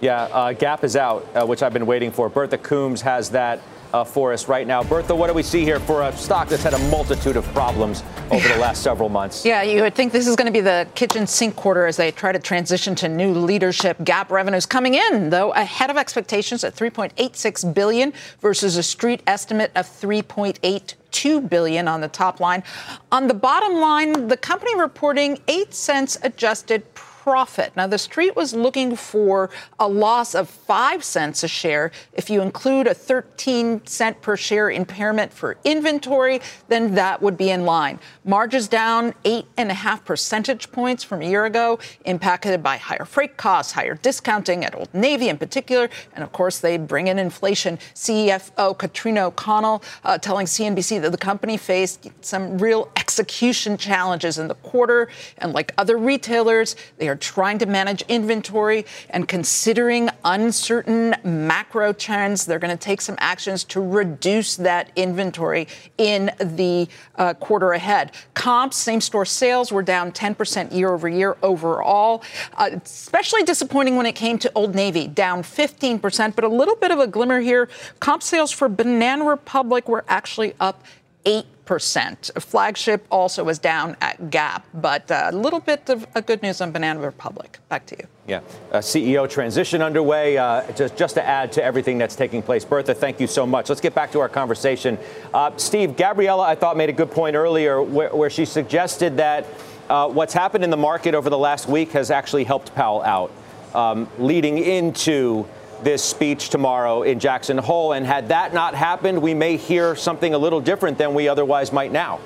Yeah, 0.00 0.22
uh, 0.26 0.52
Gap 0.52 0.84
is 0.84 0.94
out, 0.94 1.26
uh, 1.34 1.44
which 1.44 1.64
I've 1.64 1.72
been 1.72 1.86
waiting 1.86 2.12
for. 2.12 2.28
Bertha 2.28 2.56
Coombs 2.56 3.00
has 3.00 3.30
that 3.30 3.62
uh, 3.92 4.04
for 4.04 4.32
us 4.32 4.48
right 4.48 4.66
now. 4.66 4.82
Bertha, 4.82 5.14
what 5.14 5.28
do 5.28 5.34
we 5.34 5.42
see 5.42 5.64
here 5.64 5.80
for 5.80 6.02
a 6.02 6.12
stock 6.16 6.48
that's 6.48 6.62
had 6.62 6.74
a 6.74 6.78
multitude 6.90 7.36
of 7.36 7.44
problems 7.46 8.02
over 8.30 8.46
the 8.48 8.58
last 8.58 8.82
several 8.82 9.08
months? 9.08 9.44
Yeah, 9.44 9.62
you 9.62 9.82
would 9.82 9.94
think 9.94 10.12
this 10.12 10.26
is 10.26 10.36
going 10.36 10.46
to 10.46 10.52
be 10.52 10.60
the 10.60 10.86
kitchen 10.94 11.26
sink 11.26 11.56
quarter 11.56 11.86
as 11.86 11.96
they 11.96 12.10
try 12.10 12.32
to 12.32 12.38
transition 12.38 12.94
to 12.96 13.08
new 13.08 13.32
leadership. 13.32 13.96
Gap 14.04 14.30
revenues 14.30 14.66
coming 14.66 14.94
in 14.94 15.30
though 15.30 15.52
ahead 15.52 15.90
of 15.90 15.96
expectations 15.96 16.64
at 16.64 16.74
3.86 16.74 17.74
billion 17.74 18.12
versus 18.40 18.76
a 18.76 18.82
street 18.82 19.22
estimate 19.26 19.70
of 19.74 19.86
3.82 19.86 21.48
billion 21.48 21.88
on 21.88 22.00
the 22.00 22.08
top 22.08 22.40
line. 22.40 22.62
On 23.10 23.26
the 23.26 23.34
bottom 23.34 23.78
line, 23.78 24.28
the 24.28 24.36
company 24.36 24.78
reporting 24.78 25.40
8 25.48 25.72
cents 25.72 26.18
adjusted 26.22 26.84
profit. 27.28 27.76
Now, 27.76 27.86
the 27.86 27.98
street 27.98 28.34
was 28.34 28.54
looking 28.54 28.96
for 28.96 29.50
a 29.78 29.86
loss 29.86 30.34
of 30.34 30.48
5 30.48 31.04
cents 31.04 31.44
a 31.44 31.48
share. 31.48 31.92
If 32.14 32.30
you 32.30 32.40
include 32.40 32.86
a 32.86 32.94
13 32.94 33.84
cent 33.84 34.22
per 34.22 34.34
share 34.34 34.70
impairment 34.70 35.30
for 35.30 35.58
inventory, 35.62 36.40
then 36.68 36.94
that 36.94 37.20
would 37.20 37.36
be 37.36 37.50
in 37.50 37.66
line. 37.66 38.00
Margins 38.24 38.66
down 38.66 39.12
8.5 39.24 40.06
percentage 40.06 40.72
points 40.72 41.04
from 41.04 41.20
a 41.20 41.26
year 41.26 41.44
ago, 41.44 41.78
impacted 42.06 42.62
by 42.62 42.78
higher 42.78 43.04
freight 43.04 43.36
costs, 43.36 43.72
higher 43.72 43.96
discounting 43.96 44.64
at 44.64 44.74
Old 44.74 44.94
Navy 44.94 45.28
in 45.28 45.36
particular, 45.36 45.90
and 46.14 46.24
of 46.24 46.32
course, 46.32 46.60
they 46.60 46.78
bring 46.78 47.08
in 47.08 47.18
inflation. 47.18 47.76
CFO 47.94 48.78
Katrina 48.78 49.26
O'Connell 49.26 49.82
uh, 50.02 50.16
telling 50.16 50.46
CNBC 50.46 51.02
that 51.02 51.12
the 51.12 51.18
company 51.18 51.58
faced 51.58 52.08
some 52.22 52.56
real 52.56 52.90
execution 52.96 53.76
challenges 53.76 54.38
in 54.38 54.48
the 54.48 54.54
quarter, 54.54 55.10
and 55.36 55.52
like 55.52 55.74
other 55.76 55.98
retailers, 55.98 56.74
they 56.96 57.06
are 57.06 57.17
trying 57.18 57.58
to 57.58 57.66
manage 57.66 58.02
inventory 58.08 58.86
and 59.10 59.28
considering 59.28 60.08
uncertain 60.24 61.14
macro 61.22 61.92
trends, 61.92 62.46
they're 62.46 62.58
going 62.58 62.76
to 62.76 62.82
take 62.82 63.00
some 63.00 63.16
actions 63.18 63.64
to 63.64 63.80
reduce 63.80 64.56
that 64.56 64.90
inventory 64.96 65.68
in 65.98 66.30
the 66.38 66.88
uh, 67.16 67.34
quarter 67.34 67.72
ahead. 67.72 68.12
Comps, 68.34 68.76
same 68.76 69.00
store 69.00 69.24
sales 69.24 69.70
were 69.70 69.82
down 69.82 70.12
10% 70.12 70.72
year 70.74 70.92
over 70.92 71.08
year 71.08 71.36
overall. 71.42 72.22
Uh, 72.54 72.70
especially 72.84 73.42
disappointing 73.42 73.96
when 73.96 74.06
it 74.06 74.14
came 74.14 74.38
to 74.38 74.50
Old 74.54 74.74
Navy, 74.74 75.06
down 75.06 75.42
15%, 75.42 76.34
but 76.34 76.44
a 76.44 76.48
little 76.48 76.76
bit 76.76 76.90
of 76.90 76.98
a 76.98 77.06
glimmer 77.06 77.40
here. 77.40 77.68
Comp 78.00 78.22
sales 78.22 78.50
for 78.50 78.68
Banana 78.68 79.24
Republic 79.24 79.88
were 79.88 80.04
actually 80.08 80.54
up 80.60 80.84
8 81.24 81.44
percent. 81.68 82.30
Flagship 82.38 83.06
also 83.10 83.44
was 83.44 83.58
down 83.58 83.94
at 84.00 84.30
Gap, 84.30 84.66
but 84.72 85.10
a 85.10 85.30
little 85.34 85.60
bit 85.60 85.90
of 85.90 86.06
good 86.24 86.42
news 86.42 86.62
on 86.62 86.72
Banana 86.72 86.98
Republic. 86.98 87.58
Back 87.68 87.84
to 87.86 87.96
you. 87.98 88.06
Yeah, 88.26 88.40
a 88.70 88.78
CEO 88.78 89.28
transition 89.28 89.82
underway. 89.82 90.38
Uh, 90.38 90.62
just 90.72 90.96
just 90.96 91.14
to 91.16 91.22
add 91.22 91.52
to 91.52 91.62
everything 91.62 91.98
that's 91.98 92.16
taking 92.16 92.40
place, 92.40 92.64
Bertha, 92.64 92.94
thank 92.94 93.20
you 93.20 93.26
so 93.26 93.46
much. 93.46 93.68
Let's 93.68 93.82
get 93.82 93.94
back 93.94 94.10
to 94.12 94.20
our 94.20 94.30
conversation. 94.30 94.96
Uh, 95.34 95.54
Steve, 95.58 95.94
Gabriela, 95.94 96.42
I 96.42 96.54
thought 96.54 96.78
made 96.78 96.88
a 96.88 96.94
good 96.94 97.10
point 97.10 97.36
earlier 97.36 97.82
where, 97.82 98.16
where 98.16 98.30
she 98.30 98.46
suggested 98.46 99.18
that 99.18 99.44
uh, 99.90 100.08
what's 100.08 100.32
happened 100.32 100.64
in 100.64 100.70
the 100.70 100.76
market 100.78 101.14
over 101.14 101.28
the 101.28 101.36
last 101.36 101.68
week 101.68 101.92
has 101.92 102.10
actually 102.10 102.44
helped 102.44 102.74
Powell 102.74 103.02
out, 103.02 103.30
um, 103.74 104.08
leading 104.18 104.56
into 104.56 105.46
this 105.82 106.02
speech 106.02 106.48
tomorrow 106.48 107.02
in 107.02 107.20
Jackson 107.20 107.58
Hole. 107.58 107.92
And 107.92 108.06
had 108.06 108.28
that 108.28 108.52
not 108.52 108.74
happened, 108.74 109.20
we 109.22 109.34
may 109.34 109.56
hear 109.56 109.94
something 109.96 110.34
a 110.34 110.38
little 110.38 110.60
different 110.60 110.98
than 110.98 111.14
we 111.14 111.28
otherwise 111.28 111.72
might 111.72 111.92
now. 111.92 112.20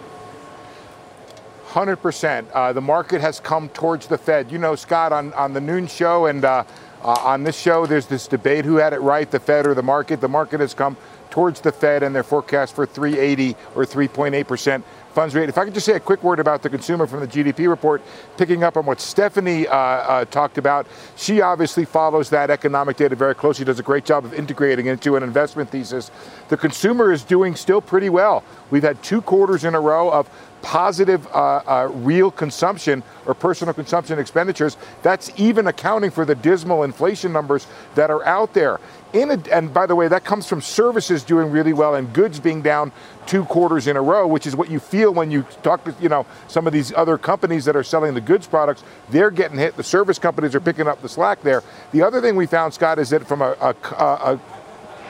100%. 1.68 2.46
Uh, 2.52 2.72
the 2.72 2.80
market 2.80 3.20
has 3.20 3.40
come 3.40 3.68
towards 3.70 4.06
the 4.06 4.18
Fed. 4.18 4.52
You 4.52 4.58
know, 4.58 4.74
Scott, 4.74 5.12
on, 5.12 5.32
on 5.32 5.54
the 5.54 5.60
noon 5.60 5.86
show 5.86 6.26
and 6.26 6.44
uh, 6.44 6.64
uh, 7.02 7.16
on 7.24 7.44
this 7.44 7.58
show, 7.58 7.86
there's 7.86 8.06
this 8.06 8.28
debate 8.28 8.64
who 8.64 8.76
had 8.76 8.92
it 8.92 9.00
right, 9.00 9.30
the 9.30 9.40
Fed 9.40 9.66
or 9.66 9.74
the 9.74 9.82
market. 9.82 10.20
The 10.20 10.28
market 10.28 10.60
has 10.60 10.74
come 10.74 10.96
towards 11.30 11.62
the 11.62 11.72
Fed 11.72 12.02
and 12.02 12.14
their 12.14 12.22
forecast 12.22 12.74
for 12.74 12.84
380 12.84 13.56
or 13.74 13.84
3.8% 13.84 14.82
funds 15.12 15.34
rate. 15.34 15.48
If 15.48 15.58
I 15.58 15.64
could 15.64 15.74
just 15.74 15.86
say 15.86 15.94
a 15.94 16.00
quick 16.00 16.22
word 16.22 16.40
about 16.40 16.62
the 16.62 16.70
consumer 16.70 17.06
from 17.06 17.20
the 17.20 17.26
GDP 17.26 17.68
report, 17.68 18.02
picking 18.36 18.64
up 18.64 18.76
on 18.76 18.86
what 18.86 19.00
Stephanie 19.00 19.66
uh, 19.66 19.76
uh, 19.76 20.24
talked 20.26 20.58
about. 20.58 20.86
She 21.16 21.40
obviously 21.40 21.84
follows 21.84 22.30
that 22.30 22.50
economic 22.50 22.96
data 22.96 23.14
very 23.14 23.34
closely, 23.34 23.64
does 23.64 23.78
a 23.78 23.82
great 23.82 24.04
job 24.04 24.24
of 24.24 24.34
integrating 24.34 24.86
it 24.86 24.92
into 24.92 25.16
an 25.16 25.22
investment 25.22 25.70
thesis. 25.70 26.10
The 26.48 26.56
consumer 26.56 27.12
is 27.12 27.24
doing 27.24 27.54
still 27.56 27.80
pretty 27.80 28.08
well. 28.08 28.44
We've 28.70 28.82
had 28.82 29.02
two 29.02 29.22
quarters 29.22 29.64
in 29.64 29.74
a 29.74 29.80
row 29.80 30.10
of 30.10 30.30
positive 30.62 31.26
uh, 31.28 31.62
uh, 31.66 31.90
real 31.92 32.30
consumption 32.30 33.02
or 33.26 33.34
personal 33.34 33.74
consumption 33.74 34.18
expenditures. 34.18 34.76
That's 35.02 35.30
even 35.36 35.66
accounting 35.66 36.10
for 36.10 36.24
the 36.24 36.34
dismal 36.34 36.84
inflation 36.84 37.32
numbers 37.32 37.66
that 37.96 38.10
are 38.10 38.24
out 38.24 38.54
there. 38.54 38.80
A, 39.14 39.22
and 39.52 39.74
by 39.74 39.86
the 39.86 39.94
way, 39.94 40.08
that 40.08 40.24
comes 40.24 40.46
from 40.46 40.62
services 40.62 41.22
doing 41.22 41.50
really 41.50 41.72
well 41.72 41.96
and 41.96 42.12
goods 42.14 42.40
being 42.40 42.62
down 42.62 42.92
two 43.26 43.44
quarters 43.44 43.86
in 43.86 43.96
a 43.96 44.02
row, 44.02 44.26
which 44.26 44.46
is 44.46 44.56
what 44.56 44.70
you 44.70 44.78
feel 44.78 45.12
when 45.12 45.30
you 45.30 45.42
talk 45.62 45.84
to 45.84 45.94
you 46.00 46.08
know 46.08 46.26
some 46.48 46.66
of 46.66 46.72
these 46.72 46.92
other 46.94 47.18
companies 47.18 47.64
that 47.64 47.76
are 47.76 47.84
selling 47.84 48.14
the 48.14 48.20
goods 48.20 48.46
products. 48.46 48.84
They're 49.10 49.30
getting 49.30 49.58
hit. 49.58 49.76
The 49.76 49.84
service 49.84 50.18
companies 50.18 50.54
are 50.54 50.60
picking 50.60 50.88
up 50.88 51.02
the 51.02 51.08
slack 51.08 51.42
there. 51.42 51.62
The 51.92 52.02
other 52.02 52.20
thing 52.20 52.36
we 52.36 52.46
found, 52.46 52.74
Scott, 52.74 52.98
is 52.98 53.10
that 53.10 53.26
from 53.26 53.42
a, 53.42 53.56
a, 53.60 53.74
a 53.98 54.40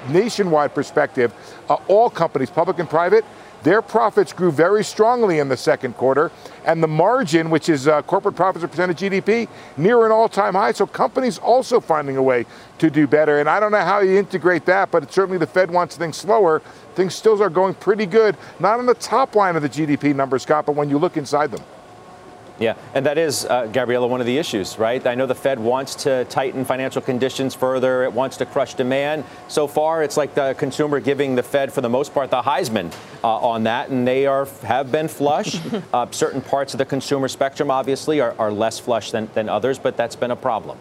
nationwide 0.09 0.75
perspective, 0.75 1.33
uh, 1.69 1.75
all 1.89 2.11
companies, 2.11 2.51
public 2.51 2.79
and 2.79 2.89
private, 2.89 3.25
their 3.63 3.81
profits 3.81 4.33
grew 4.33 4.51
very 4.51 4.83
strongly 4.83 5.39
in 5.39 5.49
the 5.49 5.57
second 5.57 5.97
quarter, 5.97 6.31
and 6.65 6.83
the 6.83 6.89
margin, 6.89 7.51
which 7.51 7.69
is 7.69 7.87
uh, 7.87 8.03
corporate 8.03 8.35
profits 8.35 8.65
as 8.65 8.65
a 8.65 8.69
percent 8.69 8.91
of 8.91 8.97
GDP, 8.97 9.49
near 9.77 10.05
an 10.05 10.13
all-time 10.13 10.55
high. 10.55 10.73
So 10.73 10.87
companies 10.87 11.39
also 11.39 11.81
finding 11.81 12.17
a 12.17 12.23
way 12.23 12.47
to 12.79 12.91
do 12.91 13.07
better. 13.07 13.39
And 13.39 13.49
I 13.49 13.61
don't 13.61 13.73
know 13.73 13.85
how 13.85 14.01
you 14.01 14.19
integrate 14.19 14.65
that, 14.67 14.91
but 14.91 15.13
certainly 15.13 15.39
the 15.39 15.47
Fed 15.47 15.71
wants 15.71 15.97
things 15.97 16.17
slower. 16.17 16.61
Things 16.95 17.15
still 17.15 17.43
are 17.43 17.51
going 17.51 17.75
pretty 17.75 18.07
good, 18.07 18.37
not 18.59 18.79
on 18.79 18.87
the 18.87 18.95
top 18.95 19.35
line 19.35 19.57
of 19.57 19.63
the 19.63 19.69
GDP 19.69 20.15
numbers, 20.15 20.43
Scott, 20.43 20.67
but 20.67 20.75
when 20.75 20.91
you 20.91 20.99
look 20.99 21.17
inside 21.17 21.51
them. 21.51 21.65
Yeah, 22.59 22.75
and 22.95 23.05
that 23.07 23.19
is, 23.19 23.45
uh, 23.45 23.67
Gabriela, 23.67 24.07
one 24.07 24.21
of 24.21 24.27
the 24.27 24.39
issues, 24.39 24.79
right? 24.79 25.05
I 25.07 25.15
know 25.15 25.27
the 25.27 25.35
Fed 25.35 25.59
wants 25.59 25.95
to 26.05 26.25
tighten 26.27 26.65
financial 26.65 27.03
conditions 27.03 27.55
further. 27.55 28.05
It 28.05 28.13
wants 28.13 28.37
to 28.39 28.47
crush 28.47 28.75
demand. 28.75 29.25
So 29.49 29.67
far, 29.67 30.03
it's 30.03 30.17
like 30.17 30.35
the 30.35 30.55
consumer 30.59 31.01
giving 31.01 31.35
the 31.35 31.43
Fed, 31.43 31.73
for 31.73 31.81
the 31.81 31.89
most 31.89 32.15
part, 32.15 32.31
the 32.31 32.43
Heisman 32.43 32.93
uh, 33.25 33.37
on 33.37 33.65
that, 33.65 33.89
and 33.89 34.07
they 34.07 34.27
are 34.27 34.47
have 34.63 34.93
been 34.93 35.09
flush. 35.09 35.59
uh, 35.93 36.07
certain 36.11 36.41
parts 36.41 36.75
of 36.75 36.79
the 36.79 36.85
consumer 36.85 37.29
spectrum, 37.29 37.71
obviously, 37.71 38.21
are, 38.21 38.35
are 38.39 38.53
less 38.53 38.79
flush 38.79 39.11
than, 39.11 39.29
than 39.35 39.49
others, 39.49 39.79
but 39.79 39.97
that's 39.97 40.17
been 40.17 40.31
a 40.31 40.37
problem. 40.37 40.79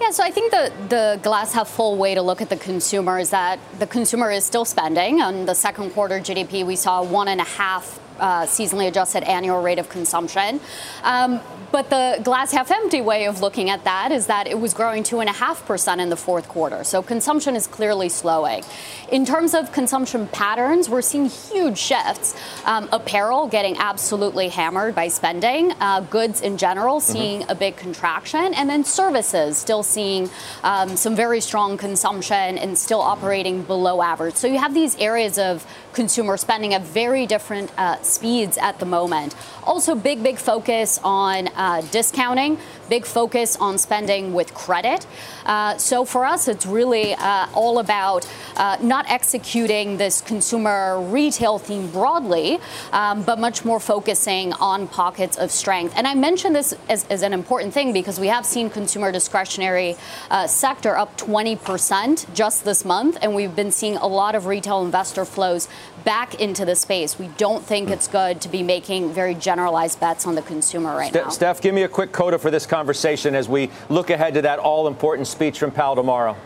Yeah, 0.00 0.10
so 0.10 0.24
I 0.24 0.30
think 0.30 0.50
the, 0.50 0.72
the 0.88 1.20
glass 1.22 1.52
half 1.52 1.68
full 1.68 1.96
way 1.96 2.14
to 2.14 2.22
look 2.22 2.42
at 2.42 2.48
the 2.48 2.56
consumer 2.56 3.18
is 3.18 3.30
that 3.30 3.60
the 3.78 3.86
consumer 3.86 4.30
is 4.30 4.44
still 4.44 4.64
spending. 4.64 5.22
On 5.22 5.46
the 5.46 5.54
second 5.54 5.90
quarter 5.90 6.18
GDP, 6.18 6.66
we 6.66 6.74
saw 6.74 7.02
one 7.02 7.28
and 7.28 7.40
a 7.40 7.44
half 7.44 8.00
uh, 8.18 8.42
seasonally 8.42 8.88
adjusted 8.88 9.22
annual 9.24 9.62
rate 9.62 9.78
of 9.78 9.88
consumption. 9.88 10.60
Um, 11.02 11.40
but 11.74 11.90
the 11.90 12.20
glass 12.22 12.52
half 12.52 12.70
empty 12.70 13.00
way 13.00 13.26
of 13.26 13.40
looking 13.40 13.68
at 13.68 13.82
that 13.82 14.12
is 14.12 14.28
that 14.28 14.46
it 14.46 14.60
was 14.60 14.72
growing 14.72 15.02
2.5% 15.02 15.98
in 16.00 16.08
the 16.08 16.16
fourth 16.16 16.48
quarter. 16.48 16.84
So 16.84 17.02
consumption 17.02 17.56
is 17.56 17.66
clearly 17.66 18.08
slowing. 18.08 18.62
In 19.10 19.24
terms 19.24 19.54
of 19.54 19.72
consumption 19.72 20.28
patterns, 20.28 20.88
we're 20.88 21.02
seeing 21.02 21.26
huge 21.26 21.76
shifts. 21.76 22.36
Um, 22.64 22.88
apparel 22.92 23.48
getting 23.48 23.76
absolutely 23.76 24.50
hammered 24.50 24.94
by 24.94 25.08
spending, 25.08 25.72
uh, 25.80 26.02
goods 26.02 26.40
in 26.40 26.58
general 26.58 27.00
mm-hmm. 27.00 27.12
seeing 27.12 27.40
mm-hmm. 27.40 27.50
a 27.50 27.54
big 27.56 27.76
contraction, 27.76 28.54
and 28.54 28.70
then 28.70 28.84
services 28.84 29.58
still 29.58 29.82
seeing 29.82 30.30
um, 30.62 30.96
some 30.96 31.16
very 31.16 31.40
strong 31.40 31.76
consumption 31.76 32.56
and 32.56 32.78
still 32.78 33.00
operating 33.00 33.62
below 33.62 34.00
average. 34.00 34.36
So 34.36 34.46
you 34.46 34.58
have 34.58 34.74
these 34.74 34.96
areas 34.98 35.38
of 35.38 35.66
consumer 35.94 36.36
spending 36.36 36.74
at 36.74 36.82
very 36.82 37.26
different 37.26 37.72
uh, 37.78 38.00
speeds 38.02 38.58
at 38.58 38.78
the 38.78 38.86
moment. 38.86 39.34
Also, 39.66 39.94
big, 39.94 40.22
big 40.22 40.36
focus 40.36 41.00
on 41.02 41.48
uh, 41.56 41.80
discounting, 41.90 42.58
big 42.90 43.06
focus 43.06 43.56
on 43.56 43.78
spending 43.78 44.34
with 44.34 44.52
credit. 44.52 45.06
Uh, 45.46 45.76
so 45.78 46.04
for 46.04 46.24
us, 46.24 46.48
it's 46.48 46.66
really 46.66 47.14
uh, 47.14 47.46
all 47.54 47.78
about 47.78 48.28
uh, 48.56 48.76
not 48.82 49.08
executing 49.10 49.96
this 49.96 50.20
consumer 50.20 51.00
retail 51.00 51.58
theme 51.58 51.90
broadly, 51.90 52.58
um, 52.92 53.22
but 53.22 53.38
much 53.38 53.64
more 53.64 53.80
focusing 53.80 54.52
on 54.54 54.86
pockets 54.86 55.38
of 55.38 55.50
strength. 55.50 55.94
And 55.96 56.06
I 56.06 56.14
mentioned 56.14 56.54
this 56.54 56.74
as, 56.90 57.06
as 57.08 57.22
an 57.22 57.32
important 57.32 57.72
thing 57.72 57.92
because 57.92 58.20
we 58.20 58.26
have 58.26 58.44
seen 58.44 58.68
consumer 58.68 59.12
discretionary 59.12 59.96
uh, 60.30 60.46
sector 60.46 60.96
up 60.96 61.16
20% 61.16 62.34
just 62.34 62.64
this 62.64 62.84
month, 62.84 63.16
and 63.22 63.34
we've 63.34 63.56
been 63.56 63.72
seeing 63.72 63.96
a 63.96 64.06
lot 64.06 64.34
of 64.34 64.44
retail 64.46 64.84
investor 64.84 65.24
flows 65.24 65.68
back 66.04 66.40
into 66.40 66.64
the 66.64 66.76
space. 66.76 67.18
We 67.18 67.28
don't 67.36 67.64
think 67.64 67.90
it's 67.90 68.08
good 68.08 68.40
to 68.42 68.48
be 68.48 68.62
making 68.62 69.12
very 69.12 69.34
generalized 69.34 70.00
bets 70.00 70.26
on 70.26 70.34
the 70.34 70.42
consumer 70.42 70.94
right 70.94 71.10
Ste- 71.10 71.14
now. 71.14 71.28
Steph, 71.30 71.60
give 71.60 71.74
me 71.74 71.82
a 71.82 71.88
quick 71.88 72.12
coda 72.12 72.38
for 72.38 72.50
this 72.50 72.66
conversation 72.66 73.34
as 73.34 73.48
we 73.48 73.70
look 73.88 74.10
ahead 74.10 74.34
to 74.34 74.42
that 74.42 74.58
all 74.58 74.86
important 74.86 75.26
speech 75.26 75.58
from 75.58 75.70
Powell 75.70 75.96
tomorrow. 75.96 76.36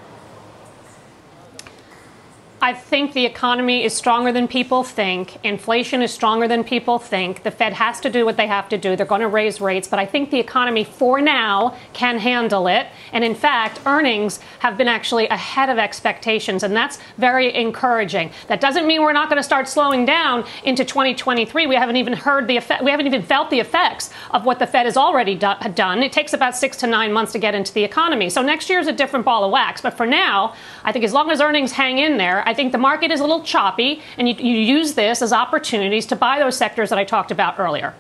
I 2.61 2.75
think 2.75 3.13
the 3.13 3.25
economy 3.25 3.85
is 3.85 3.95
stronger 3.95 4.33
than 4.33 4.49
people 4.49 4.83
think. 4.83 5.37
Inflation 5.45 6.03
is 6.03 6.13
stronger 6.13 6.49
than 6.49 6.65
people 6.65 6.99
think. 6.99 7.45
The 7.45 7.53
Fed 7.53 7.73
has 7.75 8.01
to 8.01 8.11
do 8.11 8.25
what 8.25 8.37
they 8.37 8.49
have 8.49 8.69
to 8.71 8.79
do. 8.79 8.97
They're 8.97 9.07
going 9.07 9.21
to 9.21 9.29
raise 9.29 9.61
rates, 9.61 9.87
but 9.87 10.01
I 10.01 10.07
think 10.07 10.31
the 10.31 10.41
economy 10.41 10.83
for 10.83 11.21
now 11.21 11.77
can 11.93 12.19
handle 12.19 12.67
it. 12.67 12.89
And 13.13 13.23
in 13.23 13.37
fact, 13.37 13.81
earnings 13.87 14.41
have 14.59 14.77
been 14.77 14.89
actually 14.89 15.29
ahead 15.29 15.71
of 15.71 15.79
expectations, 15.79 16.65
and 16.65 16.75
that's 16.75 16.99
very 17.17 17.55
encouraging. 17.55 18.33
That 18.49 18.61
doesn't 18.61 18.89
mean 18.89 19.03
we're 19.03 19.13
not 19.13 19.29
going 19.29 19.39
to 19.39 19.45
start 19.45 19.69
slowing 19.69 20.05
down 20.05 20.45
into 20.65 20.85
2023. 20.85 21.69
We 21.69 21.77
haven't 21.77 21.97
even 21.97 22.13
heard 22.13 22.49
the 22.49 22.57
effect, 22.57 22.83
we 22.83 22.91
haven't 22.91 23.07
even 23.07 23.23
felt 23.23 23.51
the 23.51 23.61
effects 23.61 24.11
of 24.33 24.45
what 24.45 24.59
the 24.59 24.67
Fed 24.67 24.87
has 24.87 24.97
already 24.97 25.37
do- 25.37 25.55
done. 25.75 26.03
It 26.03 26.11
takes 26.11 26.33
about 26.33 26.57
6 26.57 26.77
to 26.79 26.89
9 26.89 27.13
months 27.13 27.31
to 27.33 27.39
get 27.39 27.55
into 27.55 27.73
the 27.73 27.85
economy. 27.85 28.29
So 28.31 28.43
next 28.43 28.69
year 28.69 28.81
is 28.81 28.89
a 28.89 28.93
different 28.93 29.25
ball 29.25 29.45
of 29.45 29.53
wax, 29.53 29.81
but 29.81 29.97
for 29.97 30.07
now, 30.07 30.55
I 30.89 30.93
think 30.93 31.05
as 31.05 31.13
long 31.13 31.31
as 31.31 31.43
earnings 31.43 31.73
hang 31.73 31.99
in 31.99 32.17
there, 32.17 32.43
I 32.49 32.55
think 32.55 32.73
the 32.73 32.79
market 32.79 33.11
is 33.11 33.21
a 33.21 33.23
little 33.23 33.43
choppy, 33.43 34.01
and 34.17 34.27
you, 34.27 34.35
you 34.37 34.59
use 34.59 34.95
this 34.95 35.21
as 35.21 35.35
opportunities 35.35 36.07
to 36.07 36.17
buy 36.17 36.39
those 36.39 36.57
sectors 36.57 36.89
that 36.89 36.99
I 36.99 37.05
talked 37.05 37.31
about 37.31 37.59
earlier. 37.59 37.93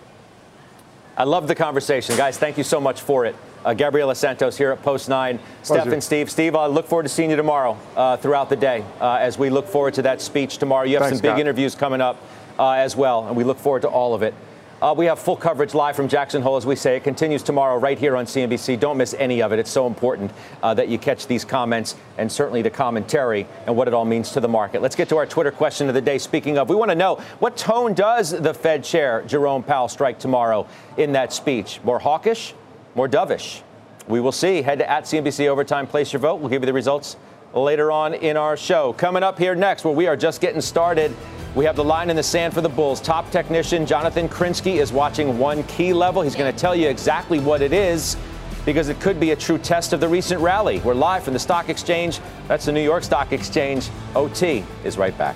I 1.14 1.24
love 1.24 1.48
the 1.48 1.54
conversation. 1.54 2.16
Guys, 2.16 2.38
thank 2.38 2.56
you 2.56 2.64
so 2.64 2.80
much 2.80 3.02
for 3.02 3.26
it. 3.26 3.36
Uh, 3.62 3.74
Gabriela 3.74 4.14
Santos 4.14 4.56
here 4.56 4.70
at 4.70 4.80
Post 4.80 5.10
9. 5.10 5.36
Pleasure. 5.36 5.82
Steph 5.82 5.92
and 5.92 6.02
Steve. 6.02 6.30
Steve, 6.30 6.54
I 6.56 6.64
look 6.64 6.86
forward 6.86 7.02
to 7.02 7.10
seeing 7.10 7.28
you 7.28 7.36
tomorrow 7.36 7.76
uh, 7.94 8.16
throughout 8.16 8.48
the 8.48 8.56
day 8.56 8.82
uh, 9.02 9.16
as 9.16 9.38
we 9.38 9.50
look 9.50 9.66
forward 9.66 9.92
to 9.92 10.02
that 10.02 10.22
speech 10.22 10.56
tomorrow. 10.56 10.84
You 10.84 10.94
have 10.94 11.02
Thanks, 11.02 11.18
some 11.18 11.22
big 11.22 11.32
Scott. 11.32 11.40
interviews 11.40 11.74
coming 11.74 12.00
up 12.00 12.16
uh, 12.58 12.70
as 12.70 12.96
well, 12.96 13.28
and 13.28 13.36
we 13.36 13.44
look 13.44 13.58
forward 13.58 13.82
to 13.82 13.88
all 13.88 14.14
of 14.14 14.22
it. 14.22 14.32
Uh, 14.80 14.94
we 14.96 15.06
have 15.06 15.18
full 15.18 15.34
coverage 15.34 15.74
live 15.74 15.96
from 15.96 16.06
Jackson 16.06 16.40
Hole, 16.40 16.56
as 16.56 16.64
we 16.64 16.76
say. 16.76 16.94
It 16.94 17.02
continues 17.02 17.42
tomorrow 17.42 17.76
right 17.78 17.98
here 17.98 18.16
on 18.16 18.26
CNBC. 18.26 18.78
Don't 18.78 18.96
miss 18.96 19.12
any 19.14 19.42
of 19.42 19.52
it. 19.52 19.58
It's 19.58 19.72
so 19.72 19.88
important 19.88 20.30
uh, 20.62 20.72
that 20.74 20.86
you 20.88 20.98
catch 20.98 21.26
these 21.26 21.44
comments 21.44 21.96
and 22.16 22.30
certainly 22.30 22.62
the 22.62 22.70
commentary 22.70 23.48
and 23.66 23.76
what 23.76 23.88
it 23.88 23.94
all 23.94 24.04
means 24.04 24.30
to 24.32 24.40
the 24.40 24.46
market. 24.46 24.80
Let's 24.80 24.94
get 24.94 25.08
to 25.08 25.16
our 25.16 25.26
Twitter 25.26 25.50
question 25.50 25.88
of 25.88 25.94
the 25.94 26.00
day. 26.00 26.16
Speaking 26.18 26.58
of, 26.58 26.68
we 26.68 26.76
want 26.76 26.92
to 26.92 26.94
know 26.94 27.16
what 27.40 27.56
tone 27.56 27.92
does 27.92 28.30
the 28.30 28.54
Fed 28.54 28.84
chair, 28.84 29.24
Jerome 29.26 29.64
Powell, 29.64 29.88
strike 29.88 30.20
tomorrow 30.20 30.68
in 30.96 31.10
that 31.12 31.32
speech? 31.32 31.80
More 31.82 31.98
hawkish? 31.98 32.54
More 32.94 33.08
dovish? 33.08 33.62
We 34.06 34.20
will 34.20 34.30
see. 34.30 34.62
Head 34.62 34.78
to 34.78 34.88
at 34.88 35.04
CNBC 35.04 35.48
Overtime, 35.48 35.88
place 35.88 36.12
your 36.12 36.20
vote. 36.20 36.36
We'll 36.36 36.50
give 36.50 36.62
you 36.62 36.66
the 36.66 36.72
results 36.72 37.16
later 37.52 37.90
on 37.90 38.14
in 38.14 38.36
our 38.36 38.56
show. 38.56 38.92
Coming 38.92 39.24
up 39.24 39.38
here 39.38 39.56
next, 39.56 39.84
where 39.84 39.94
we 39.94 40.06
are 40.06 40.16
just 40.16 40.40
getting 40.40 40.60
started. 40.60 41.16
We 41.58 41.64
have 41.64 41.74
the 41.74 41.82
line 41.82 42.08
in 42.08 42.14
the 42.14 42.22
sand 42.22 42.54
for 42.54 42.60
the 42.60 42.68
Bulls. 42.68 43.00
Top 43.00 43.32
technician 43.32 43.84
Jonathan 43.84 44.28
Krinsky 44.28 44.76
is 44.76 44.92
watching 44.92 45.40
one 45.40 45.64
key 45.64 45.92
level. 45.92 46.22
He's 46.22 46.36
going 46.36 46.52
to 46.52 46.56
tell 46.56 46.72
you 46.72 46.88
exactly 46.88 47.40
what 47.40 47.62
it 47.62 47.72
is 47.72 48.16
because 48.64 48.88
it 48.88 49.00
could 49.00 49.18
be 49.18 49.32
a 49.32 49.36
true 49.36 49.58
test 49.58 49.92
of 49.92 49.98
the 49.98 50.06
recent 50.06 50.40
rally. 50.40 50.78
We're 50.78 50.94
live 50.94 51.24
from 51.24 51.32
the 51.32 51.40
stock 51.40 51.68
exchange. 51.68 52.20
That's 52.46 52.66
the 52.66 52.70
New 52.70 52.84
York 52.84 53.02
Stock 53.02 53.32
Exchange. 53.32 53.90
OT 54.14 54.64
is 54.84 54.96
right 54.96 55.18
back. 55.18 55.34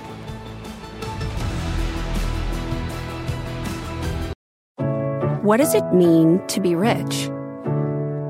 What 5.43 5.57
does 5.57 5.75
it 5.75 5.93
mean 5.93 6.41
to 6.47 6.61
be 6.61 6.77
rich? 6.77 7.31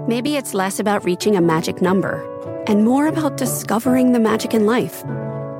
Maybe 0.08 0.38
it's 0.38 0.54
less 0.54 0.80
about 0.80 1.04
reaching 1.04 1.36
a 1.36 1.42
magic 1.42 1.82
number 1.82 2.22
and 2.66 2.86
more 2.86 3.08
about 3.08 3.36
discovering 3.36 4.12
the 4.12 4.18
magic 4.18 4.54
in 4.54 4.64
life. 4.64 5.04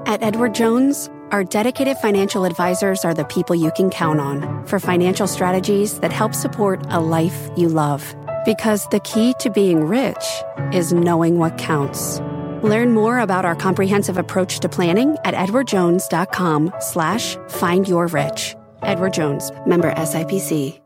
At 0.07 0.23
Edward 0.23 0.55
Jones, 0.55 1.11
our 1.33 1.43
dedicated 1.43 1.97
financial 1.97 2.45
advisors 2.45 3.07
are 3.07 3.15
the 3.15 3.25
people 3.25 3.57
you 3.57 3.73
can 3.73 3.89
count 3.89 4.21
on 4.21 4.67
for 4.67 4.79
financial 4.79 5.27
strategies 5.27 5.99
that 6.01 6.13
help 6.13 6.35
support 6.35 6.85
a 6.91 7.01
life 7.01 7.51
you 7.57 7.69
love. 7.69 8.15
Because 8.45 8.87
the 8.91 9.01
key 9.01 9.35
to 9.41 9.49
being 9.49 9.85
rich 9.85 10.25
is 10.73 10.93
knowing 10.93 11.39
what 11.39 11.57
counts. 11.57 12.21
Learn 12.63 12.93
more 12.93 13.19
about 13.19 13.47
our 13.47 13.57
comprehensive 13.57 14.19
approach 14.19 14.61
to 14.61 14.69
planning 14.69 15.17
at 15.25 15.35
edwardjones.com 15.35 16.75
slash 16.81 17.37
find 17.49 17.89
your 17.89 18.09
rich. 18.09 18.55
Edward 18.83 19.15
Jones, 19.15 19.51
member 19.67 19.93
SIPC. 19.95 20.79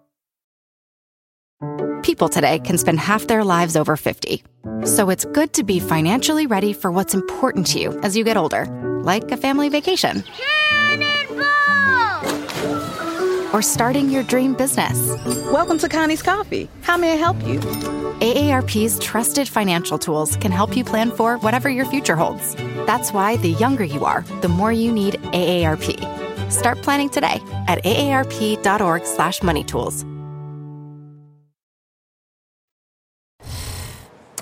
People 2.02 2.28
today 2.28 2.60
can 2.60 2.78
spend 2.78 3.00
half 3.00 3.26
their 3.26 3.42
lives 3.42 3.74
over 3.74 3.96
50. 3.96 4.44
So 4.84 5.10
it's 5.10 5.24
good 5.24 5.54
to 5.54 5.64
be 5.64 5.80
financially 5.80 6.46
ready 6.46 6.72
for 6.72 6.92
what's 6.92 7.14
important 7.14 7.66
to 7.68 7.80
you 7.80 7.98
as 8.00 8.16
you 8.16 8.22
get 8.22 8.36
older, 8.36 8.95
like 9.06 9.30
a 9.30 9.36
family 9.36 9.68
vacation. 9.68 10.24
Or 13.52 13.62
starting 13.62 14.10
your 14.10 14.24
dream 14.24 14.54
business. 14.54 14.98
Welcome 15.52 15.78
to 15.78 15.88
Connie's 15.88 16.22
Coffee. 16.22 16.68
How 16.82 16.96
may 16.96 17.12
I 17.12 17.16
help 17.16 17.40
you? 17.46 17.60
AARP's 17.60 18.98
trusted 18.98 19.48
financial 19.48 19.96
tools 19.96 20.34
can 20.36 20.50
help 20.50 20.76
you 20.76 20.82
plan 20.84 21.12
for 21.12 21.38
whatever 21.38 21.70
your 21.70 21.86
future 21.86 22.16
holds. 22.16 22.56
That's 22.84 23.12
why 23.12 23.36
the 23.36 23.52
younger 23.52 23.84
you 23.84 24.04
are, 24.04 24.22
the 24.40 24.48
more 24.48 24.72
you 24.72 24.90
need 24.90 25.14
AARP. 25.32 26.50
Start 26.50 26.82
planning 26.82 27.08
today 27.08 27.40
at 27.68 27.84
aarp.org/moneytools. 27.84 30.16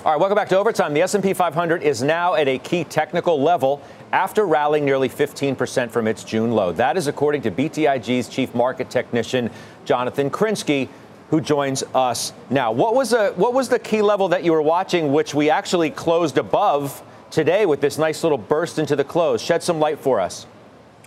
All 0.05 0.11
right, 0.11 0.19
welcome 0.19 0.35
back 0.35 0.49
to 0.49 0.57
Overtime. 0.59 0.93
The 0.93 1.01
S&P 1.01 1.33
500 1.33 1.81
is 1.81 2.03
now 2.03 2.35
at 2.35 2.47
a 2.47 2.59
key 2.59 2.83
technical 2.83 3.41
level 3.41 3.81
after 4.15 4.47
rallying 4.47 4.85
nearly 4.85 5.09
15% 5.09 5.91
from 5.91 6.07
its 6.07 6.23
June 6.23 6.51
low. 6.51 6.71
That 6.71 6.95
is 6.95 7.07
according 7.07 7.41
to 7.41 7.51
BTIG's 7.51 8.29
chief 8.29 8.55
market 8.55 8.89
technician, 8.89 9.49
Jonathan 9.83 10.29
Krinsky, 10.29 10.87
who 11.31 11.41
joins 11.41 11.83
us 11.93 12.31
now. 12.49 12.71
What 12.71 12.95
was, 12.95 13.11
a, 13.11 13.31
what 13.33 13.53
was 13.53 13.67
the 13.67 13.77
key 13.77 14.01
level 14.01 14.29
that 14.29 14.45
you 14.45 14.53
were 14.53 14.61
watching, 14.61 15.11
which 15.11 15.35
we 15.35 15.49
actually 15.49 15.89
closed 15.89 16.37
above 16.37 17.03
today 17.29 17.65
with 17.65 17.81
this 17.81 17.97
nice 17.97 18.23
little 18.23 18.37
burst 18.37 18.79
into 18.79 18.95
the 18.95 19.03
close? 19.03 19.41
Shed 19.41 19.61
some 19.61 19.79
light 19.79 19.99
for 19.99 20.21
us. 20.21 20.47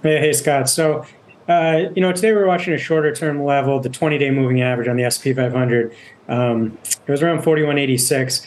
Hey, 0.03 0.21
hey 0.21 0.35
Scott. 0.35 0.69
So, 0.69 1.07
uh, 1.49 1.85
you 1.95 2.03
know, 2.03 2.13
today 2.13 2.35
we're 2.35 2.47
watching 2.47 2.75
a 2.75 2.79
shorter 2.79 3.15
term 3.15 3.43
level, 3.43 3.81
the 3.81 3.89
20 3.89 4.19
day 4.19 4.31
moving 4.31 4.61
average 4.61 4.87
on 4.87 4.99
the 4.99 5.09
SP 5.09 5.33
500. 5.35 5.97
Um, 6.29 6.77
it 6.85 7.11
was 7.11 7.23
around 7.23 7.41
4186 7.41 8.47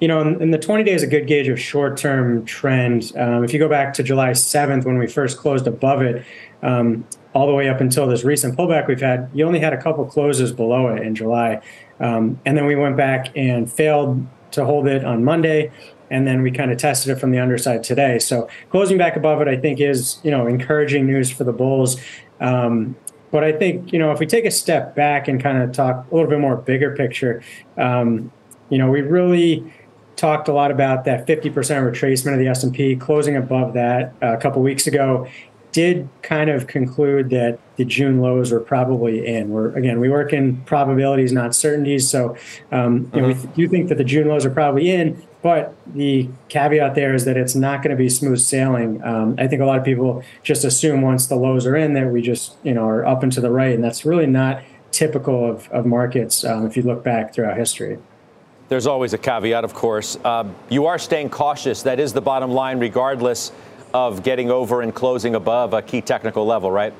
you 0.00 0.08
know, 0.08 0.20
and, 0.20 0.52
the 0.52 0.58
20 0.58 0.82
day 0.82 0.92
is 0.92 1.02
a 1.02 1.06
good 1.06 1.26
gauge 1.26 1.48
of 1.48 1.60
short 1.60 1.98
term 1.98 2.44
trend. 2.46 3.12
Um, 3.16 3.44
if 3.44 3.52
you 3.52 3.58
go 3.58 3.68
back 3.68 3.92
to 3.94 4.02
July 4.02 4.30
7th 4.30 4.84
when 4.84 4.98
we 4.98 5.06
first 5.06 5.36
closed 5.38 5.66
above 5.66 6.00
it, 6.00 6.24
um, 6.62 7.06
all 7.34 7.46
the 7.46 7.54
way 7.54 7.68
up 7.68 7.80
until 7.80 8.06
this 8.06 8.24
recent 8.24 8.56
pullback 8.56 8.88
we've 8.88 9.00
had, 9.00 9.30
you 9.34 9.46
only 9.46 9.60
had 9.60 9.72
a 9.72 9.80
couple 9.80 10.04
closes 10.06 10.52
below 10.52 10.88
it 10.88 11.02
in 11.02 11.14
July. 11.14 11.60
Um, 12.00 12.40
and 12.44 12.56
then 12.56 12.64
we 12.64 12.74
went 12.74 12.96
back 12.96 13.28
and 13.36 13.70
failed 13.70 14.26
to 14.52 14.64
hold 14.64 14.88
it 14.88 15.04
on 15.04 15.22
Monday. 15.22 15.70
And 16.10 16.26
then 16.26 16.42
we 16.42 16.50
kind 16.50 16.72
of 16.72 16.78
tested 16.78 17.16
it 17.16 17.20
from 17.20 17.30
the 17.30 17.38
underside 17.38 17.84
today. 17.84 18.18
So 18.18 18.48
closing 18.70 18.98
back 18.98 19.16
above 19.16 19.40
it, 19.42 19.48
I 19.48 19.56
think, 19.56 19.80
is 19.80 20.18
you 20.24 20.30
know 20.30 20.46
encouraging 20.46 21.06
news 21.06 21.30
for 21.30 21.44
the 21.44 21.52
bulls. 21.52 22.00
Um, 22.40 22.96
but 23.30 23.44
I 23.44 23.52
think 23.52 23.92
you 23.92 23.98
know 24.00 24.10
if 24.10 24.18
we 24.18 24.26
take 24.26 24.44
a 24.44 24.50
step 24.50 24.96
back 24.96 25.28
and 25.28 25.40
kind 25.40 25.62
of 25.62 25.70
talk 25.70 26.10
a 26.10 26.14
little 26.14 26.28
bit 26.28 26.40
more 26.40 26.56
bigger 26.56 26.96
picture, 26.96 27.44
um, 27.76 28.32
you 28.70 28.78
know, 28.78 28.88
we 28.88 29.02
really 29.02 29.72
talked 30.20 30.48
a 30.48 30.52
lot 30.52 30.70
about 30.70 31.06
that 31.06 31.26
50% 31.26 31.50
retracement 31.54 32.34
of 32.34 32.38
the 32.38 32.46
S&P 32.46 32.94
closing 32.94 33.36
above 33.36 33.72
that 33.72 34.12
uh, 34.22 34.34
a 34.34 34.36
couple 34.36 34.60
weeks 34.60 34.86
ago 34.86 35.26
did 35.72 36.08
kind 36.20 36.50
of 36.50 36.66
conclude 36.66 37.30
that 37.30 37.58
the 37.76 37.86
June 37.86 38.20
lows 38.20 38.52
were 38.52 38.60
probably 38.60 39.26
in. 39.26 39.48
We're 39.48 39.74
again, 39.76 39.98
we 39.98 40.10
work 40.10 40.32
in 40.32 40.58
probabilities, 40.62 41.32
not 41.32 41.54
certainties. 41.54 42.10
So, 42.10 42.36
um, 42.70 43.10
you 43.14 43.20
know, 43.20 43.28
we 43.28 43.34
mm-hmm. 43.34 43.52
do 43.52 43.68
think 43.68 43.88
that 43.88 43.96
the 43.96 44.04
June 44.04 44.28
lows 44.28 44.44
are 44.44 44.50
probably 44.50 44.90
in, 44.90 45.24
but 45.42 45.74
the 45.86 46.28
caveat 46.48 46.96
there 46.96 47.14
is 47.14 47.24
that 47.24 47.36
it's 47.36 47.54
not 47.54 47.82
going 47.82 47.92
to 47.92 47.96
be 47.96 48.08
smooth 48.08 48.40
sailing. 48.40 49.02
Um, 49.02 49.36
I 49.38 49.46
think 49.46 49.62
a 49.62 49.64
lot 49.64 49.78
of 49.78 49.84
people 49.84 50.22
just 50.42 50.64
assume 50.64 51.00
once 51.00 51.28
the 51.28 51.36
lows 51.36 51.66
are 51.66 51.76
in 51.76 51.94
that 51.94 52.10
we 52.10 52.20
just, 52.20 52.56
you 52.62 52.74
know, 52.74 52.86
are 52.86 53.06
up 53.06 53.22
and 53.22 53.32
to 53.32 53.40
the 53.40 53.50
right, 53.50 53.74
and 53.74 53.82
that's 53.82 54.04
really 54.04 54.26
not 54.26 54.62
typical 54.90 55.48
of, 55.48 55.70
of 55.70 55.86
markets 55.86 56.44
um, 56.44 56.66
if 56.66 56.76
you 56.76 56.82
look 56.82 57.04
back 57.04 57.32
throughout 57.32 57.56
history. 57.56 57.96
There's 58.70 58.86
always 58.86 59.14
a 59.14 59.18
caveat, 59.18 59.64
of 59.64 59.74
course. 59.74 60.16
Uh, 60.24 60.48
you 60.68 60.86
are 60.86 60.96
staying 60.96 61.30
cautious. 61.30 61.82
That 61.82 61.98
is 61.98 62.12
the 62.12 62.20
bottom 62.20 62.52
line, 62.52 62.78
regardless 62.78 63.50
of 63.92 64.22
getting 64.22 64.48
over 64.48 64.80
and 64.80 64.94
closing 64.94 65.34
above 65.34 65.74
a 65.74 65.82
key 65.82 66.00
technical 66.00 66.46
level, 66.46 66.70
right? 66.70 66.94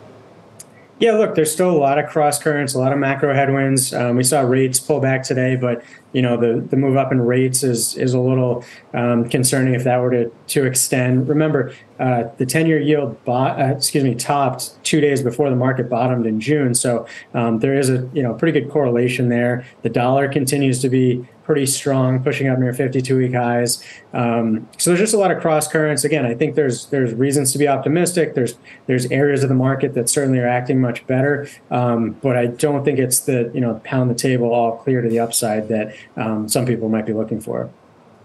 Yeah, 0.98 1.12
look, 1.12 1.36
there's 1.36 1.52
still 1.52 1.70
a 1.70 1.78
lot 1.78 1.98
of 1.98 2.10
cross 2.10 2.42
currents, 2.42 2.74
a 2.74 2.78
lot 2.78 2.92
of 2.92 2.98
macro 2.98 3.32
headwinds. 3.32 3.94
Um, 3.94 4.16
we 4.16 4.24
saw 4.24 4.40
rates 4.40 4.80
pull 4.80 5.00
back 5.00 5.22
today, 5.22 5.54
but 5.56 5.82
you 6.12 6.20
know 6.20 6.36
the 6.36 6.60
the 6.60 6.76
move 6.76 6.96
up 6.96 7.12
in 7.12 7.20
rates 7.22 7.62
is 7.62 7.96
is 7.96 8.12
a 8.12 8.20
little 8.20 8.64
um, 8.92 9.26
concerning 9.28 9.72
if 9.74 9.84
that 9.84 9.98
were 9.98 10.10
to 10.10 10.30
to 10.48 10.66
extend. 10.66 11.26
Remember, 11.26 11.72
uh, 12.00 12.24
the 12.36 12.44
ten 12.44 12.66
year 12.66 12.78
yield, 12.78 13.24
bought, 13.24 13.58
uh, 13.58 13.76
excuse 13.76 14.04
me, 14.04 14.14
topped 14.14 14.72
two 14.84 15.00
days 15.00 15.22
before 15.22 15.48
the 15.48 15.56
market 15.56 15.88
bottomed 15.88 16.26
in 16.26 16.38
June, 16.38 16.74
so 16.74 17.06
um, 17.32 17.60
there 17.60 17.78
is 17.78 17.88
a 17.88 18.06
you 18.12 18.22
know 18.22 18.34
pretty 18.34 18.60
good 18.60 18.70
correlation 18.70 19.30
there. 19.30 19.64
The 19.80 19.88
dollar 19.88 20.28
continues 20.30 20.80
to 20.80 20.90
be 20.90 21.26
pretty 21.50 21.66
strong, 21.66 22.22
pushing 22.22 22.46
up 22.46 22.60
near 22.60 22.72
52 22.72 23.16
week 23.16 23.34
highs. 23.34 23.82
Um, 24.12 24.68
so 24.78 24.90
there's 24.90 25.00
just 25.00 25.14
a 25.14 25.18
lot 25.18 25.32
of 25.32 25.40
cross 25.40 25.66
currents. 25.66 26.04
Again, 26.04 26.24
I 26.24 26.32
think 26.32 26.54
there's 26.54 26.86
there's 26.86 27.12
reasons 27.12 27.50
to 27.54 27.58
be 27.58 27.66
optimistic. 27.66 28.36
There's 28.36 28.54
there's 28.86 29.06
areas 29.06 29.42
of 29.42 29.48
the 29.48 29.56
market 29.56 29.94
that 29.94 30.08
certainly 30.08 30.38
are 30.38 30.46
acting 30.46 30.80
much 30.80 31.04
better, 31.08 31.48
um, 31.72 32.12
but 32.22 32.36
I 32.36 32.46
don't 32.46 32.84
think 32.84 33.00
it's 33.00 33.18
the 33.18 33.50
you 33.52 33.60
know 33.60 33.80
pound 33.82 34.10
the 34.10 34.14
table 34.14 34.52
all 34.54 34.76
clear 34.76 35.02
to 35.02 35.08
the 35.08 35.18
upside 35.18 35.66
that 35.70 35.96
um, 36.14 36.48
some 36.48 36.66
people 36.66 36.88
might 36.88 37.04
be 37.04 37.14
looking 37.14 37.40
for. 37.40 37.68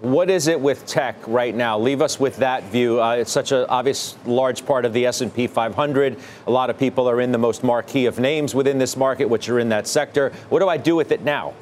What 0.02 0.30
is 0.30 0.46
it 0.46 0.62
with 0.62 0.86
tech 0.86 1.16
right 1.26 1.56
now? 1.56 1.80
Leave 1.80 2.04
us 2.04 2.20
with 2.20 2.38
that 2.38 2.62
view. 2.66 3.02
Uh, 3.02 3.16
it's 3.16 3.32
such 3.32 3.52
an 3.52 3.66
obvious 3.70 4.16
large 4.28 4.64
part 4.68 4.86
of 4.86 4.94
the 4.94 5.08
S&P 5.08 5.48
500. 5.48 6.20
A 6.46 6.52
lot 6.52 6.70
of 6.70 6.78
people 6.78 7.10
are 7.10 7.22
in 7.22 7.32
the 7.32 7.40
most 7.40 7.64
marquee 7.64 8.06
of 8.06 8.20
names 8.20 8.54
within 8.54 8.78
this 8.78 8.96
market, 8.96 9.26
which 9.26 9.50
are 9.50 9.58
in 9.58 9.70
that 9.70 9.88
sector. 9.88 10.32
What 10.50 10.60
do 10.60 10.70
I 10.70 10.78
do 10.78 10.96
with 10.96 11.12
it 11.12 11.22
now? 11.24 11.56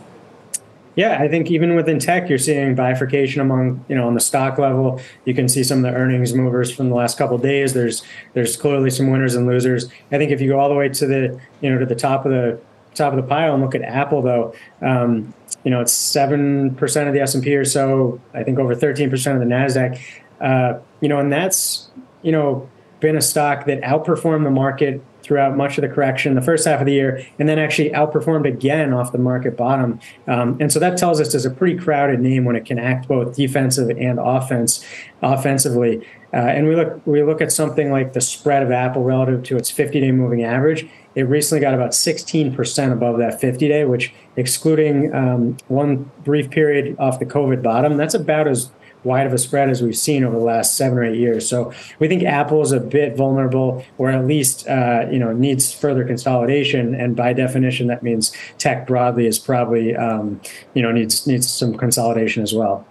Yeah, 0.96 1.20
I 1.20 1.28
think 1.28 1.50
even 1.50 1.76
within 1.76 1.98
tech, 1.98 2.30
you're 2.30 2.38
seeing 2.38 2.76
bifurcation 2.76 3.42
among 3.42 3.84
you 3.88 3.96
know 3.96 4.08
on 4.08 4.14
the 4.14 4.20
stock 4.20 4.58
level. 4.58 5.02
You 5.26 5.34
can 5.34 5.50
see 5.50 5.64
some 5.64 5.84
of 5.84 5.92
the 5.92 5.98
earnings 5.98 6.34
movers 6.34 6.72
from 6.72 6.90
the 6.90 6.96
last 6.96 7.18
couple 7.18 7.38
days. 7.40 7.74
There's 7.74 8.04
there's 8.34 8.56
clearly 8.56 8.92
some 8.92 9.10
winners 9.10 9.36
and 9.36 9.48
losers. 9.48 9.90
I 10.12 10.18
think 10.18 10.32
if 10.32 10.40
you 10.40 10.50
go 10.50 10.60
all 10.60 10.70
the 10.70 10.76
way 10.76 10.90
to 10.90 11.08
the 11.08 11.40
you 11.62 11.72
know 11.72 11.80
to 11.80 11.86
the 11.86 11.96
top 11.96 12.26
of 12.26 12.32
the 12.32 12.60
top 12.94 13.12
of 13.12 13.18
the 13.18 13.28
pile 13.28 13.54
and 13.54 13.64
look 13.64 13.74
at 13.74 13.82
Apple 13.82 14.22
though, 14.22 14.54
um, 14.82 15.34
you 15.64 15.72
know 15.72 15.82
it's 15.82 15.94
seven 15.94 16.76
percent 16.76 17.08
of 17.08 17.16
the 17.16 17.22
S 17.22 17.34
and 17.34 17.44
P 17.44 17.56
or 17.56 17.66
so. 17.66 18.22
I 18.34 18.44
think 18.44 18.60
over 18.60 18.76
thirteen 18.76 19.10
percent 19.10 19.42
of 19.42 19.48
the 19.48 19.54
Nasdaq. 19.54 20.00
Uh, 20.40 20.80
you 21.02 21.10
know, 21.10 21.20
and 21.20 21.32
that's 21.32 21.90
you 22.22 22.32
know 22.32 22.70
been 23.00 23.18
a 23.18 23.22
stock 23.22 23.66
that 23.66 23.82
outperformed 23.82 24.44
the 24.44 24.52
market 24.52 25.04
throughout 25.24 25.56
much 25.58 25.78
of 25.78 25.82
the 25.82 25.88
correction 25.88 26.36
the 26.36 26.42
first 26.42 26.68
half 26.68 26.80
of 26.80 26.86
the 26.86 26.94
year, 26.94 27.26
and 27.40 27.48
then 27.50 27.58
actually 27.58 27.90
outperformed 27.92 28.48
again 28.48 28.94
off 28.94 29.12
the 29.12 29.18
market 29.18 29.58
bottom. 29.58 30.00
Um, 30.28 30.58
and 30.60 30.72
so 30.72 30.80
that 30.80 30.98
tells 30.98 31.20
us 31.20 31.34
it's 31.34 31.46
a 31.46 31.50
pretty 31.50 31.78
crowded 31.78 32.20
name 32.20 32.46
when 32.46 32.56
it 32.56 32.66
can 32.66 32.78
act 32.78 33.08
both 33.08 33.36
defensive 33.36 33.90
and 33.98 34.20
offense 34.20 34.86
offensively. 35.22 36.06
Uh, 36.34 36.38
and 36.38 36.68
we 36.68 36.76
look 36.76 37.06
we 37.06 37.22
look 37.24 37.42
at 37.42 37.52
something 37.52 37.92
like 37.92 38.14
the 38.14 38.22
spread 38.22 38.64
of 38.64 38.72
Apple 38.72 39.04
relative 39.04 39.44
to 39.44 39.56
its 39.56 39.72
50-day 39.72 40.12
moving 40.12 40.44
average. 40.44 40.88
It 41.16 41.24
recently 41.24 41.62
got 41.62 41.76
about 41.76 41.92
16% 41.92 42.92
above 42.92 43.20
that 43.20 43.40
50-day, 43.40 43.86
which 43.86 44.12
excluding 44.36 45.14
um, 45.14 45.58
one 45.68 46.10
brief 46.24 46.50
period 46.50 46.96
off 46.98 47.20
the 47.20 47.26
COVID 47.28 47.62
bottom, 47.62 47.98
that's 47.98 48.16
about 48.16 48.48
as 48.48 48.72
wide 49.04 49.28
of 49.28 49.34
a 49.34 49.38
spread 49.38 49.70
as 49.70 49.82
we've 49.82 49.98
seen 49.98 50.24
over 50.24 50.38
the 50.38 50.44
last 50.44 50.78
seven 50.78 50.98
or 50.98 51.04
eight 51.04 51.18
years. 51.18 51.48
So 51.48 51.74
we 52.00 52.08
think 52.08 52.24
Apple 52.24 52.62
is 52.62 52.72
a 52.72 52.80
bit 52.80 53.16
vulnerable, 53.16 53.86
or 53.98 54.10
at 54.10 54.26
least 54.26 54.68
uh, 54.68 55.06
you 55.12 55.20
know 55.20 55.34
needs 55.34 55.74
further 55.74 56.06
consolidation. 56.06 56.96
And 56.96 57.16
by 57.16 57.34
definition, 57.34 57.88
that 57.88 58.04
means 58.04 58.32
tech 58.58 58.88
broadly 58.88 59.28
is 59.28 59.40
probably 59.40 59.96
um, 59.96 60.42
you 60.74 60.82
know 60.82 60.92
needs 60.92 61.28
needs 61.28 61.50
some 61.50 61.78
consolidation 61.78 62.44
as 62.44 62.54
well. 62.54 62.86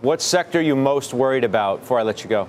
What 0.00 0.22
sector 0.22 0.58
are 0.58 0.62
you 0.62 0.76
most 0.76 1.12
worried 1.12 1.44
about? 1.44 1.80
Before 1.80 1.98
I 1.98 2.02
let 2.02 2.24
you 2.24 2.30
go. 2.30 2.48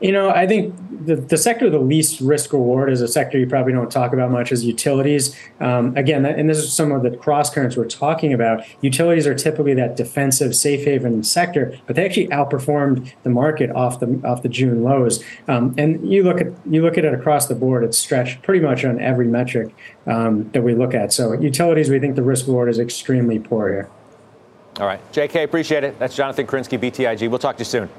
You 0.00 0.12
know, 0.12 0.30
I 0.30 0.46
think 0.46 0.74
the, 1.04 1.16
the 1.16 1.36
sector 1.36 1.68
the 1.70 1.78
least 1.78 2.20
risk 2.20 2.52
reward 2.52 2.90
is 2.90 3.00
a 3.00 3.08
sector 3.08 3.38
you 3.38 3.46
probably 3.46 3.72
don't 3.72 3.90
talk 3.90 4.12
about 4.12 4.30
much 4.30 4.52
is 4.52 4.64
utilities. 4.64 5.36
Um, 5.60 5.96
again, 5.96 6.24
and 6.24 6.48
this 6.48 6.58
is 6.58 6.72
some 6.72 6.92
of 6.92 7.02
the 7.02 7.16
cross 7.16 7.52
currents 7.52 7.76
we're 7.76 7.86
talking 7.86 8.32
about. 8.32 8.64
Utilities 8.82 9.26
are 9.26 9.34
typically 9.34 9.74
that 9.74 9.96
defensive 9.96 10.54
safe 10.54 10.84
haven 10.84 11.22
sector, 11.22 11.78
but 11.86 11.96
they 11.96 12.04
actually 12.04 12.28
outperformed 12.28 13.12
the 13.22 13.30
market 13.30 13.70
off 13.70 14.00
the 14.00 14.20
off 14.24 14.42
the 14.42 14.48
June 14.48 14.82
lows. 14.82 15.22
Um, 15.48 15.74
and 15.78 16.10
you 16.10 16.22
look 16.22 16.40
at 16.40 16.48
you 16.66 16.82
look 16.82 16.98
at 16.98 17.04
it 17.04 17.14
across 17.14 17.46
the 17.46 17.54
board; 17.54 17.84
it's 17.84 17.98
stretched 17.98 18.42
pretty 18.42 18.64
much 18.64 18.84
on 18.84 19.00
every 19.00 19.26
metric 19.26 19.74
um, 20.06 20.50
that 20.52 20.62
we 20.62 20.74
look 20.74 20.94
at. 20.94 21.12
So 21.12 21.32
utilities, 21.32 21.90
we 21.90 21.98
think 21.98 22.16
the 22.16 22.22
risk 22.22 22.46
reward 22.46 22.68
is 22.68 22.78
extremely 22.78 23.38
poor 23.38 23.68
here. 23.68 23.90
All 24.78 24.86
right, 24.86 25.00
J.K. 25.12 25.42
Appreciate 25.42 25.84
it. 25.84 25.98
That's 25.98 26.16
Jonathan 26.16 26.46
Krinsky, 26.46 26.78
BTIG. 26.78 27.28
We'll 27.28 27.38
talk 27.38 27.56
to 27.56 27.60
you 27.60 27.66
soon. 27.66 27.90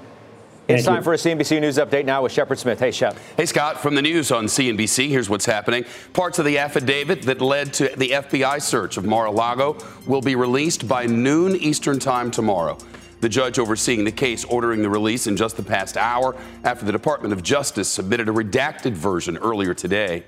It's 0.67 0.85
time 0.85 1.03
for 1.03 1.13
a 1.13 1.17
CNBC 1.17 1.59
News 1.59 1.77
update 1.77 2.05
now 2.05 2.21
with 2.21 2.31
Shepard 2.31 2.59
Smith. 2.59 2.79
Hey, 2.79 2.91
Shep. 2.91 3.17
Hey, 3.35 3.45
Scott. 3.45 3.81
From 3.81 3.95
the 3.95 4.01
news 4.01 4.31
on 4.31 4.45
CNBC, 4.45 5.09
here's 5.09 5.29
what's 5.29 5.45
happening. 5.45 5.85
Parts 6.13 6.39
of 6.39 6.45
the 6.45 6.59
affidavit 6.59 7.23
that 7.23 7.41
led 7.41 7.73
to 7.73 7.91
the 7.97 8.09
FBI 8.09 8.61
search 8.61 8.95
of 8.95 9.03
Mar-a-Lago 9.03 9.77
will 10.05 10.21
be 10.21 10.35
released 10.35 10.87
by 10.87 11.05
noon 11.07 11.55
Eastern 11.55 11.99
Time 11.99 12.31
tomorrow. 12.31 12.77
The 13.21 13.29
judge 13.29 13.59
overseeing 13.59 14.03
the 14.03 14.11
case 14.11 14.45
ordering 14.45 14.81
the 14.81 14.89
release 14.89 15.27
in 15.27 15.35
just 15.35 15.57
the 15.57 15.63
past 15.63 15.97
hour 15.97 16.35
after 16.63 16.85
the 16.85 16.91
Department 16.91 17.33
of 17.33 17.43
Justice 17.43 17.89
submitted 17.89 18.29
a 18.29 18.31
redacted 18.31 18.93
version 18.93 19.37
earlier 19.37 19.73
today. 19.73 20.23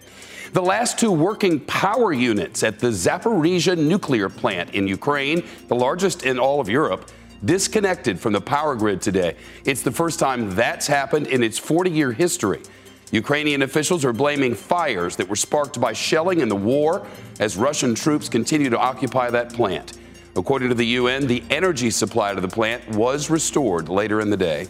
The 0.52 0.62
last 0.62 1.00
two 1.00 1.12
working 1.12 1.60
power 1.62 2.12
units 2.12 2.64
at 2.64 2.80
the 2.80 2.88
Zaporizhia 2.88 3.78
nuclear 3.78 4.30
plant 4.30 4.76
in 4.76 4.88
Ukraine, 4.88 5.44
the 5.68 5.76
largest 5.76 6.24
in 6.24 6.38
all 6.38 6.60
of 6.60 6.70
Europe, 6.70 7.10
disconnected 7.46 8.20
from 8.20 8.34
the 8.34 8.42
power 8.42 8.76
grid 8.76 9.02
today. 9.02 9.36
It's 9.66 9.82
the 9.82 9.92
first 9.92 10.20
time 10.20 10.56
that's 10.56 10.88
happened 10.88 11.28
in 11.28 11.44
its 11.44 11.58
40 11.58 11.92
year 11.92 12.12
history. 12.12 12.62
Ukrainian 13.12 13.62
officials 13.62 14.04
are 14.06 14.14
blaming 14.14 14.56
fires 14.56 15.16
that 15.18 15.30
were 15.30 15.36
sparked 15.36 15.80
by 15.80 15.94
shelling 15.94 16.40
in 16.40 16.50
the 16.50 16.56
war 16.56 17.06
as 17.40 17.58
Russian 17.58 17.94
troops 17.94 18.28
continue 18.28 18.72
to 18.72 18.80
occupy 18.80 19.30
that 19.30 19.54
plant. 19.54 20.00
According 20.36 20.70
to 20.70 20.76
the 20.76 20.86
UN, 20.86 21.28
the 21.28 21.44
energy 21.52 21.92
supply 21.92 22.34
to 22.34 22.42
the 22.42 22.48
plant 22.48 22.88
was 22.90 23.30
restored 23.30 23.88
later 23.88 24.20
in 24.20 24.32
the 24.32 24.38
day. 24.38 24.68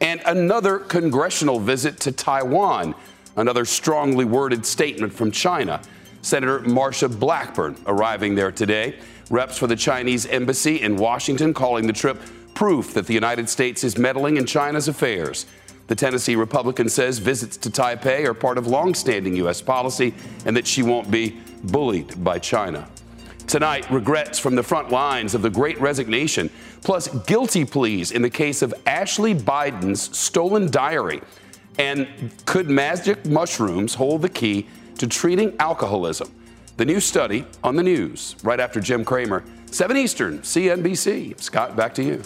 And 0.00 0.22
another 0.24 0.78
congressional 0.78 1.58
visit 1.58 1.98
to 2.00 2.12
Taiwan, 2.12 2.94
another 3.36 3.64
strongly 3.64 4.24
worded 4.24 4.64
statement 4.64 5.12
from 5.12 5.32
China. 5.32 5.80
Senator 6.22 6.60
Marsha 6.60 7.08
Blackburn 7.18 7.76
arriving 7.86 8.34
there 8.34 8.52
today. 8.52 8.98
Reps 9.30 9.56
for 9.56 9.68
the 9.68 9.76
Chinese 9.76 10.26
embassy 10.26 10.82
in 10.82 10.96
Washington 10.96 11.54
calling 11.54 11.86
the 11.86 11.92
trip 11.92 12.20
proof 12.52 12.92
that 12.94 13.06
the 13.06 13.14
United 13.14 13.48
States 13.48 13.84
is 13.84 13.96
meddling 13.96 14.36
in 14.36 14.44
China's 14.44 14.88
affairs. 14.88 15.46
The 15.86 15.94
Tennessee 15.94 16.34
Republican 16.34 16.88
says 16.88 17.18
visits 17.18 17.56
to 17.58 17.70
Taipei 17.70 18.24
are 18.26 18.34
part 18.34 18.58
of 18.58 18.66
longstanding 18.66 19.36
U.S. 19.36 19.62
policy 19.62 20.14
and 20.44 20.56
that 20.56 20.66
she 20.66 20.82
won't 20.82 21.12
be 21.12 21.38
bullied 21.62 22.22
by 22.24 22.40
China. 22.40 22.88
Tonight, 23.46 23.88
regrets 23.90 24.38
from 24.38 24.56
the 24.56 24.62
front 24.62 24.90
lines 24.90 25.34
of 25.34 25.42
the 25.42 25.50
great 25.50 25.80
resignation, 25.80 26.50
plus 26.82 27.08
guilty 27.26 27.64
pleas 27.64 28.10
in 28.10 28.22
the 28.22 28.30
case 28.30 28.62
of 28.62 28.74
Ashley 28.84 29.34
Biden's 29.34 30.16
stolen 30.16 30.70
diary. 30.70 31.20
And 31.78 32.08
could 32.46 32.68
magic 32.68 33.26
mushrooms 33.26 33.94
hold 33.94 34.22
the 34.22 34.28
key 34.28 34.66
to 34.98 35.06
treating 35.06 35.56
alcoholism? 35.58 36.32
The 36.80 36.86
new 36.86 36.98
study 36.98 37.44
on 37.62 37.76
the 37.76 37.82
news 37.82 38.36
right 38.42 38.58
after 38.58 38.80
Jim 38.80 39.04
Cramer, 39.04 39.44
7 39.66 39.98
Eastern, 39.98 40.38
CNBC. 40.38 41.38
Scott, 41.38 41.76
back 41.76 41.92
to 41.96 42.02
you. 42.02 42.22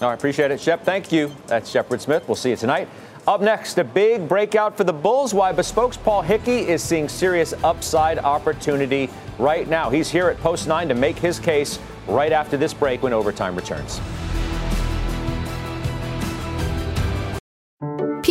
Right, 0.00 0.14
appreciate 0.14 0.52
it, 0.52 0.60
Shep. 0.60 0.84
Thank 0.84 1.10
you. 1.10 1.32
That's 1.48 1.68
Shepard 1.68 2.00
Smith. 2.00 2.22
We'll 2.28 2.36
see 2.36 2.50
you 2.50 2.56
tonight. 2.56 2.88
Up 3.26 3.40
next, 3.40 3.78
a 3.78 3.82
big 3.82 4.28
breakout 4.28 4.76
for 4.76 4.84
the 4.84 4.92
Bulls. 4.92 5.34
Why 5.34 5.50
Bespoke's 5.50 5.96
Paul 5.96 6.22
Hickey 6.22 6.68
is 6.68 6.84
seeing 6.84 7.08
serious 7.08 7.52
upside 7.64 8.20
opportunity 8.20 9.10
right 9.40 9.66
now. 9.66 9.90
He's 9.90 10.08
here 10.08 10.28
at 10.28 10.38
Post 10.38 10.68
9 10.68 10.86
to 10.86 10.94
make 10.94 11.18
his 11.18 11.40
case 11.40 11.80
right 12.06 12.30
after 12.30 12.56
this 12.56 12.72
break 12.72 13.02
when 13.02 13.12
overtime 13.12 13.56
returns. 13.56 14.00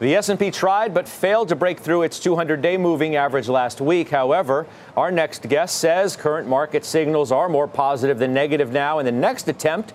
The 0.00 0.16
S&P 0.16 0.50
tried 0.50 0.94
but 0.94 1.06
failed 1.06 1.50
to 1.50 1.56
break 1.56 1.78
through 1.78 2.04
its 2.04 2.18
200-day 2.20 2.78
moving 2.78 3.16
average 3.16 3.48
last 3.50 3.82
week. 3.82 4.08
However, 4.08 4.66
our 4.96 5.10
next 5.10 5.46
guest 5.46 5.76
says 5.76 6.16
current 6.16 6.48
market 6.48 6.86
signals 6.86 7.30
are 7.30 7.50
more 7.50 7.68
positive 7.68 8.18
than 8.18 8.32
negative 8.32 8.72
now, 8.72 8.98
and 8.98 9.06
the 9.06 9.12
next 9.12 9.46
attempt 9.46 9.92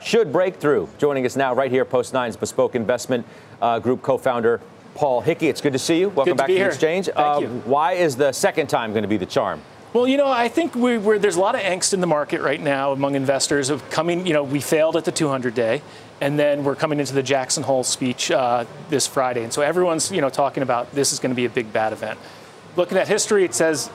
should 0.00 0.32
break 0.32 0.56
through. 0.56 0.88
Joining 0.98 1.24
us 1.24 1.36
now, 1.36 1.54
right 1.54 1.70
here, 1.70 1.84
Post 1.84 2.12
9's 2.12 2.36
Bespoke 2.36 2.74
Investment 2.74 3.24
uh, 3.62 3.78
Group 3.78 4.02
co-founder 4.02 4.60
Paul 4.96 5.20
Hickey. 5.20 5.46
It's 5.48 5.60
good 5.60 5.72
to 5.72 5.78
see 5.78 6.00
you. 6.00 6.08
Welcome 6.08 6.32
to 6.32 6.36
back 6.36 6.48
to 6.48 6.54
the 6.54 6.66
exchange. 6.66 7.06
Thank 7.06 7.18
Uh, 7.18 7.38
you. 7.42 7.48
Why 7.64 7.92
is 7.92 8.16
the 8.16 8.32
second 8.32 8.66
time 8.66 8.90
going 8.90 9.02
to 9.02 9.08
be 9.08 9.18
the 9.18 9.26
charm? 9.26 9.62
Well, 9.92 10.08
you 10.08 10.16
know, 10.16 10.26
I 10.28 10.48
think 10.48 10.74
we, 10.74 10.98
we're, 10.98 11.20
there's 11.20 11.36
a 11.36 11.40
lot 11.40 11.54
of 11.54 11.60
angst 11.60 11.94
in 11.94 12.00
the 12.00 12.08
market 12.08 12.40
right 12.40 12.60
now 12.60 12.90
among 12.90 13.14
investors 13.14 13.70
of 13.70 13.88
coming. 13.90 14.26
You 14.26 14.32
know, 14.32 14.42
we 14.42 14.60
failed 14.60 14.96
at 14.96 15.04
the 15.04 15.12
200 15.12 15.54
day, 15.54 15.80
and 16.20 16.38
then 16.38 16.64
we're 16.64 16.76
coming 16.76 17.00
into 17.00 17.14
the 17.14 17.22
Jackson 17.22 17.62
Hole 17.62 17.84
speech 17.84 18.30
uh, 18.30 18.64
this 18.88 19.06
Friday, 19.06 19.42
and 19.42 19.52
so 19.52 19.62
everyone's 19.62 20.10
you 20.10 20.20
know 20.20 20.30
talking 20.30 20.62
about 20.62 20.92
this 20.92 21.12
is 21.12 21.18
going 21.18 21.30
to 21.30 21.36
be 21.36 21.44
a 21.44 21.50
big 21.50 21.72
bad 21.72 21.92
event. 21.92 22.18
Looking 22.76 22.98
at 22.98 23.08
history, 23.08 23.44
it 23.44 23.54
says 23.54 23.90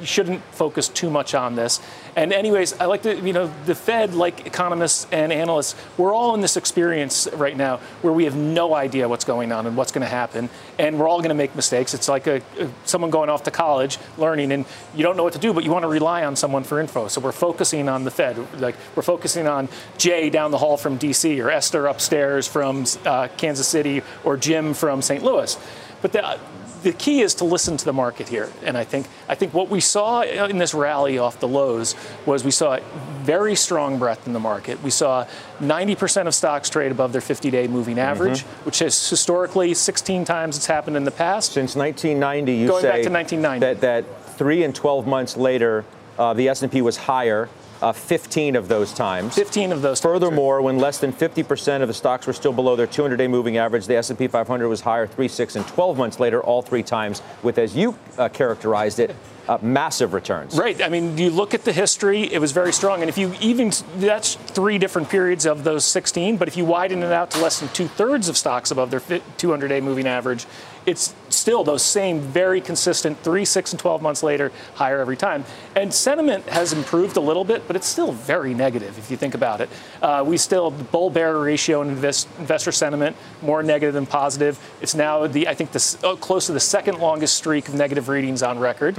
you, 0.00 0.06
shouldn't 0.06 0.42
focus 0.52 0.88
too 0.88 1.10
much 1.10 1.34
on 1.34 1.54
this. 1.54 1.80
And 2.16 2.32
anyways, 2.32 2.78
I 2.80 2.86
like 2.86 3.02
to, 3.02 3.14
you 3.14 3.32
know, 3.32 3.52
the 3.66 3.74
Fed, 3.74 4.14
like 4.14 4.46
economists 4.46 5.06
and 5.12 5.32
analysts, 5.32 5.74
we're 5.98 6.14
all 6.14 6.34
in 6.34 6.40
this 6.40 6.56
experience 6.56 7.28
right 7.34 7.56
now 7.56 7.78
where 8.02 8.12
we 8.12 8.24
have 8.24 8.36
no 8.36 8.74
idea 8.74 9.08
what's 9.08 9.24
going 9.24 9.52
on 9.52 9.66
and 9.66 9.76
what's 9.76 9.92
going 9.92 10.02
to 10.02 10.08
happen, 10.08 10.48
and 10.78 10.98
we're 10.98 11.08
all 11.08 11.18
going 11.18 11.28
to 11.28 11.34
make 11.34 11.54
mistakes. 11.54 11.94
It's 11.94 12.08
like 12.08 12.26
a- 12.26 12.42
someone 12.84 13.10
going 13.10 13.28
off 13.28 13.42
to 13.44 13.50
college, 13.50 13.98
learning, 14.16 14.52
and 14.52 14.64
you 14.94 15.02
don't 15.02 15.16
know 15.16 15.24
what 15.24 15.34
to 15.34 15.38
do, 15.38 15.52
but 15.52 15.64
you 15.64 15.70
want 15.70 15.82
to 15.82 15.88
rely 15.88 16.24
on 16.24 16.36
someone 16.36 16.64
for 16.64 16.80
info. 16.80 17.08
So 17.08 17.20
we're 17.20 17.32
focusing 17.32 17.88
on 17.88 18.04
the 18.04 18.10
Fed, 18.10 18.38
like 18.60 18.76
we're 18.94 19.02
focusing 19.02 19.46
on 19.46 19.68
Jay 19.98 20.30
down 20.30 20.50
the 20.50 20.58
hall 20.58 20.76
from 20.76 20.96
D.C. 20.96 21.40
or 21.40 21.50
Esther 21.50 21.86
upstairs 21.86 22.48
from 22.48 22.86
uh, 23.04 23.28
Kansas 23.36 23.68
City 23.68 24.02
or 24.24 24.36
Jim 24.36 24.74
from 24.74 25.02
St. 25.02 25.22
Louis. 25.22 25.58
But 26.02 26.12
the, 26.12 26.38
the 26.86 26.92
key 26.92 27.20
is 27.20 27.34
to 27.34 27.44
listen 27.44 27.76
to 27.76 27.84
the 27.84 27.92
market 27.92 28.28
here, 28.28 28.48
and 28.62 28.78
I 28.78 28.84
think 28.84 29.08
I 29.28 29.34
think 29.34 29.52
what 29.52 29.68
we 29.68 29.80
saw 29.80 30.22
in 30.22 30.58
this 30.58 30.72
rally 30.72 31.18
off 31.18 31.40
the 31.40 31.48
lows 31.48 31.96
was 32.24 32.44
we 32.44 32.52
saw 32.52 32.78
very 33.22 33.56
strong 33.56 33.98
breadth 33.98 34.28
in 34.28 34.32
the 34.32 34.38
market. 34.38 34.80
We 34.84 34.90
saw 34.90 35.26
90% 35.58 36.28
of 36.28 36.34
stocks 36.34 36.70
trade 36.70 36.92
above 36.92 37.10
their 37.12 37.20
50-day 37.20 37.66
moving 37.66 37.98
average, 37.98 38.42
which 38.62 38.80
is 38.82 39.10
historically 39.10 39.74
16 39.74 40.24
times 40.24 40.56
it's 40.56 40.66
happened 40.66 40.96
in 40.96 41.02
the 41.02 41.10
past. 41.10 41.54
Since 41.54 41.74
1990, 41.74 42.52
you 42.52 42.68
Going 42.68 42.82
say 42.82 42.88
back 42.88 43.02
to 43.02 43.10
1990. 43.10 43.66
that 43.66 43.80
that 43.80 44.36
three 44.36 44.62
and 44.62 44.72
12 44.72 45.08
months 45.08 45.36
later, 45.36 45.84
uh, 46.20 46.34
the 46.34 46.48
S&P 46.48 46.82
was 46.82 46.96
higher. 46.98 47.48
Uh, 47.82 47.92
15 47.92 48.56
of 48.56 48.68
those 48.68 48.92
times. 48.92 49.34
15 49.34 49.72
of 49.72 49.82
those. 49.82 50.00
Furthermore, 50.00 50.62
when 50.62 50.78
less 50.78 50.98
than 50.98 51.12
50% 51.12 51.82
of 51.82 51.88
the 51.88 51.94
stocks 51.94 52.26
were 52.26 52.32
still 52.32 52.52
below 52.52 52.74
their 52.74 52.86
200-day 52.86 53.28
moving 53.28 53.58
average, 53.58 53.86
the 53.86 53.96
S&P 53.96 54.28
500 54.28 54.68
was 54.68 54.80
higher 54.80 55.06
3, 55.06 55.28
6, 55.28 55.56
and 55.56 55.66
12 55.68 55.98
months 55.98 56.18
later, 56.18 56.42
all 56.42 56.62
three 56.62 56.82
times, 56.82 57.20
with, 57.42 57.58
as 57.58 57.76
you 57.76 57.96
uh, 58.16 58.28
characterized 58.30 58.98
it, 58.98 59.14
uh, 59.48 59.58
massive 59.62 60.12
returns. 60.12 60.56
Right. 60.56 60.82
I 60.82 60.88
mean, 60.88 61.16
you 61.18 61.30
look 61.30 61.54
at 61.54 61.64
the 61.64 61.72
history, 61.72 62.22
it 62.32 62.40
was 62.40 62.52
very 62.52 62.72
strong. 62.72 63.02
And 63.02 63.08
if 63.08 63.18
you 63.18 63.34
even, 63.40 63.72
that's 63.96 64.34
three 64.34 64.78
different 64.78 65.08
periods 65.08 65.46
of 65.46 65.64
those 65.64 65.84
16, 65.84 66.36
but 66.36 66.48
if 66.48 66.56
you 66.56 66.64
widen 66.64 67.02
it 67.02 67.12
out 67.12 67.30
to 67.32 67.40
less 67.40 67.60
than 67.60 67.68
two 67.70 67.88
thirds 67.88 68.28
of 68.28 68.36
stocks 68.36 68.70
above 68.70 68.90
their 68.90 69.20
200 69.38 69.68
day 69.68 69.80
moving 69.80 70.06
average, 70.06 70.46
it's 70.84 71.14
still 71.46 71.62
those 71.62 71.84
same 71.84 72.18
very 72.18 72.60
consistent 72.60 73.16
three, 73.20 73.44
six, 73.44 73.72
and 73.72 73.78
12 73.78 74.02
months 74.02 74.24
later, 74.24 74.50
higher 74.74 74.98
every 74.98 75.16
time. 75.16 75.44
And 75.76 75.94
sentiment 75.94 76.44
has 76.48 76.72
improved 76.72 77.16
a 77.16 77.20
little 77.20 77.44
bit, 77.44 77.68
but 77.68 77.76
it's 77.76 77.86
still 77.86 78.10
very 78.10 78.52
negative 78.52 78.98
if 78.98 79.12
you 79.12 79.16
think 79.16 79.36
about 79.36 79.60
it. 79.60 79.70
Uh, 80.02 80.24
we 80.26 80.38
still, 80.38 80.72
the 80.72 80.82
bull 80.82 81.08
bear 81.08 81.38
ratio 81.38 81.82
in 81.82 81.90
invest, 81.90 82.26
investor 82.40 82.72
sentiment, 82.72 83.14
more 83.42 83.62
negative 83.62 83.94
than 83.94 84.06
positive. 84.06 84.58
It's 84.80 84.96
now, 84.96 85.28
the 85.28 85.46
I 85.46 85.54
think, 85.54 85.70
the, 85.70 85.98
oh, 86.02 86.16
close 86.16 86.46
to 86.46 86.52
the 86.52 86.58
second 86.58 86.98
longest 86.98 87.36
streak 87.36 87.68
of 87.68 87.76
negative 87.76 88.08
readings 88.08 88.42
on 88.42 88.58
record. 88.58 88.98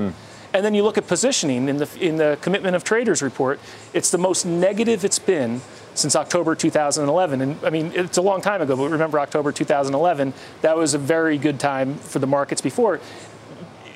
And 0.53 0.63
then 0.63 0.73
you 0.73 0.83
look 0.83 0.97
at 0.97 1.05
positioning 1.05 1.67
in 1.67 1.75
the 1.75 1.89
in 1.99 2.15
the 2.15 2.37
commitment 2.41 2.77
of 2.77 2.85
traders 2.85 3.21
report, 3.21 3.59
it's 3.93 4.09
the 4.09 4.17
most 4.17 4.45
negative 4.45 5.03
it's 5.03 5.19
been 5.19 5.59
since 5.97 6.15
October 6.15 6.55
2011. 6.55 7.41
And 7.41 7.57
I 7.63 7.69
mean, 7.69 7.91
it's 7.95 8.17
a 8.17 8.21
long 8.21 8.41
time 8.41 8.61
ago, 8.61 8.75
but 8.75 8.89
remember 8.89 9.19
October 9.19 9.51
2011, 9.51 10.33
that 10.61 10.77
was 10.77 10.93
a 10.93 10.97
very 10.97 11.37
good 11.37 11.59
time 11.59 11.95
for 11.95 12.19
the 12.19 12.27
markets 12.27 12.61
before 12.61 12.99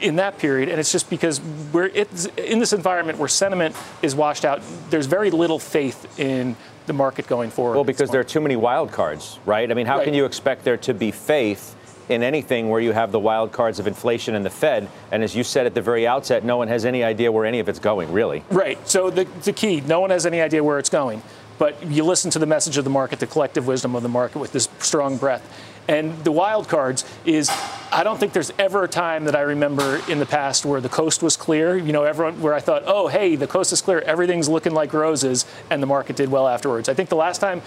in 0.01 0.15
that 0.15 0.39
period. 0.39 0.67
And 0.69 0.79
it's 0.79 0.91
just 0.91 1.09
because 1.09 1.39
we're 1.71 1.85
it's 1.85 2.25
in 2.37 2.59
this 2.59 2.73
environment 2.73 3.19
where 3.19 3.27
sentiment 3.27 3.75
is 4.01 4.15
washed 4.15 4.45
out. 4.45 4.61
There's 4.89 5.05
very 5.05 5.29
little 5.29 5.59
faith 5.59 6.19
in 6.19 6.55
the 6.87 6.93
market 6.93 7.27
going 7.27 7.51
forward. 7.51 7.75
Well, 7.75 7.83
because 7.83 8.09
there 8.09 8.19
are 8.19 8.25
too 8.25 8.41
many 8.41 8.55
wild 8.55 8.91
cards, 8.91 9.39
right? 9.45 9.69
I 9.69 9.75
mean, 9.75 9.85
how 9.85 9.97
Right. 9.97 10.05
can 10.05 10.13
you 10.15 10.25
expect 10.25 10.63
there 10.63 10.77
to 10.77 10.93
be 10.95 11.11
faith 11.11 11.75
in 12.09 12.23
anything 12.23 12.69
where 12.69 12.81
you 12.81 12.91
have 12.91 13.11
the 13.11 13.19
wild 13.19 13.51
cards 13.51 13.77
of 13.79 13.85
inflation 13.85 14.33
and 14.33 14.43
the 14.43 14.49
Fed? 14.49 14.89
And 15.11 15.23
as 15.23 15.35
you 15.35 15.43
said 15.43 15.67
at 15.67 15.75
the 15.75 15.81
very 15.81 16.07
outset, 16.07 16.43
no 16.43 16.57
one 16.57 16.67
has 16.67 16.83
any 16.83 17.03
idea 17.03 17.31
where 17.31 17.45
any 17.45 17.59
of 17.59 17.69
it's 17.69 17.77
going, 17.77 18.11
really. 18.11 18.43
Right. 18.49 18.79
So 18.89 19.11
the, 19.11 19.25
the 19.43 19.53
key, 19.53 19.81
no 19.81 19.99
one 19.99 20.09
has 20.09 20.25
any 20.25 20.41
idea 20.41 20.63
where 20.63 20.79
it's 20.79 20.89
going. 20.89 21.21
But 21.61 21.85
you 21.85 22.03
listen 22.03 22.31
to 22.31 22.39
the 22.39 22.47
message 22.47 22.77
of 22.77 22.85
the 22.85 22.89
market, 22.89 23.19
the 23.19 23.27
collective 23.27 23.67
wisdom 23.67 23.95
of 23.95 24.01
the 24.01 24.09
market 24.09 24.39
with 24.39 24.51
this 24.51 24.67
strong 24.79 25.17
breath. 25.17 25.47
And 25.87 26.17
the 26.23 26.31
wild 26.31 26.67
cards 26.67 27.05
is 27.23 27.51
I 27.91 28.03
don't 28.03 28.19
think 28.19 28.33
there's 28.33 28.51
ever 28.57 28.85
a 28.85 28.87
time 28.87 29.25
that 29.25 29.35
I 29.35 29.41
remember 29.41 30.01
in 30.09 30.17
the 30.17 30.25
past 30.25 30.65
where 30.65 30.81
the 30.81 30.89
coast 30.89 31.21
was 31.21 31.37
clear. 31.37 31.77
You 31.77 31.93
know, 31.93 32.01
everyone 32.01 32.41
where 32.41 32.55
I 32.55 32.61
thought, 32.61 32.81
oh, 32.87 33.09
hey, 33.09 33.35
the 33.35 33.45
coast 33.45 33.71
is 33.73 33.79
clear, 33.79 33.99
everything's 33.99 34.49
looking 34.49 34.73
like 34.73 34.91
roses, 34.91 35.45
and 35.69 35.83
the 35.83 35.85
market 35.87 36.15
did 36.15 36.31
well 36.31 36.47
afterwards. 36.47 36.89
I 36.89 36.95
think 36.95 37.09
the 37.09 37.15
last 37.15 37.37
time 37.37 37.61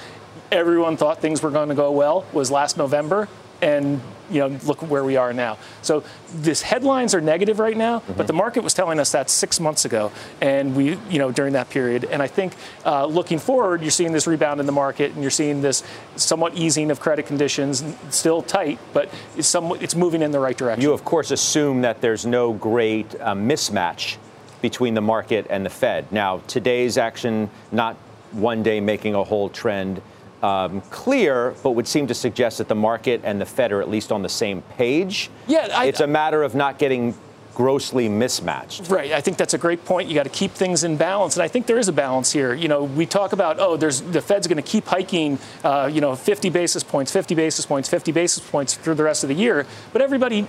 everyone 0.51 0.97
thought 0.97 1.21
things 1.21 1.41
were 1.41 1.53
going 1.53 1.69
to 1.69 1.77
go 1.77 1.93
well 1.93 2.27
was 2.33 2.51
last 2.51 2.77
November, 2.77 3.29
and 3.63 4.01
you 4.31 4.41
know, 4.41 4.59
look 4.65 4.83
where 4.83 5.05
we 5.05 5.17
are 5.17 5.33
now. 5.33 5.59
So 5.83 6.03
this 6.33 6.63
headlines 6.63 7.15
are 7.15 7.21
negative 7.21 7.59
right 7.59 7.77
now, 7.77 8.01
mm-hmm. 8.01 8.15
but 8.15 8.27
the 8.27 8.33
market 8.33 8.63
was 8.63 8.75
telling 8.75 8.99
us 8.99 9.13
that 9.13 9.31
six 9.31 9.61
months 9.61 9.85
ago, 9.85 10.13
and 10.41 10.75
we, 10.75 10.97
you 11.11 11.19
know, 11.19 11.31
during 11.31 11.53
that 11.55 11.71
period. 11.71 12.05
And 12.05 12.23
I 12.23 12.27
think 12.27 12.55
uh, 12.85 13.07
looking 13.07 13.39
forward, 13.39 13.83
you're 13.83 13.91
seeing 13.91 14.13
this 14.13 14.27
rebound 14.27 14.61
in 14.61 14.67
the 14.67 14.73
market, 14.73 15.13
and 15.13 15.23
you're 15.23 15.31
seeing 15.31 15.63
this 15.63 15.83
somewhat 16.17 16.55
easing 16.55 16.91
of 16.91 17.01
credit 17.01 17.27
conditions, 17.27 17.85
still 18.11 18.43
tight, 18.43 18.79
but 18.93 19.09
it's 19.37 19.49
somewhat, 19.49 19.83
it's 19.83 19.95
moving 19.95 20.23
in 20.23 20.31
the 20.31 20.41
right 20.41 20.57
direction. 20.57 20.83
You 20.83 20.93
of 20.93 21.05
course 21.05 21.31
assume 21.31 21.83
that 21.83 22.01
there's 22.01 22.27
no 22.27 22.53
great 22.53 23.15
uh, 23.21 23.35
mismatch 23.35 24.17
between 24.63 24.95
the 24.95 25.01
market 25.01 25.47
and 25.51 25.65
the 25.65 25.71
Fed. 25.71 26.11
Now, 26.11 26.39
today's 26.47 26.97
action, 26.97 27.51
not 27.71 27.97
one 28.33 28.63
day 28.63 28.81
making 28.81 29.15
a 29.15 29.23
whole 29.23 29.49
trend 29.49 30.01
um, 30.45 30.83
clear, 30.83 31.55
but 31.63 31.71
would 31.71 31.89
seem 31.89 32.07
to 32.07 32.15
suggest 32.15 32.59
that 32.59 32.69
the 32.69 32.75
market 32.75 33.23
and 33.25 33.41
the 33.41 33.47
Fed 33.47 33.73
are 33.73 33.81
at 33.81 33.89
least 33.89 34.13
on 34.13 34.21
the 34.21 34.29
same 34.29 34.61
page. 34.77 35.31
Yeah, 35.47 35.69
I, 35.75 35.87
it's 35.87 36.01
a 36.01 36.07
matter 36.07 36.43
of 36.43 36.55
not 36.55 36.79
getting 36.79 37.15
grossly 37.55 38.11
mismatched. 38.11 38.91
Right. 38.91 39.13
I 39.13 39.23
think 39.23 39.39
that's 39.39 39.55
a 39.55 39.59
great 39.59 39.87
point. 39.87 40.09
You 40.09 40.15
got 40.15 40.25
to 40.25 40.29
keep 40.29 40.51
things 40.51 40.85
in 40.85 40.99
balance, 40.99 41.37
and 41.37 41.43
I 41.43 41.49
think 41.49 41.67
there 41.67 41.79
is 41.79 41.89
a 41.89 41.93
balance 41.93 42.31
here. 42.31 42.53
You 42.53 42.69
know, 42.69 42.85
we 42.85 43.07
talk 43.07 43.33
about 43.33 43.59
oh, 43.59 43.79
there's 43.79 44.03
the 44.03 44.21
Fed's 44.21 44.47
going 44.47 44.63
to 44.63 44.71
keep 44.71 44.85
hiking, 44.85 45.39
uh, 45.63 45.89
you 45.91 46.03
know, 46.03 46.15
50 46.15 46.51
basis 46.51 46.83
points, 46.83 47.11
50 47.11 47.35
basis 47.35 47.65
points, 47.65 47.89
50 47.89 48.13
basis 48.13 48.47
points 48.47 48.75
through 48.75 48.97
the 48.97 49.05
rest 49.05 49.25
of 49.25 49.29
the 49.29 49.35
year, 49.35 49.67
but 49.95 50.03
everybody, 50.03 50.47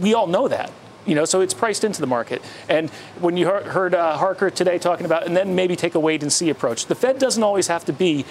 we 0.00 0.14
all 0.14 0.26
know 0.26 0.48
that. 0.48 0.72
You 1.06 1.14
know, 1.14 1.24
so 1.24 1.40
it's 1.40 1.54
priced 1.54 1.84
into 1.84 2.02
the 2.02 2.06
market. 2.06 2.42
And 2.68 2.90
when 3.20 3.38
you 3.38 3.46
heard 3.46 3.94
uh, 3.94 4.18
Harker 4.18 4.50
today 4.50 4.78
talking 4.78 5.06
about, 5.06 5.26
and 5.26 5.34
then 5.34 5.54
maybe 5.54 5.74
take 5.74 5.94
a 5.94 6.00
wait 6.00 6.22
and 6.22 6.30
see 6.30 6.50
approach, 6.50 6.84
the 6.84 6.94
Fed 6.94 7.18
doesn't 7.18 7.42
always 7.42 7.68
have 7.68 7.86
to 7.86 7.94
be 7.94 8.26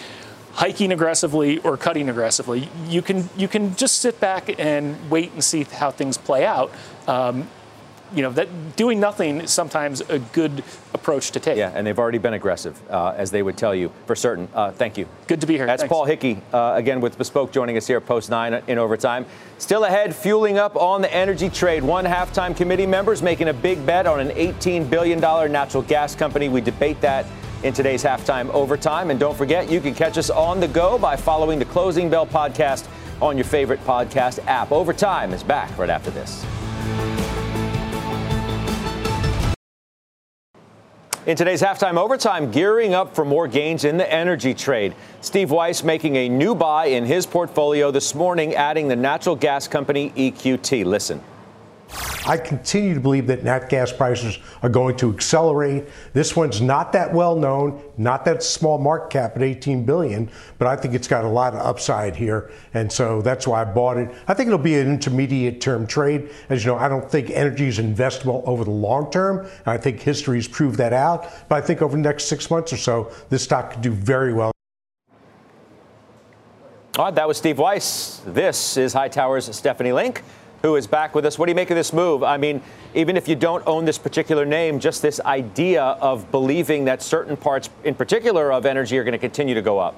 hiking 0.57 0.91
aggressively 0.91 1.59
or 1.59 1.77
cutting 1.77 2.09
aggressively. 2.09 2.67
You 2.87 3.01
can 3.01 3.29
you 3.37 3.47
can 3.47 3.75
just 3.75 3.99
sit 3.99 4.19
back 4.19 4.59
and 4.59 5.09
wait 5.09 5.31
and 5.31 5.43
see 5.43 5.63
how 5.63 5.91
things 5.91 6.17
play 6.17 6.45
out. 6.45 6.71
Um, 7.07 7.47
you 8.13 8.21
know 8.21 8.31
that 8.31 8.75
doing 8.77 8.99
nothing 8.99 9.41
is 9.41 9.51
sometimes 9.51 10.01
a 10.01 10.19
good 10.19 10.63
approach 10.93 11.31
to 11.31 11.39
take. 11.39 11.57
Yeah, 11.57 11.73
and 11.75 11.85
they've 11.85 11.99
already 11.99 12.17
been 12.17 12.33
aggressive, 12.33 12.81
uh, 12.89 13.13
as 13.17 13.31
they 13.31 13.43
would 13.43 13.57
tell 13.57 13.75
you 13.75 13.91
for 14.05 14.15
certain. 14.15 14.47
Uh, 14.53 14.71
thank 14.71 14.97
you. 14.97 15.07
Good 15.27 15.41
to 15.41 15.47
be 15.47 15.55
here. 15.57 15.65
That's 15.65 15.83
Thanks. 15.83 15.91
Paul 15.91 16.05
Hickey 16.05 16.41
uh, 16.53 16.73
again 16.75 17.01
with 17.01 17.17
Bespoke 17.17 17.51
joining 17.51 17.77
us 17.77 17.85
here 17.85 17.99
post 18.01 18.29
nine 18.29 18.53
in 18.67 18.77
overtime. 18.77 19.25
Still 19.57 19.83
ahead, 19.83 20.15
fueling 20.15 20.57
up 20.57 20.75
on 20.75 21.01
the 21.01 21.13
energy 21.13 21.49
trade. 21.49 21.83
One 21.83 22.05
halftime 22.05 22.55
committee 22.55 22.85
members 22.87 23.21
making 23.21 23.49
a 23.49 23.53
big 23.53 23.85
bet 23.85 24.07
on 24.07 24.19
an 24.21 24.31
18 24.31 24.87
billion 24.87 25.19
dollar 25.19 25.49
natural 25.49 25.83
gas 25.83 26.15
company. 26.15 26.49
We 26.49 26.61
debate 26.61 27.01
that 27.01 27.25
in 27.63 27.73
today's 27.73 28.03
halftime 28.03 28.49
overtime. 28.51 29.09
And 29.11 29.19
don't 29.19 29.37
forget, 29.37 29.69
you 29.69 29.79
can 29.79 29.93
catch 29.93 30.17
us 30.17 30.29
on 30.29 30.59
the 30.59 30.67
go 30.67 30.97
by 30.97 31.15
following 31.15 31.59
the 31.59 31.65
Closing 31.65 32.09
Bell 32.09 32.25
podcast 32.27 32.87
on 33.21 33.37
your 33.37 33.45
favorite 33.45 33.83
podcast 33.85 34.45
app. 34.47 34.71
Overtime 34.71 35.33
is 35.33 35.43
back 35.43 35.75
right 35.77 35.89
after 35.89 36.11
this. 36.11 36.45
In 41.27 41.35
today's 41.35 41.61
halftime 41.61 41.97
overtime, 41.97 42.51
gearing 42.51 42.93
up 42.93 43.13
for 43.13 43.25
more 43.25 43.49
gains 43.49 43.83
in 43.83 43.97
the 43.97 44.09
energy 44.09 44.53
trade. 44.53 44.95
Steve 45.19 45.51
Weiss 45.51 45.83
making 45.83 46.15
a 46.15 46.29
new 46.29 46.55
buy 46.55 46.85
in 46.85 47.05
his 47.05 47.25
portfolio 47.25 47.91
this 47.91 48.15
morning, 48.15 48.55
adding 48.55 48.87
the 48.87 48.95
natural 48.95 49.35
gas 49.35 49.67
company 49.67 50.11
EQT. 50.11 50.85
Listen. 50.85 51.21
I 52.27 52.35
continue 52.35 52.93
to 52.93 52.99
believe 52.99 53.27
that 53.27 53.45
nat 53.45 53.69
gas 53.69 53.93
prices 53.93 54.37
are 54.61 54.67
going 54.67 54.97
to 54.97 55.13
accelerate. 55.13 55.85
This 56.11 56.35
one's 56.35 56.59
not 56.59 56.91
that 56.91 57.13
well 57.13 57.37
known, 57.37 57.81
not 57.97 58.25
that 58.25 58.43
small 58.43 58.77
market 58.77 59.11
cap 59.11 59.37
at 59.37 59.41
18 59.41 59.85
billion, 59.85 60.29
but 60.57 60.67
I 60.67 60.75
think 60.75 60.93
it's 60.93 61.07
got 61.07 61.23
a 61.23 61.29
lot 61.29 61.53
of 61.53 61.61
upside 61.61 62.17
here, 62.17 62.51
and 62.73 62.91
so 62.91 63.21
that's 63.21 63.47
why 63.47 63.61
I 63.61 63.65
bought 63.65 63.95
it. 63.95 64.13
I 64.27 64.33
think 64.33 64.47
it'll 64.47 64.59
be 64.59 64.75
an 64.75 64.89
intermediate 64.89 65.61
term 65.61 65.87
trade. 65.87 66.29
As 66.49 66.65
you 66.65 66.71
know, 66.71 66.77
I 66.77 66.89
don't 66.89 67.09
think 67.09 67.29
energy 67.29 67.67
is 67.67 67.79
investable 67.79 68.45
over 68.45 68.65
the 68.65 68.71
long 68.71 69.09
term, 69.09 69.39
and 69.39 69.67
I 69.67 69.77
think 69.77 70.01
history 70.01 70.37
has 70.37 70.49
proved 70.49 70.77
that 70.79 70.91
out. 70.91 71.31
But 71.47 71.63
I 71.63 71.65
think 71.65 71.81
over 71.81 71.95
the 71.95 72.03
next 72.03 72.25
six 72.25 72.51
months 72.51 72.73
or 72.73 72.77
so, 72.77 73.09
this 73.29 73.43
stock 73.43 73.71
could 73.71 73.81
do 73.81 73.91
very 73.91 74.33
well. 74.33 74.51
All 76.97 77.05
right, 77.05 77.15
that 77.15 77.27
was 77.27 77.37
Steve 77.37 77.59
Weiss. 77.59 78.21
This 78.25 78.75
is 78.75 78.91
Hightower's 78.91 79.55
Stephanie 79.55 79.93
Link 79.93 80.23
who 80.61 80.75
is 80.75 80.87
back 80.87 81.13
with 81.13 81.25
us. 81.25 81.37
What 81.37 81.45
do 81.45 81.51
you 81.51 81.55
make 81.55 81.69
of 81.69 81.75
this 81.75 81.93
move? 81.93 82.23
I 82.23 82.37
mean, 82.37 82.61
even 82.95 83.17
if 83.17 83.27
you 83.27 83.35
don't 83.35 83.65
own 83.67 83.85
this 83.85 83.97
particular 83.97 84.45
name, 84.45 84.79
just 84.79 85.01
this 85.01 85.19
idea 85.21 85.83
of 85.83 86.31
believing 86.31 86.85
that 86.85 87.01
certain 87.01 87.37
parts, 87.37 87.69
in 87.83 87.95
particular 87.95 88.51
of 88.51 88.65
energy, 88.65 88.97
are 88.97 89.03
going 89.03 89.11
to 89.13 89.17
continue 89.17 89.53
to 89.53 89.61
go 89.61 89.79
up. 89.79 89.95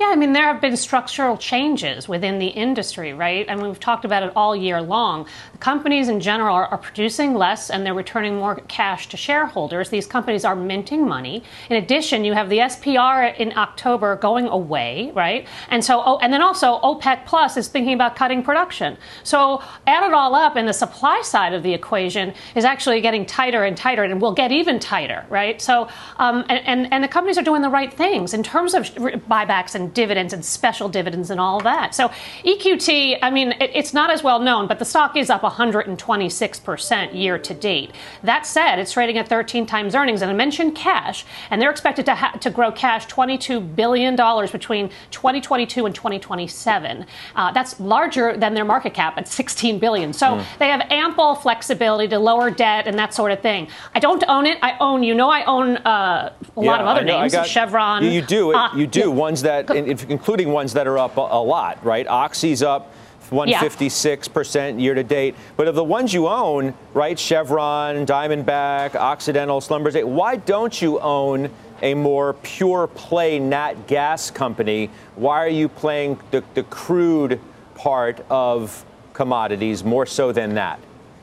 Yeah, 0.00 0.10
I 0.10 0.14
mean, 0.16 0.32
there 0.32 0.44
have 0.44 0.60
been 0.60 0.76
structural 0.76 1.36
changes 1.36 2.08
within 2.08 2.38
the 2.38 2.46
industry, 2.46 3.14
right? 3.14 3.50
I 3.50 3.56
mean, 3.56 3.66
we've 3.66 3.80
talked 3.80 4.04
about 4.04 4.22
it 4.22 4.32
all 4.36 4.54
year 4.54 4.80
long. 4.80 5.26
The 5.50 5.58
companies 5.58 6.08
in 6.08 6.20
general 6.20 6.54
are, 6.54 6.66
are, 6.66 6.78
producing 6.78 7.34
less 7.34 7.68
and 7.68 7.84
they're 7.84 7.94
returning 7.94 8.36
more 8.36 8.54
cash 8.68 9.08
to 9.08 9.16
shareholders. 9.16 9.90
These 9.90 10.06
companies 10.06 10.44
are 10.44 10.54
minting 10.54 11.08
money. 11.08 11.42
In 11.68 11.76
addition, 11.76 12.24
you 12.24 12.32
have 12.32 12.48
the 12.48 12.58
SPR 12.58 13.36
in 13.38 13.58
October 13.58 14.14
going 14.14 14.46
away, 14.46 15.10
right? 15.16 15.48
And 15.68 15.84
so, 15.84 16.00
oh, 16.06 16.18
and 16.18 16.32
then 16.32 16.42
also 16.42 16.78
OPEC 16.78 17.26
Plus 17.26 17.56
is 17.56 17.66
thinking 17.66 17.94
about 17.94 18.14
cutting 18.14 18.44
production. 18.44 18.96
So, 19.24 19.60
add 19.88 20.06
it 20.06 20.14
all 20.14 20.36
up, 20.36 20.54
and 20.54 20.68
the 20.68 20.72
supply 20.72 21.22
side 21.24 21.54
of 21.54 21.64
the 21.64 21.74
equation 21.74 22.34
is 22.54 22.64
actually 22.64 23.00
getting 23.00 23.26
tighter 23.26 23.64
and 23.64 23.76
tighter, 23.76 24.04
and 24.04 24.20
will 24.20 24.32
get 24.32 24.52
even 24.52 24.78
tighter, 24.78 25.26
right? 25.28 25.60
So, 25.60 25.88
um, 26.18 26.44
and, 26.48 26.64
and, 26.64 26.92
and 26.92 27.02
the 27.02 27.08
companies 27.08 27.36
are 27.36 27.42
doing 27.42 27.62
the 27.62 27.68
right 27.68 27.92
things 27.92 28.32
in 28.32 28.44
terms 28.44 28.74
of 28.74 28.84
buybacks 28.84 29.74
and 29.74 29.87
dividends 29.94 30.32
and 30.32 30.44
special 30.44 30.88
dividends 30.88 31.30
and 31.30 31.40
all 31.40 31.60
that. 31.60 31.94
So 31.94 32.08
EQT, 32.44 33.18
I 33.22 33.30
mean, 33.30 33.52
it, 33.52 33.70
it's 33.74 33.94
not 33.94 34.10
as 34.10 34.22
well 34.22 34.38
known, 34.38 34.66
but 34.66 34.78
the 34.78 34.84
stock 34.84 35.16
is 35.16 35.30
up 35.30 35.42
126% 35.42 37.14
year 37.14 37.38
to 37.38 37.54
date. 37.54 37.92
That 38.22 38.46
said, 38.46 38.78
it's 38.78 38.92
trading 38.92 39.18
at 39.18 39.28
13 39.28 39.66
times 39.66 39.94
earnings, 39.94 40.22
and 40.22 40.30
I 40.30 40.34
mentioned 40.34 40.74
cash, 40.74 41.24
and 41.50 41.60
they're 41.60 41.70
expected 41.70 42.06
to, 42.06 42.14
ha- 42.14 42.32
to 42.40 42.50
grow 42.50 42.72
cash 42.72 43.06
$22 43.06 43.74
billion 43.74 44.16
between 44.16 44.90
2022 45.10 45.86
and 45.86 45.94
2027. 45.94 47.06
Uh, 47.34 47.52
that's 47.52 47.78
larger 47.80 48.36
than 48.36 48.54
their 48.54 48.64
market 48.64 48.94
cap 48.94 49.16
at 49.16 49.28
16 49.28 49.78
billion. 49.78 50.12
So 50.12 50.26
mm. 50.26 50.58
they 50.58 50.68
have 50.68 50.82
ample 50.90 51.34
flexibility 51.34 52.08
to 52.08 52.18
lower 52.18 52.50
debt 52.50 52.86
and 52.86 52.98
that 52.98 53.14
sort 53.14 53.32
of 53.32 53.40
thing. 53.40 53.68
I 53.94 54.00
don't 54.00 54.24
own 54.28 54.46
it. 54.46 54.58
I 54.62 54.76
own, 54.80 55.02
you 55.02 55.14
know, 55.14 55.30
I 55.30 55.44
own 55.44 55.76
uh, 55.78 56.32
a 56.56 56.60
yeah, 56.60 56.70
lot 56.70 56.80
of 56.80 56.86
other 56.86 57.04
know, 57.04 57.20
names, 57.20 57.32
got, 57.32 57.46
Chevron. 57.46 58.04
You, 58.04 58.10
you 58.10 58.22
do. 58.22 58.54
Uh, 58.54 58.74
you 58.76 58.86
do. 58.86 59.10
Ones 59.10 59.42
that, 59.42 59.70
including 59.86 60.50
ones 60.52 60.72
that 60.74 60.86
are 60.86 60.98
up 60.98 61.16
a, 61.16 61.20
a 61.20 61.42
lot, 61.42 61.84
right? 61.84 62.06
Oxy's 62.06 62.62
up 62.62 62.92
156% 63.30 64.80
year 64.80 64.94
to 64.94 65.02
date. 65.02 65.34
But 65.56 65.68
of 65.68 65.74
the 65.74 65.84
ones 65.84 66.12
you 66.12 66.28
own, 66.28 66.74
right, 66.94 67.18
Chevron, 67.18 68.06
Diamondback, 68.06 68.94
Occidental, 68.94 69.60
Schlumberger, 69.60 70.04
why 70.04 70.36
don't 70.36 70.80
you 70.80 70.98
own 71.00 71.50
a 71.82 71.94
more 71.94 72.34
pure 72.34 72.86
play 72.86 73.38
nat 73.38 73.86
gas 73.86 74.30
company? 74.30 74.90
Why 75.14 75.44
are 75.44 75.48
you 75.48 75.68
playing 75.68 76.18
the, 76.30 76.42
the 76.54 76.64
crude 76.64 77.40
part 77.74 78.24
of 78.30 78.84
commodities 79.12 79.84
more 79.84 80.06
so 80.06 80.32
than 80.32 80.54
that? 80.54 80.80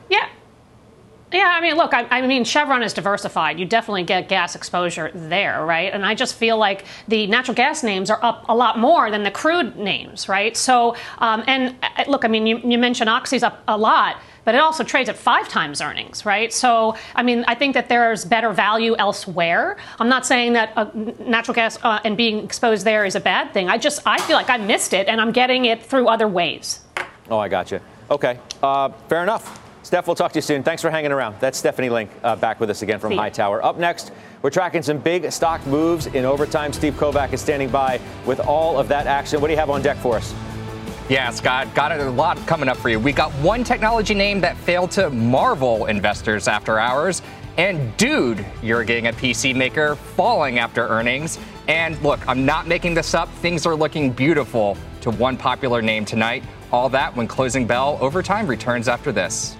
Yeah, 0.08 0.28
yeah, 1.32 1.52
I 1.56 1.60
mean, 1.60 1.76
look, 1.76 1.92
I, 1.92 2.06
I, 2.10 2.26
mean, 2.26 2.44
Chevron 2.44 2.82
is 2.82 2.92
diversified. 2.92 3.58
You 3.58 3.66
definitely 3.66 4.04
get 4.04 4.28
gas 4.28 4.54
exposure 4.54 5.10
there, 5.12 5.64
right? 5.66 5.92
And 5.92 6.06
I 6.06 6.14
just 6.14 6.36
feel 6.36 6.56
like 6.56 6.84
the 7.08 7.26
natural 7.26 7.54
gas 7.54 7.82
names 7.82 8.10
are 8.10 8.20
up 8.22 8.44
a 8.48 8.54
lot 8.54 8.78
more 8.78 9.10
than 9.10 9.24
the 9.24 9.30
crude 9.32 9.76
names, 9.76 10.28
right? 10.28 10.56
So, 10.56 10.94
um, 11.18 11.42
and 11.48 11.74
uh, 11.82 12.04
look, 12.06 12.24
I 12.24 12.28
mean, 12.28 12.46
you, 12.46 12.58
you 12.58 12.78
mentioned 12.78 13.10
Oxy's 13.10 13.42
up 13.42 13.62
a 13.66 13.76
lot 13.76 14.16
but 14.44 14.54
it 14.54 14.58
also 14.58 14.84
trades 14.84 15.08
at 15.08 15.16
five 15.16 15.48
times 15.48 15.80
earnings, 15.80 16.24
right? 16.24 16.52
So, 16.52 16.96
I 17.16 17.24
mean, 17.24 17.44
I 17.48 17.56
think 17.56 17.74
that 17.74 17.88
there's 17.88 18.24
better 18.24 18.52
value 18.52 18.94
elsewhere. 18.96 19.76
I'm 19.98 20.08
not 20.08 20.24
saying 20.24 20.52
that 20.52 20.72
uh, 20.76 20.88
natural 21.18 21.56
gas 21.56 21.76
uh, 21.82 21.98
and 22.04 22.16
being 22.16 22.44
exposed 22.44 22.86
there 22.86 23.04
is 23.04 23.16
a 23.16 23.20
bad 23.20 23.52
thing. 23.52 23.68
I 23.68 23.76
just, 23.76 24.02
I 24.06 24.20
feel 24.20 24.36
like 24.36 24.48
I 24.48 24.56
missed 24.56 24.92
it 24.92 25.08
and 25.08 25.20
I'm 25.20 25.32
getting 25.32 25.64
it 25.64 25.82
through 25.82 26.06
other 26.06 26.28
ways. 26.28 26.84
Oh, 27.28 27.38
I 27.38 27.48
got 27.48 27.72
you. 27.72 27.80
Okay, 28.08 28.38
uh, 28.62 28.90
fair 29.08 29.24
enough. 29.24 29.65
Steph, 29.86 30.08
we'll 30.08 30.16
talk 30.16 30.32
to 30.32 30.38
you 30.38 30.42
soon. 30.42 30.64
Thanks 30.64 30.82
for 30.82 30.90
hanging 30.90 31.12
around. 31.12 31.36
That's 31.38 31.56
Stephanie 31.56 31.90
Link 31.90 32.10
uh, 32.24 32.34
back 32.34 32.58
with 32.58 32.70
us 32.70 32.82
again 32.82 32.98
from 32.98 33.12
Hightower. 33.12 33.64
Up 33.64 33.78
next, 33.78 34.10
we're 34.42 34.50
tracking 34.50 34.82
some 34.82 34.98
big 34.98 35.30
stock 35.30 35.64
moves 35.64 36.06
in 36.08 36.24
overtime. 36.24 36.72
Steve 36.72 36.94
Kovach 36.94 37.32
is 37.32 37.40
standing 37.40 37.68
by 37.68 38.00
with 38.26 38.40
all 38.40 38.80
of 38.80 38.88
that 38.88 39.06
action. 39.06 39.40
What 39.40 39.46
do 39.46 39.52
you 39.52 39.60
have 39.60 39.70
on 39.70 39.82
deck 39.82 39.96
for 39.98 40.16
us? 40.16 40.34
Yeah, 41.08 41.30
Scott, 41.30 41.72
got 41.72 41.92
a 41.92 42.10
lot 42.10 42.36
coming 42.48 42.68
up 42.68 42.78
for 42.78 42.88
you. 42.88 42.98
We 42.98 43.12
got 43.12 43.30
one 43.34 43.62
technology 43.62 44.12
name 44.12 44.40
that 44.40 44.56
failed 44.56 44.90
to 44.90 45.08
marvel 45.08 45.86
investors 45.86 46.48
after 46.48 46.80
hours. 46.80 47.22
And 47.56 47.96
dude, 47.96 48.44
you're 48.64 48.82
getting 48.82 49.06
a 49.06 49.12
PC 49.12 49.54
maker 49.54 49.94
falling 49.94 50.58
after 50.58 50.84
earnings. 50.88 51.38
And 51.68 51.96
look, 52.02 52.26
I'm 52.26 52.44
not 52.44 52.66
making 52.66 52.94
this 52.94 53.14
up. 53.14 53.32
Things 53.34 53.66
are 53.66 53.76
looking 53.76 54.10
beautiful 54.10 54.76
to 55.02 55.12
one 55.12 55.36
popular 55.36 55.80
name 55.80 56.04
tonight. 56.04 56.42
All 56.72 56.88
that 56.88 57.14
when 57.14 57.28
closing 57.28 57.68
bell 57.68 57.98
overtime 58.00 58.48
returns 58.48 58.88
after 58.88 59.12
this. 59.12 59.56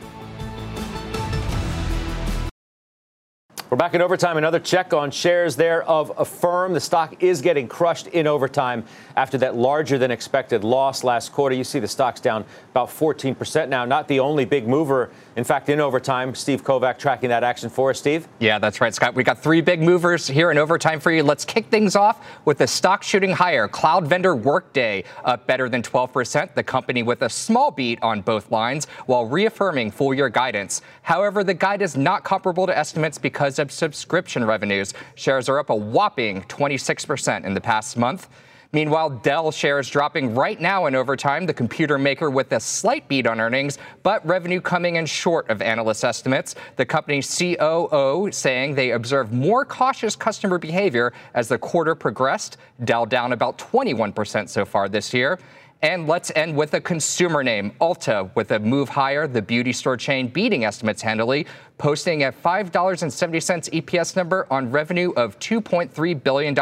We're 3.68 3.76
back 3.76 3.94
in 3.94 4.00
overtime. 4.00 4.36
Another 4.36 4.60
check 4.60 4.94
on 4.94 5.10
shares 5.10 5.56
there 5.56 5.82
of 5.82 6.12
Affirm. 6.16 6.72
The 6.72 6.78
stock 6.78 7.20
is 7.20 7.40
getting 7.40 7.66
crushed 7.66 8.06
in 8.06 8.28
overtime 8.28 8.84
after 9.16 9.38
that 9.38 9.56
larger 9.56 9.98
than 9.98 10.12
expected 10.12 10.62
loss 10.62 11.02
last 11.02 11.32
quarter. 11.32 11.56
You 11.56 11.64
see 11.64 11.80
the 11.80 11.88
stock's 11.88 12.20
down 12.20 12.44
about 12.70 12.90
14% 12.90 13.68
now. 13.68 13.84
Not 13.84 14.06
the 14.06 14.20
only 14.20 14.44
big 14.44 14.68
mover. 14.68 15.10
In 15.36 15.44
fact, 15.44 15.68
in 15.68 15.80
overtime, 15.80 16.34
Steve 16.34 16.64
Kovach 16.64 16.98
tracking 16.98 17.28
that 17.28 17.44
action 17.44 17.68
for 17.68 17.90
us. 17.90 17.98
Steve? 17.98 18.26
Yeah, 18.38 18.58
that's 18.58 18.80
right, 18.80 18.94
Scott. 18.94 19.14
We 19.14 19.22
got 19.22 19.38
three 19.38 19.60
big 19.60 19.82
movers 19.82 20.26
here 20.26 20.50
in 20.50 20.56
overtime 20.56 20.98
for 20.98 21.12
you. 21.12 21.22
Let's 21.22 21.44
kick 21.44 21.66
things 21.66 21.94
off 21.94 22.26
with 22.46 22.56
the 22.56 22.66
stock 22.66 23.02
shooting 23.02 23.32
higher. 23.32 23.68
Cloud 23.68 24.06
vendor 24.06 24.34
Workday 24.34 25.04
up 25.26 25.46
better 25.46 25.68
than 25.68 25.82
12%. 25.82 26.54
The 26.54 26.62
company 26.62 27.02
with 27.02 27.20
a 27.20 27.28
small 27.28 27.70
beat 27.70 28.02
on 28.02 28.22
both 28.22 28.50
lines 28.50 28.86
while 29.04 29.26
reaffirming 29.26 29.90
full 29.90 30.14
year 30.14 30.30
guidance. 30.30 30.80
However, 31.02 31.44
the 31.44 31.52
guide 31.52 31.82
is 31.82 31.98
not 31.98 32.24
comparable 32.24 32.66
to 32.66 32.76
estimates 32.76 33.18
because 33.18 33.58
of 33.58 33.70
subscription 33.70 34.42
revenues. 34.42 34.94
Shares 35.16 35.50
are 35.50 35.58
up 35.58 35.68
a 35.68 35.76
whopping 35.76 36.44
26% 36.44 37.44
in 37.44 37.52
the 37.52 37.60
past 37.60 37.98
month. 37.98 38.28
Meanwhile, 38.72 39.10
Dell 39.10 39.50
shares 39.50 39.88
dropping 39.88 40.34
right 40.34 40.60
now 40.60 40.86
in 40.86 40.94
overtime, 40.94 41.46
the 41.46 41.54
computer 41.54 41.98
maker 41.98 42.30
with 42.30 42.52
a 42.52 42.60
slight 42.60 43.06
beat 43.08 43.26
on 43.26 43.40
earnings, 43.40 43.78
but 44.02 44.26
revenue 44.26 44.60
coming 44.60 44.96
in 44.96 45.06
short 45.06 45.48
of 45.50 45.62
analyst 45.62 46.04
estimates. 46.04 46.54
The 46.76 46.84
company's 46.84 47.38
COO 47.38 48.28
saying 48.32 48.74
they 48.74 48.90
observed 48.92 49.32
more 49.32 49.64
cautious 49.64 50.16
customer 50.16 50.58
behavior 50.58 51.12
as 51.34 51.48
the 51.48 51.58
quarter 51.58 51.94
progressed. 51.94 52.56
Dell 52.84 53.06
down 53.06 53.32
about 53.32 53.58
21% 53.58 54.48
so 54.48 54.64
far 54.64 54.88
this 54.88 55.14
year. 55.14 55.38
And 55.82 56.08
let's 56.08 56.32
end 56.34 56.56
with 56.56 56.72
a 56.72 56.80
consumer 56.80 57.44
name, 57.44 57.72
Ulta, 57.82 58.34
with 58.34 58.50
a 58.50 58.58
move 58.58 58.88
higher. 58.88 59.26
The 59.26 59.42
beauty 59.42 59.74
store 59.74 59.98
chain 59.98 60.26
beating 60.28 60.64
estimates 60.64 61.02
handily, 61.02 61.46
posting 61.76 62.24
a 62.24 62.32
$5.70 62.32 63.82
EPS 63.82 64.16
number 64.16 64.46
on 64.50 64.70
revenue 64.70 65.12
of 65.16 65.38
$2.3 65.38 66.24
billion. 66.24 66.54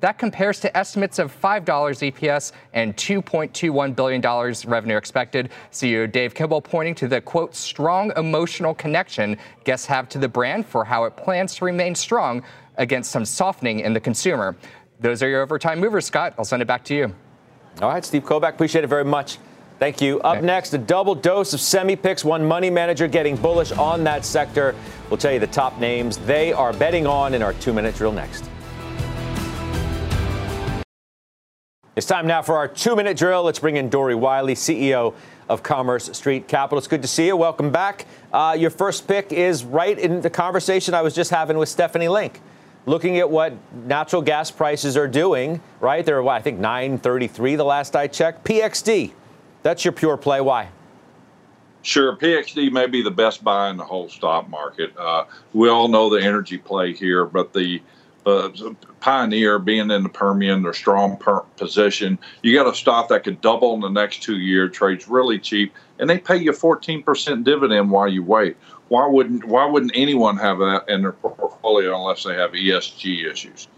That 0.00 0.18
compares 0.18 0.58
to 0.60 0.76
estimates 0.76 1.20
of 1.20 1.32
$5 1.40 1.64
EPS 1.64 2.50
and 2.72 2.96
$2.21 2.96 3.94
billion 3.94 4.20
revenue 4.68 4.96
expected. 4.96 5.50
CEO 5.70 6.10
Dave 6.10 6.34
Kimbell 6.34 6.62
pointing 6.62 6.96
to 6.96 7.06
the 7.06 7.20
quote, 7.20 7.54
strong 7.54 8.12
emotional 8.16 8.74
connection 8.74 9.38
guests 9.62 9.86
have 9.86 10.08
to 10.08 10.18
the 10.18 10.28
brand 10.28 10.66
for 10.66 10.84
how 10.84 11.04
it 11.04 11.16
plans 11.16 11.54
to 11.54 11.64
remain 11.64 11.94
strong 11.94 12.42
against 12.78 13.12
some 13.12 13.24
softening 13.24 13.80
in 13.80 13.92
the 13.92 14.00
consumer. 14.00 14.56
Those 14.98 15.22
are 15.22 15.28
your 15.28 15.42
overtime 15.42 15.78
movers, 15.78 16.04
Scott. 16.04 16.34
I'll 16.36 16.44
send 16.44 16.62
it 16.62 16.66
back 16.66 16.84
to 16.86 16.94
you. 16.94 17.14
All 17.80 17.88
right, 17.88 18.04
Steve 18.04 18.24
Kovach, 18.24 18.50
appreciate 18.50 18.84
it 18.84 18.88
very 18.88 19.04
much. 19.04 19.38
Thank 19.78 20.02
you. 20.02 20.20
Up 20.20 20.42
next, 20.42 20.74
a 20.74 20.78
double 20.78 21.14
dose 21.14 21.54
of 21.54 21.60
semi 21.60 21.96
picks. 21.96 22.22
One 22.22 22.46
money 22.46 22.68
manager 22.68 23.08
getting 23.08 23.34
bullish 23.36 23.72
on 23.72 24.04
that 24.04 24.26
sector. 24.26 24.74
We'll 25.08 25.16
tell 25.16 25.32
you 25.32 25.38
the 25.38 25.46
top 25.46 25.78
names 25.80 26.18
they 26.18 26.52
are 26.52 26.74
betting 26.74 27.06
on 27.06 27.32
in 27.32 27.40
our 27.40 27.54
two 27.54 27.72
minute 27.72 27.94
drill 27.94 28.12
next. 28.12 28.50
It's 31.96 32.06
time 32.06 32.26
now 32.26 32.42
for 32.42 32.56
our 32.56 32.68
two 32.68 32.94
minute 32.94 33.16
drill. 33.16 33.42
Let's 33.42 33.58
bring 33.58 33.76
in 33.76 33.88
Dory 33.88 34.14
Wiley, 34.14 34.54
CEO 34.54 35.14
of 35.48 35.62
Commerce 35.62 36.10
Street 36.12 36.46
Capital. 36.46 36.76
It's 36.76 36.86
good 36.86 37.02
to 37.02 37.08
see 37.08 37.26
you. 37.26 37.36
Welcome 37.36 37.72
back. 37.72 38.04
Uh, 38.34 38.54
your 38.58 38.70
first 38.70 39.08
pick 39.08 39.32
is 39.32 39.64
right 39.64 39.98
in 39.98 40.20
the 40.20 40.30
conversation 40.30 40.92
I 40.92 41.00
was 41.00 41.14
just 41.14 41.30
having 41.30 41.56
with 41.56 41.70
Stephanie 41.70 42.08
Link 42.08 42.42
looking 42.86 43.18
at 43.18 43.30
what 43.30 43.52
natural 43.86 44.22
gas 44.22 44.50
prices 44.50 44.96
are 44.96 45.08
doing, 45.08 45.60
right? 45.80 46.04
They're, 46.04 46.22
what, 46.22 46.34
I 46.34 46.40
think 46.40 46.58
933 46.58 47.56
the 47.56 47.64
last 47.64 47.96
I 47.96 48.06
checked. 48.06 48.44
PXD, 48.44 49.12
that's 49.62 49.84
your 49.84 49.92
pure 49.92 50.16
play. 50.16 50.40
Why? 50.40 50.68
Sure, 51.82 52.16
PXD 52.16 52.70
may 52.72 52.86
be 52.86 53.02
the 53.02 53.10
best 53.10 53.42
buy 53.42 53.70
in 53.70 53.76
the 53.76 53.84
whole 53.84 54.08
stock 54.08 54.48
market. 54.50 54.92
Uh, 54.98 55.24
we 55.54 55.68
all 55.68 55.88
know 55.88 56.10
the 56.10 56.22
energy 56.22 56.58
play 56.58 56.92
here, 56.92 57.24
but 57.24 57.52
the 57.52 57.80
uh, 58.26 58.50
Pioneer 59.00 59.58
being 59.58 59.90
in 59.90 60.02
the 60.02 60.08
Permian, 60.08 60.62
their 60.62 60.74
strong 60.74 61.16
per- 61.16 61.40
position, 61.56 62.18
you 62.42 62.54
got 62.54 62.72
a 62.72 62.74
stock 62.74 63.08
that 63.08 63.24
could 63.24 63.40
double 63.40 63.74
in 63.74 63.80
the 63.80 63.88
next 63.88 64.22
two 64.22 64.38
years, 64.38 64.72
trades 64.72 65.08
really 65.08 65.38
cheap, 65.38 65.74
and 65.98 66.08
they 66.08 66.18
pay 66.18 66.36
you 66.36 66.52
14% 66.52 67.44
dividend 67.44 67.90
while 67.90 68.08
you 68.08 68.22
wait 68.22 68.56
why 68.90 69.06
wouldn't 69.06 69.44
why 69.44 69.64
wouldn't 69.64 69.92
anyone 69.94 70.36
have 70.36 70.58
that 70.58 70.84
in 70.88 71.02
their 71.02 71.12
portfolio 71.12 71.96
unless 71.96 72.24
they 72.24 72.34
have 72.34 72.50
ESG 72.50 73.30
issues? 73.30 73.68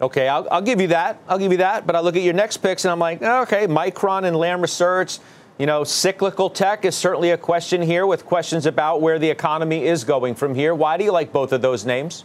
Okay, 0.00 0.28
I'll, 0.28 0.46
I'll 0.50 0.62
give 0.62 0.80
you 0.80 0.88
that. 0.88 1.18
I'll 1.28 1.38
give 1.38 1.50
you 1.50 1.58
that. 1.58 1.86
But 1.86 1.96
I 1.96 2.00
look 2.00 2.14
at 2.14 2.22
your 2.22 2.34
next 2.34 2.58
picks 2.58 2.84
and 2.84 2.92
I'm 2.92 3.00
like, 3.00 3.18
oh, 3.22 3.42
okay, 3.42 3.66
Micron 3.66 4.24
and 4.24 4.36
Lam 4.36 4.60
Research. 4.60 5.18
You 5.58 5.66
know, 5.66 5.82
cyclical 5.84 6.50
tech 6.50 6.84
is 6.84 6.94
certainly 6.94 7.30
a 7.30 7.38
question 7.38 7.82
here 7.82 8.06
with 8.06 8.26
questions 8.26 8.66
about 8.66 9.00
where 9.00 9.18
the 9.18 9.28
economy 9.28 9.86
is 9.86 10.04
going 10.04 10.34
from 10.34 10.54
here. 10.54 10.74
Why 10.74 10.98
do 10.98 11.04
you 11.04 11.12
like 11.12 11.32
both 11.32 11.50
of 11.52 11.62
those 11.62 11.84
names? 11.84 12.24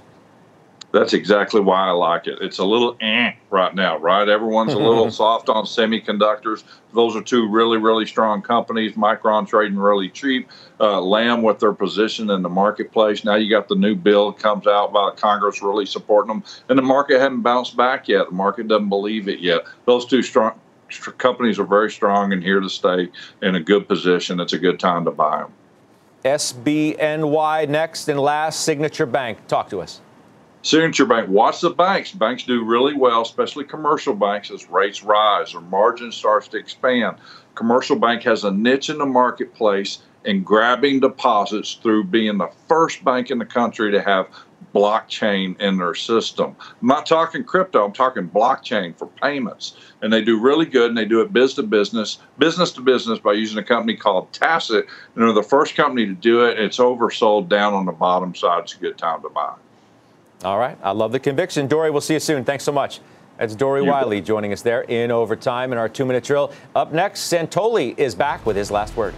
That's 0.91 1.13
exactly 1.13 1.61
why 1.61 1.87
I 1.87 1.91
like 1.91 2.27
it. 2.27 2.39
It's 2.41 2.57
a 2.57 2.65
little 2.65 2.97
eh 2.99 3.33
right 3.49 3.73
now, 3.73 3.97
right? 3.97 4.27
Everyone's 4.27 4.73
a 4.73 4.77
little 4.77 5.09
soft 5.11 5.47
on 5.47 5.63
semiconductors. 5.63 6.63
Those 6.93 7.15
are 7.15 7.21
two 7.21 7.47
really, 7.47 7.77
really 7.77 8.05
strong 8.05 8.41
companies. 8.41 8.93
Micron 8.93 9.47
trading 9.47 9.77
really 9.77 10.09
cheap. 10.09 10.49
Uh, 10.79 10.99
Lam 10.99 11.43
with 11.43 11.59
their 11.59 11.71
position 11.73 12.29
in 12.29 12.41
the 12.41 12.49
marketplace. 12.49 13.23
Now 13.23 13.35
you 13.35 13.49
got 13.49 13.69
the 13.69 13.75
new 13.75 13.95
bill 13.95 14.33
comes 14.33 14.67
out 14.67 14.91
by 14.91 15.11
Congress 15.15 15.61
really 15.61 15.85
supporting 15.85 16.27
them, 16.27 16.43
and 16.67 16.77
the 16.77 16.83
market 16.83 17.19
hasn't 17.19 17.43
bounced 17.43 17.77
back 17.77 18.09
yet. 18.09 18.27
The 18.27 18.35
market 18.35 18.67
doesn't 18.67 18.89
believe 18.89 19.29
it 19.29 19.39
yet. 19.39 19.61
Those 19.85 20.05
two 20.05 20.21
strong 20.21 20.59
companies 21.17 21.57
are 21.57 21.65
very 21.65 21.89
strong 21.89 22.33
and 22.33 22.43
here 22.43 22.59
to 22.59 22.69
stay 22.69 23.09
in 23.41 23.55
a 23.55 23.61
good 23.61 23.87
position. 23.87 24.41
It's 24.41 24.51
a 24.51 24.59
good 24.59 24.77
time 24.77 25.05
to 25.05 25.11
buy 25.11 25.39
them. 25.39 25.53
SBNY 26.25 27.69
next 27.69 28.09
and 28.09 28.19
last, 28.19 28.61
Signature 28.61 29.05
Bank. 29.05 29.47
Talk 29.47 29.69
to 29.69 29.79
us. 29.81 30.01
Signature 30.63 31.07
Bank, 31.07 31.27
watch 31.27 31.59
the 31.61 31.71
banks. 31.71 32.11
Banks 32.11 32.43
do 32.43 32.63
really 32.63 32.93
well, 32.93 33.23
especially 33.23 33.63
commercial 33.63 34.13
banks, 34.13 34.51
as 34.51 34.69
rates 34.69 35.03
rise 35.03 35.55
or 35.55 35.61
margin 35.61 36.11
starts 36.11 36.47
to 36.49 36.57
expand. 36.57 37.17
Commercial 37.55 37.95
bank 37.95 38.21
has 38.23 38.43
a 38.43 38.51
niche 38.51 38.89
in 38.89 38.99
the 38.99 39.05
marketplace 39.05 39.99
in 40.23 40.43
grabbing 40.43 40.99
deposits 40.99 41.73
through 41.81 42.03
being 42.03 42.37
the 42.37 42.49
first 42.67 43.03
bank 43.03 43.31
in 43.31 43.39
the 43.39 43.45
country 43.45 43.91
to 43.91 44.03
have 44.03 44.27
blockchain 44.75 45.59
in 45.59 45.77
their 45.77 45.95
system. 45.95 46.55
I'm 46.79 46.87
not 46.87 47.07
talking 47.07 47.43
crypto, 47.43 47.83
I'm 47.83 47.91
talking 47.91 48.29
blockchain 48.29 48.95
for 48.95 49.07
payments. 49.07 49.75
And 50.03 50.13
they 50.13 50.21
do 50.21 50.39
really 50.39 50.67
good 50.67 50.89
and 50.89 50.97
they 50.97 51.05
do 51.05 51.21
it 51.21 51.33
business 51.33 51.55
to 51.55 51.63
business, 51.63 52.19
business 52.37 52.71
to 52.73 52.81
business 52.81 53.17
by 53.17 53.33
using 53.33 53.57
a 53.57 53.63
company 53.63 53.97
called 53.97 54.31
Tassat. 54.31 54.83
And 55.15 55.23
they're 55.23 55.33
the 55.33 55.41
first 55.41 55.75
company 55.75 56.05
to 56.05 56.13
do 56.13 56.45
it. 56.45 56.59
It's 56.59 56.77
oversold 56.77 57.49
down 57.49 57.73
on 57.73 57.87
the 57.87 57.91
bottom 57.91 58.35
side. 58.35 58.63
It's 58.63 58.75
a 58.75 58.79
good 58.79 58.99
time 58.99 59.23
to 59.23 59.29
buy. 59.29 59.55
All 60.43 60.57
right. 60.57 60.77
I 60.81 60.91
love 60.91 61.11
the 61.11 61.19
conviction. 61.19 61.67
Dory, 61.67 61.91
we'll 61.91 62.01
see 62.01 62.15
you 62.15 62.19
soon. 62.19 62.43
Thanks 62.43 62.63
so 62.63 62.71
much. 62.71 62.99
That's 63.37 63.55
Dory 63.55 63.83
you 63.83 63.89
Wiley 63.89 64.21
joining 64.21 64.53
us 64.53 64.61
there 64.61 64.81
in 64.83 65.11
overtime 65.11 65.71
in 65.71 65.77
our 65.77 65.89
two 65.89 66.05
minute 66.05 66.23
drill. 66.23 66.51
Up 66.75 66.93
next, 66.93 67.31
Santoli 67.31 67.97
is 67.97 68.15
back 68.15 68.45
with 68.45 68.55
his 68.55 68.71
last 68.71 68.95
word. 68.95 69.15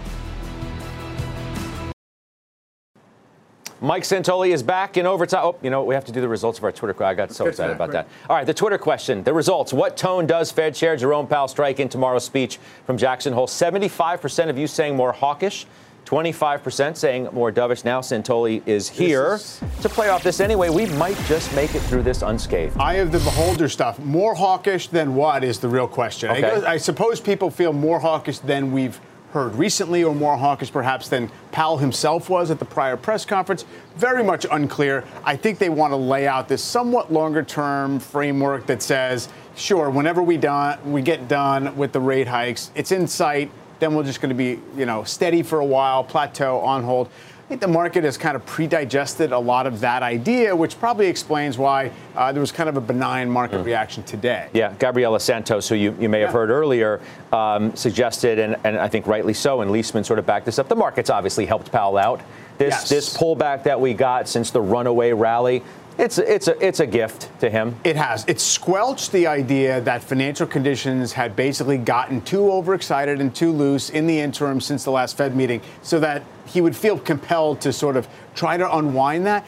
Mike 3.83 4.03
Santoli 4.03 4.53
is 4.53 4.63
back 4.63 4.95
in 4.95 5.05
overtime. 5.05 5.41
Oh, 5.43 5.57
you 5.61 5.69
know, 5.69 5.83
we 5.83 5.93
have 5.93 6.05
to 6.05 6.13
do 6.13 6.21
the 6.21 6.27
results 6.29 6.57
of 6.57 6.63
our 6.63 6.71
Twitter. 6.71 7.03
I 7.03 7.13
got 7.13 7.33
so 7.33 7.47
excited 7.47 7.75
about 7.75 7.91
that. 7.91 8.07
All 8.29 8.35
right, 8.37 8.45
the 8.47 8.53
Twitter 8.53 8.77
question, 8.77 9.23
the 9.23 9.33
results. 9.33 9.73
What 9.73 9.97
tone 9.97 10.25
does 10.25 10.53
Fed 10.53 10.73
Chair 10.73 10.95
Jerome 10.95 11.27
Powell 11.27 11.49
strike 11.49 11.81
in 11.81 11.89
tomorrow's 11.89 12.23
speech 12.23 12.59
from 12.85 12.97
Jackson 12.97 13.33
Hole? 13.33 13.45
75% 13.45 14.49
of 14.49 14.57
you 14.57 14.67
saying 14.67 14.95
more 14.95 15.11
hawkish. 15.11 15.65
25% 16.05 16.97
saying 16.97 17.29
more 17.31 17.51
dovish. 17.51 17.85
Now 17.85 18.01
Santoli 18.01 18.61
is 18.65 18.89
here 18.89 19.35
is... 19.35 19.61
to 19.81 19.89
play 19.89 20.09
off 20.09 20.23
this 20.23 20.39
anyway. 20.39 20.69
We 20.69 20.85
might 20.87 21.17
just 21.25 21.53
make 21.55 21.75
it 21.75 21.81
through 21.81 22.03
this 22.03 22.21
unscathed. 22.21 22.77
I 22.79 22.95
have 22.95 23.11
the 23.11 23.19
beholder 23.19 23.69
stuff. 23.69 23.99
More 23.99 24.35
hawkish 24.35 24.87
than 24.87 25.15
what 25.15 25.43
is 25.43 25.59
the 25.59 25.69
real 25.69 25.87
question. 25.87 26.31
Okay. 26.31 26.65
I, 26.65 26.73
I 26.73 26.77
suppose 26.77 27.19
people 27.21 27.49
feel 27.49 27.73
more 27.73 27.99
hawkish 27.99 28.39
than 28.39 28.71
we've 28.71 28.99
heard 29.33 29.55
recently, 29.55 30.03
or 30.03 30.13
more 30.13 30.37
hawkish 30.37 30.71
perhaps 30.71 31.09
than 31.09 31.29
Powell 31.51 31.77
himself 31.77 32.29
was 32.29 32.51
at 32.51 32.59
the 32.59 32.65
prior 32.65 32.95
press 32.95 33.25
conference. 33.25 33.65
Very 33.95 34.23
much 34.23 34.45
unclear. 34.51 35.03
I 35.25 35.35
think 35.35 35.57
they 35.57 35.69
want 35.69 35.91
to 35.91 35.97
lay 35.97 36.27
out 36.27 36.47
this 36.47 36.63
somewhat 36.63 37.11
longer 37.11 37.43
term 37.43 37.99
framework 37.99 38.67
that 38.67 38.83
says, 38.83 39.29
sure, 39.55 39.89
whenever 39.89 40.21
we 40.21 40.37
done 40.37 40.91
we 40.91 41.01
get 41.01 41.27
done 41.27 41.75
with 41.75 41.91
the 41.91 41.99
rate 41.99 42.27
hikes, 42.27 42.71
it's 42.75 42.91
in 42.91 43.07
sight 43.07 43.51
then 43.79 43.95
we're 43.95 44.03
just 44.03 44.21
going 44.21 44.29
to 44.29 44.35
be, 44.35 44.59
you 44.77 44.85
know, 44.85 45.03
steady 45.03 45.43
for 45.43 45.59
a 45.59 45.65
while, 45.65 46.03
plateau, 46.03 46.59
on 46.59 46.83
hold. 46.83 47.07
I 47.07 47.47
think 47.49 47.59
the 47.59 47.67
market 47.67 48.05
has 48.05 48.17
kind 48.17 48.37
of 48.37 48.45
pre-digested 48.45 49.33
a 49.33 49.37
lot 49.37 49.67
of 49.67 49.81
that 49.81 50.01
idea, 50.01 50.55
which 50.55 50.79
probably 50.79 51.07
explains 51.07 51.57
why 51.57 51.91
uh, 52.15 52.31
there 52.31 52.39
was 52.39 52.53
kind 52.53 52.69
of 52.69 52.77
a 52.77 52.81
benign 52.81 53.29
market 53.29 53.59
mm. 53.59 53.65
reaction 53.65 54.01
today. 54.03 54.47
Yeah, 54.53 54.73
Gabriela 54.79 55.19
Santos, 55.19 55.67
who 55.67 55.75
you, 55.75 55.95
you 55.99 56.07
may 56.07 56.19
yeah. 56.19 56.25
have 56.27 56.33
heard 56.33 56.49
earlier, 56.49 57.01
um, 57.33 57.75
suggested, 57.75 58.39
and, 58.39 58.55
and 58.63 58.77
I 58.77 58.87
think 58.87 59.07
rightly 59.07 59.33
so, 59.33 59.59
and 59.59 59.69
Liesman 59.69 60.05
sort 60.05 60.19
of 60.19 60.25
backed 60.25 60.45
this 60.45 60.57
up. 60.57 60.69
The 60.69 60.75
market's 60.75 61.09
obviously 61.09 61.45
helped 61.45 61.69
Powell 61.69 61.97
out. 61.97 62.21
This 62.57 62.71
yes. 62.71 62.89
this 62.89 63.17
pullback 63.17 63.63
that 63.63 63.81
we 63.81 63.93
got 63.93 64.29
since 64.29 64.51
the 64.51 64.61
runaway 64.61 65.11
rally 65.11 65.63
it's 65.97 66.17
it's 66.17 66.47
a 66.47 66.65
it's 66.65 66.79
a 66.79 66.87
gift 66.87 67.29
to 67.39 67.49
him. 67.49 67.75
It 67.83 67.95
has. 67.95 68.25
It 68.27 68.39
squelched 68.39 69.11
the 69.11 69.27
idea 69.27 69.81
that 69.81 70.03
financial 70.03 70.47
conditions 70.47 71.13
had 71.13 71.35
basically 71.35 71.77
gotten 71.77 72.21
too 72.21 72.51
overexcited 72.51 73.21
and 73.21 73.33
too 73.33 73.51
loose 73.51 73.89
in 73.89 74.07
the 74.07 74.19
interim 74.19 74.59
since 74.59 74.83
the 74.83 74.91
last 74.91 75.17
Fed 75.17 75.35
meeting, 75.35 75.61
so 75.81 75.99
that 75.99 76.23
he 76.45 76.61
would 76.61 76.75
feel 76.75 76.97
compelled 76.97 77.61
to 77.61 77.71
sort 77.71 77.95
of 77.95 78.07
try 78.35 78.57
to 78.57 78.75
unwind 78.77 79.25
that. 79.25 79.45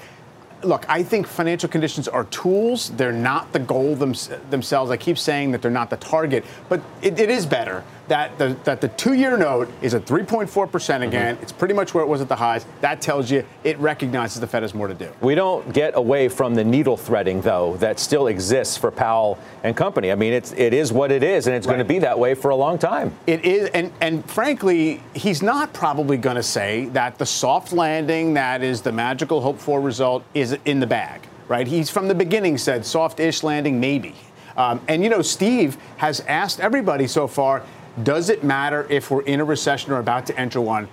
look, 0.63 0.85
I 0.89 1.03
think 1.03 1.27
financial 1.27 1.69
conditions 1.69 2.07
are 2.07 2.25
tools. 2.25 2.89
They're 2.91 3.11
not 3.11 3.51
the 3.53 3.59
goal 3.59 3.95
them, 3.95 4.13
themselves. 4.49 4.91
I 4.91 4.97
keep 4.97 5.17
saying 5.17 5.51
that 5.51 5.61
they're 5.61 5.71
not 5.71 5.89
the 5.89 5.97
target, 5.97 6.43
but 6.69 6.81
it, 7.01 7.19
it 7.19 7.29
is 7.29 7.45
better 7.45 7.83
that 8.07 8.37
the, 8.37 8.55
that 8.63 8.81
the 8.81 8.87
two-year 8.89 9.37
note 9.37 9.69
is 9.81 9.93
at 9.93 10.05
3.4 10.05 10.71
percent 10.71 11.03
again. 11.03 11.35
Mm-hmm. 11.35 11.43
It's 11.43 11.51
pretty 11.51 11.73
much 11.73 11.93
where 11.93 12.03
it 12.03 12.07
was 12.07 12.21
at 12.21 12.27
the 12.27 12.35
highs. 12.35 12.65
That 12.81 13.01
tells 13.01 13.31
you 13.31 13.45
it 13.63 13.77
recognizes 13.79 14.39
the 14.39 14.47
Fed 14.47 14.63
has 14.63 14.73
more 14.73 14.87
to 14.87 14.93
do. 14.93 15.11
We 15.21 15.35
don't 15.35 15.73
get 15.73 15.95
away 15.95 16.29
from 16.29 16.55
the 16.55 16.63
needle 16.63 16.97
threading, 16.97 17.41
though, 17.41 17.77
that 17.77 17.99
still 17.99 18.27
exists 18.27 18.77
for 18.77 18.91
Powell 18.91 19.37
and 19.63 19.75
company. 19.75 20.11
I 20.11 20.15
mean, 20.15 20.33
it's 20.33 20.51
it 20.53 20.73
is 20.73 20.91
what 20.91 21.11
it 21.11 21.23
is, 21.23 21.47
and 21.47 21.55
it's 21.55 21.67
right. 21.67 21.73
going 21.73 21.87
to 21.87 21.93
be 21.93 21.99
that 21.99 22.17
way 22.17 22.35
for 22.35 22.51
a 22.51 22.55
long 22.55 22.77
time. 22.77 23.13
It 23.27 23.45
is, 23.45 23.69
and 23.69 23.91
and 24.01 24.29
frankly, 24.29 25.01
he's 25.13 25.41
not 25.41 25.73
probably 25.73 26.17
going 26.17 26.35
to 26.35 26.43
say 26.43 26.85
that 26.87 27.17
the 27.17 27.25
soft 27.25 27.73
landing 27.73 28.33
that 28.35 28.63
is 28.63 28.81
the 28.81 28.91
magical 28.91 29.41
hope 29.41 29.59
for 29.59 29.81
result 29.81 30.23
is 30.33 30.57
in 30.65 30.79
the 30.79 30.87
bag, 30.87 31.21
right? 31.47 31.67
He's 31.67 31.89
from 31.89 32.07
the 32.07 32.15
beginning 32.15 32.57
said 32.57 32.85
soft-ish 32.85 33.43
landing, 33.43 33.79
maybe. 33.79 34.15
Um, 34.57 34.81
and 34.87 35.03
you 35.03 35.09
know, 35.09 35.21
Steve 35.21 35.77
has 35.97 36.21
asked 36.21 36.59
everybody 36.59 37.07
so 37.07 37.27
far, 37.27 37.63
does 38.03 38.29
it 38.29 38.43
matter 38.43 38.85
if 38.89 39.11
we're 39.11 39.21
in 39.21 39.39
a 39.39 39.45
recession 39.45 39.91
or 39.91 39.99
about 39.99 40.25
to 40.27 40.39
enter 40.39 40.61
one? 40.61 40.87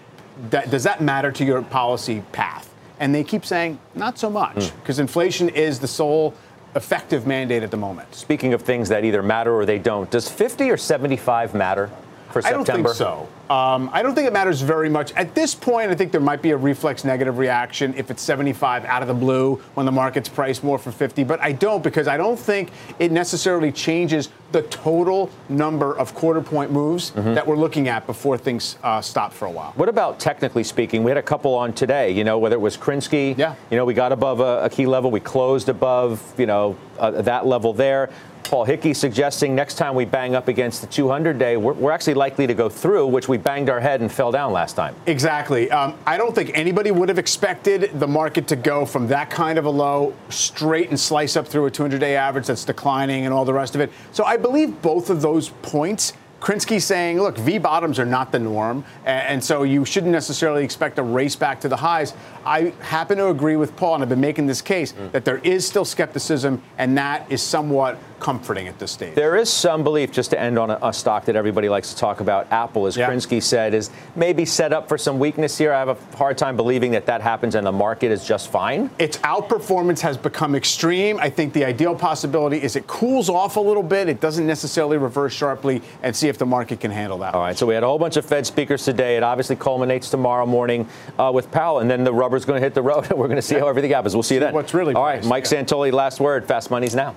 That, 0.50 0.70
does 0.70 0.84
that 0.84 1.00
matter 1.00 1.30
to 1.32 1.44
your 1.44 1.62
policy 1.62 2.22
path? 2.32 2.72
And 3.00 3.14
they 3.14 3.24
keep 3.24 3.44
saying, 3.44 3.78
not 3.94 4.18
so 4.18 4.30
much, 4.30 4.72
because 4.76 4.98
mm. 4.98 5.02
inflation 5.02 5.48
is 5.48 5.80
the 5.80 5.88
sole 5.88 6.34
effective 6.74 7.26
mandate 7.26 7.62
at 7.62 7.70
the 7.70 7.76
moment. 7.76 8.14
Speaking 8.14 8.54
of 8.54 8.62
things 8.62 8.88
that 8.88 9.04
either 9.04 9.22
matter 9.22 9.54
or 9.54 9.66
they 9.66 9.78
don't, 9.78 10.10
does 10.10 10.28
50 10.28 10.70
or 10.70 10.76
75 10.76 11.54
matter 11.54 11.90
for 12.30 12.40
September? 12.40 12.70
I 12.70 12.72
don't 12.74 12.84
think 12.84 12.96
so. 12.96 13.28
Um, 13.52 13.90
I 13.92 14.02
don't 14.02 14.14
think 14.14 14.26
it 14.26 14.32
matters 14.32 14.62
very 14.62 14.88
much. 14.88 15.12
At 15.12 15.34
this 15.34 15.54
point, 15.54 15.90
I 15.90 15.94
think 15.94 16.10
there 16.10 16.22
might 16.22 16.40
be 16.40 16.52
a 16.52 16.56
reflex 16.56 17.04
negative 17.04 17.36
reaction 17.36 17.92
if 17.98 18.10
it's 18.10 18.22
75 18.22 18.86
out 18.86 19.02
of 19.02 19.08
the 19.08 19.14
blue 19.14 19.56
when 19.74 19.84
the 19.84 19.92
market's 19.92 20.30
priced 20.30 20.64
more 20.64 20.78
for 20.78 20.90
50, 20.90 21.24
but 21.24 21.38
I 21.42 21.52
don't 21.52 21.84
because 21.84 22.08
I 22.08 22.16
don't 22.16 22.38
think 22.38 22.70
it 22.98 23.12
necessarily 23.12 23.70
changes 23.70 24.30
the 24.52 24.62
total 24.62 25.30
number 25.50 25.98
of 25.98 26.14
quarter 26.14 26.40
point 26.40 26.70
moves 26.70 27.10
mm-hmm. 27.10 27.34
that 27.34 27.46
we're 27.46 27.56
looking 27.56 27.88
at 27.88 28.06
before 28.06 28.38
things 28.38 28.78
uh, 28.82 29.02
stop 29.02 29.34
for 29.34 29.44
a 29.44 29.50
while. 29.50 29.72
What 29.76 29.90
about 29.90 30.18
technically 30.18 30.64
speaking? 30.64 31.04
We 31.04 31.10
had 31.10 31.18
a 31.18 31.22
couple 31.22 31.54
on 31.54 31.74
today, 31.74 32.10
you 32.10 32.24
know, 32.24 32.38
whether 32.38 32.56
it 32.56 32.60
was 32.60 32.78
Krinsky, 32.78 33.36
yeah. 33.36 33.54
you 33.70 33.76
know, 33.76 33.84
we 33.84 33.92
got 33.92 34.12
above 34.12 34.40
a, 34.40 34.64
a 34.64 34.70
key 34.70 34.86
level, 34.86 35.10
we 35.10 35.20
closed 35.20 35.68
above, 35.68 36.22
you 36.38 36.46
know, 36.46 36.76
uh, 36.98 37.10
that 37.22 37.44
level 37.44 37.74
there. 37.74 38.08
Paul 38.52 38.66
Hickey 38.66 38.92
suggesting 38.92 39.54
next 39.54 39.76
time 39.76 39.94
we 39.94 40.04
bang 40.04 40.34
up 40.34 40.46
against 40.46 40.82
the 40.82 40.86
200 40.86 41.38
day, 41.38 41.56
we're, 41.56 41.72
we're, 41.72 41.90
actually 41.90 42.12
likely 42.12 42.46
to 42.46 42.52
go 42.52 42.68
through, 42.68 43.06
which 43.06 43.26
we 43.26 43.38
banged 43.38 43.70
our 43.70 43.80
head 43.80 44.02
and 44.02 44.12
fell 44.12 44.30
down 44.30 44.52
last 44.52 44.76
time. 44.76 44.94
Exactly. 45.06 45.70
Um, 45.70 45.98
I 46.04 46.18
don't 46.18 46.34
think 46.34 46.50
anybody 46.52 46.90
would 46.90 47.08
have 47.08 47.18
expected 47.18 47.98
the 47.98 48.06
market 48.06 48.46
to 48.48 48.56
go 48.56 48.84
from 48.84 49.06
that 49.06 49.30
kind 49.30 49.58
of 49.58 49.64
a 49.64 49.70
low 49.70 50.14
straight 50.28 50.90
and 50.90 51.00
slice 51.00 51.34
up 51.34 51.48
through 51.48 51.64
a 51.64 51.70
200 51.70 51.98
day 51.98 52.14
average 52.14 52.46
that's 52.46 52.66
declining 52.66 53.24
and 53.24 53.32
all 53.32 53.46
the 53.46 53.54
rest 53.54 53.74
of 53.74 53.80
it. 53.80 53.90
So 54.12 54.22
I 54.24 54.36
believe 54.36 54.82
both 54.82 55.08
of 55.08 55.22
those 55.22 55.48
points 55.62 56.12
Krinsky 56.42 56.82
saying, 56.82 57.20
look, 57.20 57.38
V 57.38 57.58
bottoms 57.58 58.00
are 58.00 58.04
not 58.04 58.32
the 58.32 58.38
norm, 58.40 58.84
and 59.04 59.42
so 59.42 59.62
you 59.62 59.84
shouldn't 59.84 60.10
necessarily 60.10 60.64
expect 60.64 60.98
a 60.98 61.02
race 61.02 61.36
back 61.36 61.60
to 61.60 61.68
the 61.68 61.76
highs. 61.76 62.14
I 62.44 62.72
happen 62.80 63.18
to 63.18 63.28
agree 63.28 63.54
with 63.54 63.76
Paul, 63.76 63.94
and 63.94 64.02
I've 64.02 64.08
been 64.08 64.20
making 64.20 64.48
this 64.48 64.60
case 64.60 64.92
mm. 64.92 65.12
that 65.12 65.24
there 65.24 65.38
is 65.38 65.64
still 65.64 65.84
skepticism, 65.84 66.60
and 66.78 66.98
that 66.98 67.30
is 67.30 67.40
somewhat 67.40 67.96
comforting 68.22 68.68
at 68.68 68.78
this 68.78 68.92
stage. 68.92 69.14
There 69.16 69.36
is 69.36 69.52
some 69.52 69.82
belief, 69.82 70.12
just 70.12 70.30
to 70.30 70.40
end 70.40 70.56
on 70.56 70.70
a, 70.70 70.78
a 70.80 70.92
stock 70.92 71.24
that 71.24 71.34
everybody 71.34 71.68
likes 71.68 71.92
to 71.92 71.96
talk 71.96 72.20
about, 72.20 72.50
Apple, 72.52 72.86
as 72.86 72.96
yeah. 72.96 73.10
Krinsky 73.10 73.42
said, 73.42 73.74
is 73.74 73.90
maybe 74.14 74.44
set 74.44 74.72
up 74.72 74.88
for 74.88 74.96
some 74.96 75.18
weakness 75.18 75.58
here. 75.58 75.72
I 75.72 75.80
have 75.80 75.88
a 75.88 76.16
hard 76.16 76.38
time 76.38 76.56
believing 76.56 76.92
that 76.92 77.04
that 77.06 77.20
happens 77.20 77.56
and 77.56 77.66
the 77.66 77.72
market 77.72 78.12
is 78.12 78.24
just 78.24 78.50
fine. 78.50 78.90
Its 79.00 79.18
outperformance 79.18 79.98
has 80.00 80.16
become 80.16 80.54
extreme. 80.54 81.18
I 81.18 81.30
think 81.30 81.52
the 81.52 81.64
ideal 81.64 81.96
possibility 81.96 82.62
is 82.62 82.76
it 82.76 82.86
cools 82.86 83.28
off 83.28 83.56
a 83.56 83.60
little 83.60 83.82
bit. 83.82 84.08
It 84.08 84.20
doesn't 84.20 84.46
necessarily 84.46 84.98
reverse 84.98 85.32
sharply 85.32 85.82
and 86.04 86.14
see 86.14 86.28
if 86.28 86.38
the 86.38 86.46
market 86.46 86.78
can 86.78 86.92
handle 86.92 87.18
that. 87.18 87.34
All 87.34 87.42
right, 87.42 87.58
so 87.58 87.66
we 87.66 87.74
had 87.74 87.82
a 87.82 87.86
whole 87.86 87.98
bunch 87.98 88.16
of 88.16 88.24
Fed 88.24 88.46
speakers 88.46 88.84
today. 88.84 89.16
It 89.16 89.24
obviously 89.24 89.56
culminates 89.56 90.10
tomorrow 90.10 90.46
morning 90.46 90.88
uh, 91.18 91.32
with 91.34 91.50
Powell, 91.50 91.80
and 91.80 91.90
then 91.90 92.04
the 92.04 92.14
rubber's 92.14 92.44
going 92.44 92.60
to 92.60 92.64
hit 92.64 92.74
the 92.74 92.82
road, 92.82 93.10
and 93.10 93.18
we're 93.18 93.26
going 93.26 93.36
to 93.36 93.42
see 93.42 93.56
yeah. 93.56 93.62
how 93.62 93.68
everything 93.68 93.90
happens. 93.90 94.14
We'll 94.14 94.22
see 94.22 94.34
you 94.34 94.40
then. 94.40 94.54
What's 94.54 94.74
really 94.74 94.94
All 94.94 95.02
right, 95.02 95.24
Mike 95.24 95.50
yeah. 95.50 95.62
Santoli, 95.62 95.92
last 95.92 96.20
word. 96.20 96.46
Fast 96.46 96.70
Money's 96.70 96.94
now. 96.94 97.16